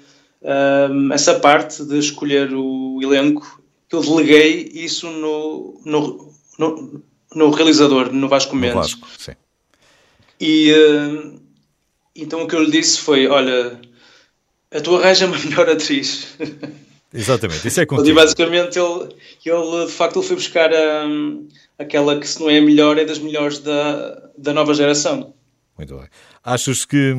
um, 0.41 1.11
essa 1.11 1.39
parte 1.39 1.83
de 1.83 1.97
escolher 1.97 2.53
o 2.53 2.99
elenco, 3.01 3.61
eu 3.91 4.01
deleguei 4.01 4.71
isso 4.73 5.09
no, 5.09 5.81
no, 5.83 6.31
no, 6.57 7.01
no 7.35 7.49
realizador, 7.51 8.11
no 8.13 8.29
Vasco 8.29 8.55
Mendes. 8.55 8.75
No 8.75 8.81
Vasco, 8.81 9.07
sim. 9.17 9.33
E 10.39 10.71
uh, 10.71 11.39
então 12.15 12.43
o 12.43 12.47
que 12.47 12.55
eu 12.55 12.63
lhe 12.63 12.71
disse 12.71 12.99
foi: 12.99 13.27
Olha, 13.27 13.79
a 14.71 14.81
tua 14.81 14.99
arranja 14.99 15.25
uma 15.25 15.37
melhor 15.39 15.69
atriz. 15.69 16.35
Exatamente, 17.13 17.67
isso 17.67 17.79
é 17.79 17.85
contigo. 17.85 18.09
E 18.09 18.13
basicamente 18.13 18.77
ele, 18.77 19.15
ele, 19.45 19.85
de 19.85 19.91
facto, 19.91 20.19
ele 20.19 20.27
foi 20.27 20.35
buscar 20.35 20.69
um, 21.07 21.47
aquela 21.79 22.19
que, 22.19 22.27
se 22.27 22.39
não 22.39 22.49
é 22.49 22.57
a 22.57 22.61
melhor, 22.61 22.97
é 22.97 23.05
das 23.05 23.17
melhores 23.17 23.59
da, 23.59 24.29
da 24.37 24.53
nova 24.53 24.73
geração. 24.73 25.33
Muito 25.77 25.95
bem. 25.95 26.07
Achas 26.43 26.85
que 26.85 27.15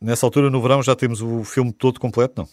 nessa 0.00 0.26
altura, 0.26 0.50
no 0.50 0.60
verão, 0.60 0.82
já 0.82 0.94
temos 0.94 1.22
o 1.22 1.44
filme 1.44 1.72
todo 1.72 1.98
completo, 2.00 2.42
não? 2.42 2.48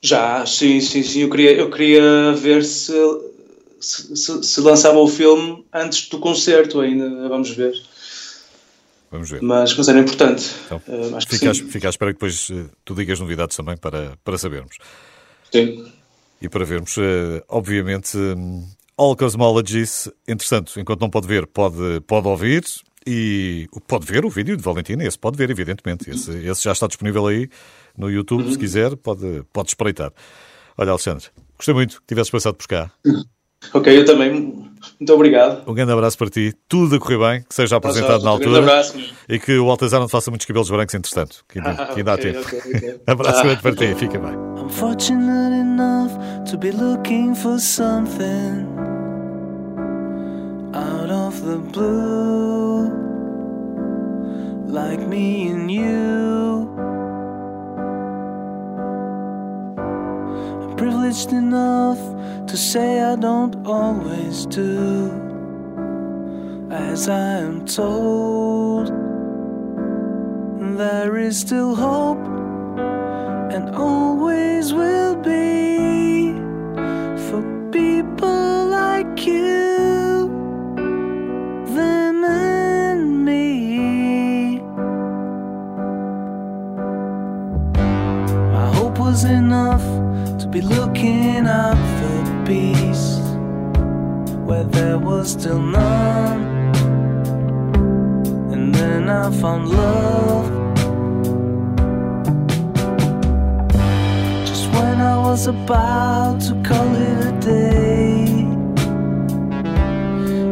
Já, 0.00 0.44
sim, 0.46 0.80
sim, 0.80 1.02
sim. 1.02 1.22
Eu 1.22 1.30
queria, 1.30 1.52
eu 1.52 1.70
queria 1.70 2.32
ver 2.32 2.62
se, 2.62 2.92
se, 3.80 4.42
se 4.44 4.60
lançava 4.60 4.98
o 4.98 5.08
filme 5.08 5.64
antes 5.72 6.08
do 6.08 6.18
concerto 6.18 6.80
ainda. 6.80 7.28
Vamos 7.28 7.50
ver. 7.50 7.74
Vamos 9.10 9.30
ver. 9.30 9.42
Mas, 9.42 9.76
mas 9.76 9.88
era 9.88 10.00
importante. 10.00 10.54
Então, 10.66 10.78
uh, 10.86 11.20
fica, 11.26 11.52
que 11.52 11.64
fica 11.64 11.88
à 11.88 11.90
espera 11.90 12.12
que 12.12 12.16
depois 12.16 12.48
uh, 12.50 12.68
tu 12.84 12.94
digas 12.94 13.20
novidades 13.20 13.56
também 13.56 13.76
para, 13.76 14.16
para 14.24 14.38
sabermos. 14.38 14.76
Sim. 15.52 15.92
E 16.40 16.48
para 16.48 16.64
vermos, 16.64 16.96
uh, 16.96 17.42
obviamente, 17.48 18.16
um, 18.16 18.66
All 18.96 19.16
Cosmologies, 19.16 20.10
interessante, 20.26 20.78
enquanto 20.80 21.00
não 21.00 21.10
pode 21.10 21.26
ver, 21.26 21.46
pode, 21.46 22.00
pode 22.06 22.26
ouvir 22.26 22.64
e 23.06 23.68
pode 23.86 24.04
ver 24.04 24.24
o 24.24 24.30
vídeo 24.30 24.56
de 24.56 24.62
Valentina, 24.62 25.04
esse 25.04 25.18
pode 25.18 25.36
ver, 25.36 25.50
evidentemente. 25.50 26.10
Esse, 26.10 26.32
esse 26.32 26.64
já 26.64 26.72
está 26.72 26.86
disponível 26.86 27.26
aí 27.26 27.48
no 27.96 28.10
YouTube, 28.10 28.44
uhum. 28.44 28.52
se 28.52 28.58
quiser, 28.58 28.96
pode, 28.96 29.44
pode 29.52 29.68
espreitar. 29.68 30.12
Olha, 30.76 30.90
Alexandre, 30.90 31.26
gostei 31.56 31.74
muito 31.74 32.00
que 32.00 32.06
tivesses 32.06 32.30
passado 32.30 32.54
por 32.54 32.66
cá. 32.66 32.90
Ok, 33.72 33.96
eu 33.96 34.04
também. 34.04 34.66
Muito 34.98 35.12
obrigado. 35.12 35.68
Um 35.68 35.74
grande 35.74 35.92
abraço 35.92 36.16
para 36.16 36.30
ti. 36.30 36.54
Tudo 36.68 36.96
a 36.96 36.98
correr 36.98 37.18
bem, 37.18 37.44
que 37.48 37.54
seja 37.54 37.76
apresentado 37.76 38.22
na 38.22 38.30
altura. 38.30 38.60
Um 38.60 38.62
abraço. 38.62 38.98
E 39.28 39.38
que 39.38 39.58
o 39.58 39.70
Altazar 39.70 40.00
não 40.00 40.06
te 40.06 40.12
faça 40.12 40.30
muitos 40.30 40.46
cabelos 40.46 40.70
brancos, 40.70 40.94
entretanto. 40.94 41.44
Que 41.48 41.58
ainda, 41.58 41.70
ah, 41.70 41.86
que 41.92 41.98
ainda 42.00 42.14
okay, 42.14 42.30
há 42.30 42.32
tempo. 42.32 42.46
Okay, 42.46 42.58
okay. 42.58 43.00
abraço 43.06 43.40
ah. 43.40 43.42
grande 43.42 43.62
para 43.62 43.74
ti. 43.74 43.94
Fica 43.94 44.18
bem. 44.18 44.32
I'm 44.32 44.68
fortunate 44.68 45.54
enough 45.54 46.12
to 46.50 46.56
be 46.56 46.70
looking 46.70 47.34
for 47.34 47.58
something 47.58 48.66
out 50.74 51.10
of 51.10 51.42
the 51.42 51.58
blue 51.72 52.90
like 54.68 55.06
me 55.06 55.48
and 55.48 55.70
you. 55.70 56.85
Privileged 60.76 61.32
enough 61.32 61.98
to 62.46 62.56
say 62.56 63.00
I 63.00 63.16
don't 63.16 63.66
always 63.66 64.44
do 64.46 65.10
as 66.70 67.08
I 67.08 67.38
am 67.38 67.64
told. 67.64 68.88
There 70.76 71.16
is 71.16 71.38
still 71.40 71.74
hope 71.74 72.18
and 73.54 73.74
always 73.74 74.74
will 74.74 75.16
be 75.16 76.34
for 77.26 77.42
people 77.72 78.66
like 78.66 79.26
you, 79.26 80.28
them 81.74 82.22
and 82.24 83.24
me. 83.24 84.58
My 88.52 88.70
hope 88.74 88.98
was 88.98 89.24
enough 89.24 89.84
be 90.44 90.60
looking 90.60 91.46
up 91.46 91.78
for 91.98 92.44
peace 92.44 93.18
where 94.46 94.64
there 94.64 94.98
was 94.98 95.32
still 95.32 95.60
none. 95.60 96.42
And 98.52 98.74
then 98.74 99.08
I 99.08 99.30
found 99.30 99.68
love. 99.68 100.46
Just 104.46 104.66
when 104.72 105.00
I 105.00 105.16
was 105.16 105.46
about 105.46 106.40
to 106.42 106.54
call 106.62 106.94
it 106.94 107.18
a 107.26 107.32
day, 107.40 108.26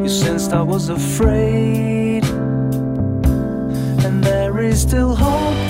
you 0.02 0.08
sensed 0.08 0.52
I 0.52 0.62
was 0.62 0.88
afraid. 0.88 2.24
And 4.04 4.22
there 4.24 4.58
is 4.60 4.80
still 4.80 5.14
hope. 5.14 5.63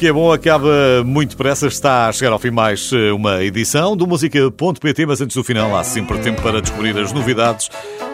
que 0.00 0.06
é 0.06 0.12
bom 0.14 0.32
acaba 0.32 1.04
muito 1.04 1.30
depressa. 1.32 1.66
Está 1.66 2.08
a 2.08 2.12
chegar 2.12 2.32
ao 2.32 2.38
fim 2.38 2.50
mais 2.50 2.90
eh, 2.90 3.12
uma 3.12 3.44
edição 3.44 3.94
do 3.94 4.06
Música.pt, 4.06 5.04
mas 5.04 5.20
antes 5.20 5.36
do 5.36 5.44
final 5.44 5.76
há 5.76 5.84
sempre 5.84 6.18
tempo 6.20 6.40
para 6.40 6.62
descobrir 6.62 6.96
as 6.96 7.12
novidades 7.12 7.68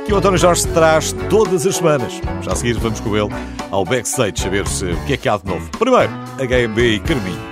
que 0.04 0.12
o 0.12 0.16
António 0.16 0.36
Jorge 0.36 0.66
traz 0.74 1.12
todas 1.30 1.64
as 1.64 1.76
semanas. 1.76 2.20
Já 2.42 2.52
a 2.52 2.56
seguir 2.56 2.72
vamos 2.74 2.98
com 2.98 3.16
ele 3.16 3.32
ao 3.70 3.84
backstage 3.84 4.40
saber 4.40 4.66
-se 4.66 4.84
o 4.84 5.06
que 5.06 5.12
é 5.12 5.16
que 5.16 5.28
há 5.28 5.36
de 5.36 5.46
novo. 5.46 5.70
Primeiro, 5.78 6.12
HMB 6.40 6.78
e 6.80 6.98
Carminho. 6.98 7.45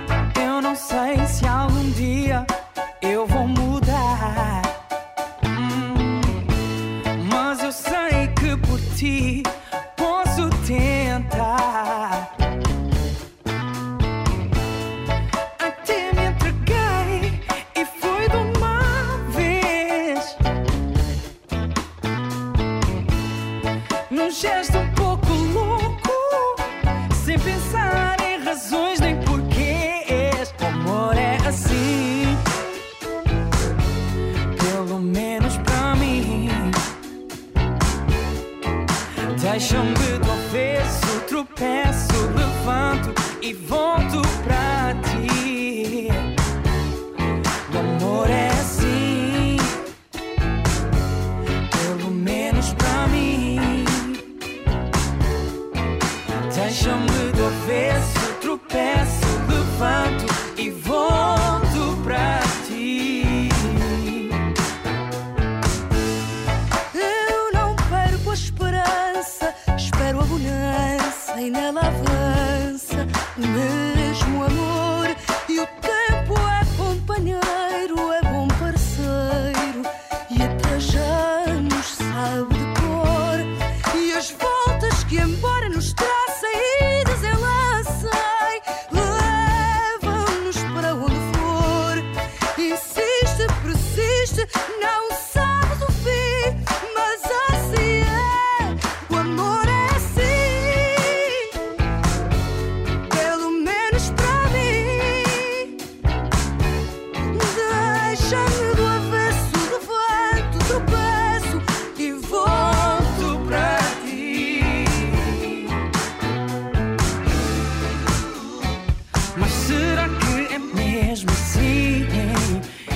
mesmo 121.15 121.31
assim. 121.31 122.07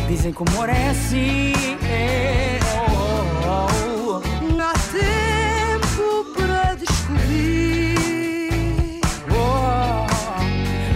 Dizem 0.08 0.32
que 0.32 0.42
o 0.42 0.44
amor 0.48 0.68
é 0.68 0.88
assim. 0.88 1.52
Não 4.56 4.64
há 4.64 4.72
tempo 4.90 6.24
para 6.34 6.74
descobrir. 6.74 7.94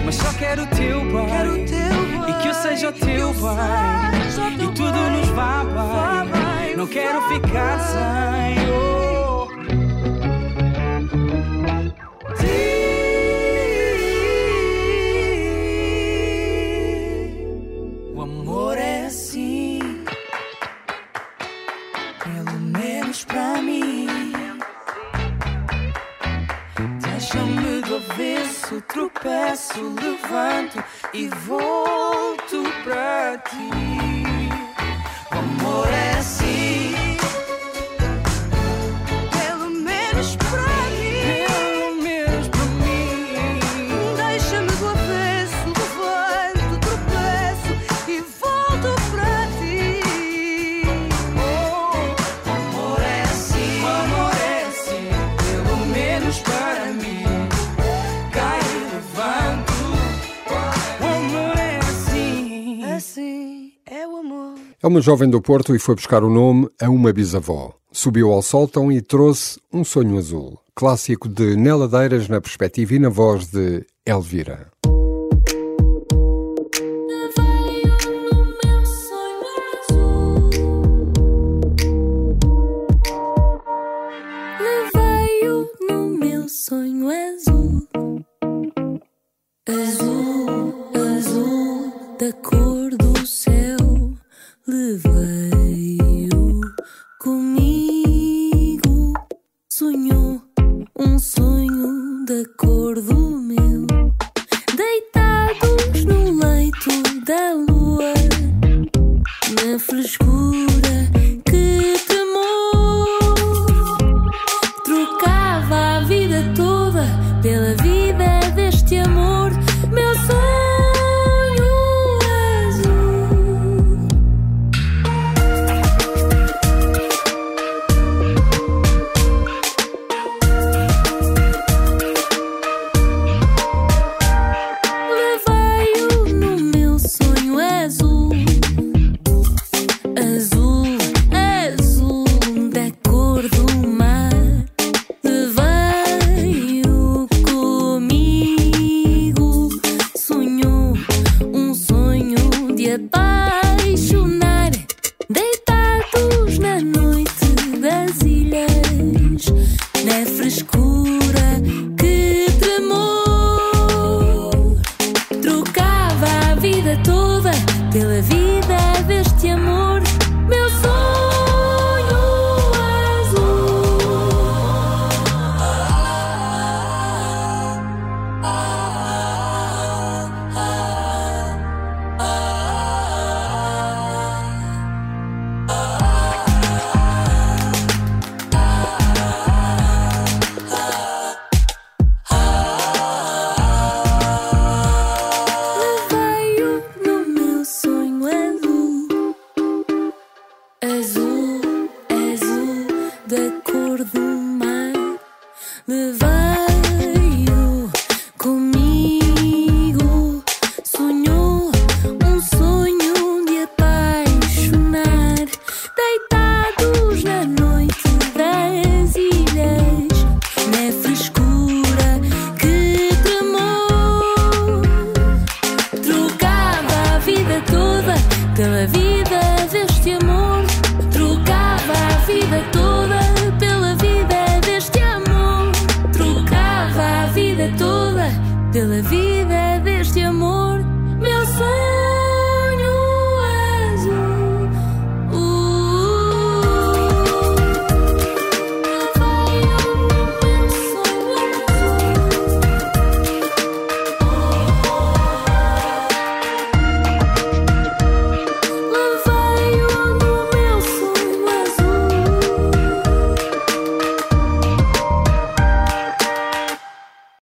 mas 0.05 0.17
só 0.17 0.33
quero 0.33 0.63
o 0.65 0.67
teu 0.67 1.01
bem. 1.01 1.27
Quero 1.29 1.53
o 1.53 1.65
teu 1.65 2.25
bem. 2.27 2.31
E 2.31 2.43
que 2.43 2.49
eu 2.49 2.55
seja 2.55 2.89
o 2.89 2.93
teu 2.93 3.33
bem. 3.35 4.65
E 4.65 4.73
tudo 4.75 5.11
nos 5.11 5.29
vá 5.29 5.63
bem. 6.25 6.77
Não 6.77 6.89
quero 6.89 7.23
ficar 7.29 7.79
sem. 7.79 9.12
e 31.15 31.29
vou. 31.29 31.72
uma 64.93 65.01
jovem 65.01 65.31
do 65.31 65.41
Porto 65.41 65.75
e 65.75 65.79
foi 65.79 65.95
buscar 65.95 66.23
o 66.23 66.29
nome 66.29 66.69
a 66.79 66.91
uma 66.91 67.15
bisavó. 67.15 67.73
Subiu 67.91 68.31
ao 68.31 68.43
sótão 68.43 68.93
e 68.93 69.01
trouxe 69.01 69.59
um 69.73 69.83
sonho 69.83 70.19
azul, 70.19 70.59
clássico 70.75 71.31
de 71.31 71.57
Neladeiras 71.57 72.29
na 72.29 72.43
perspectiva 72.43 72.95
e 72.95 72.99
na 72.99 73.09
voz 73.09 73.47
de 73.47 73.87
Elvira. 74.05 74.71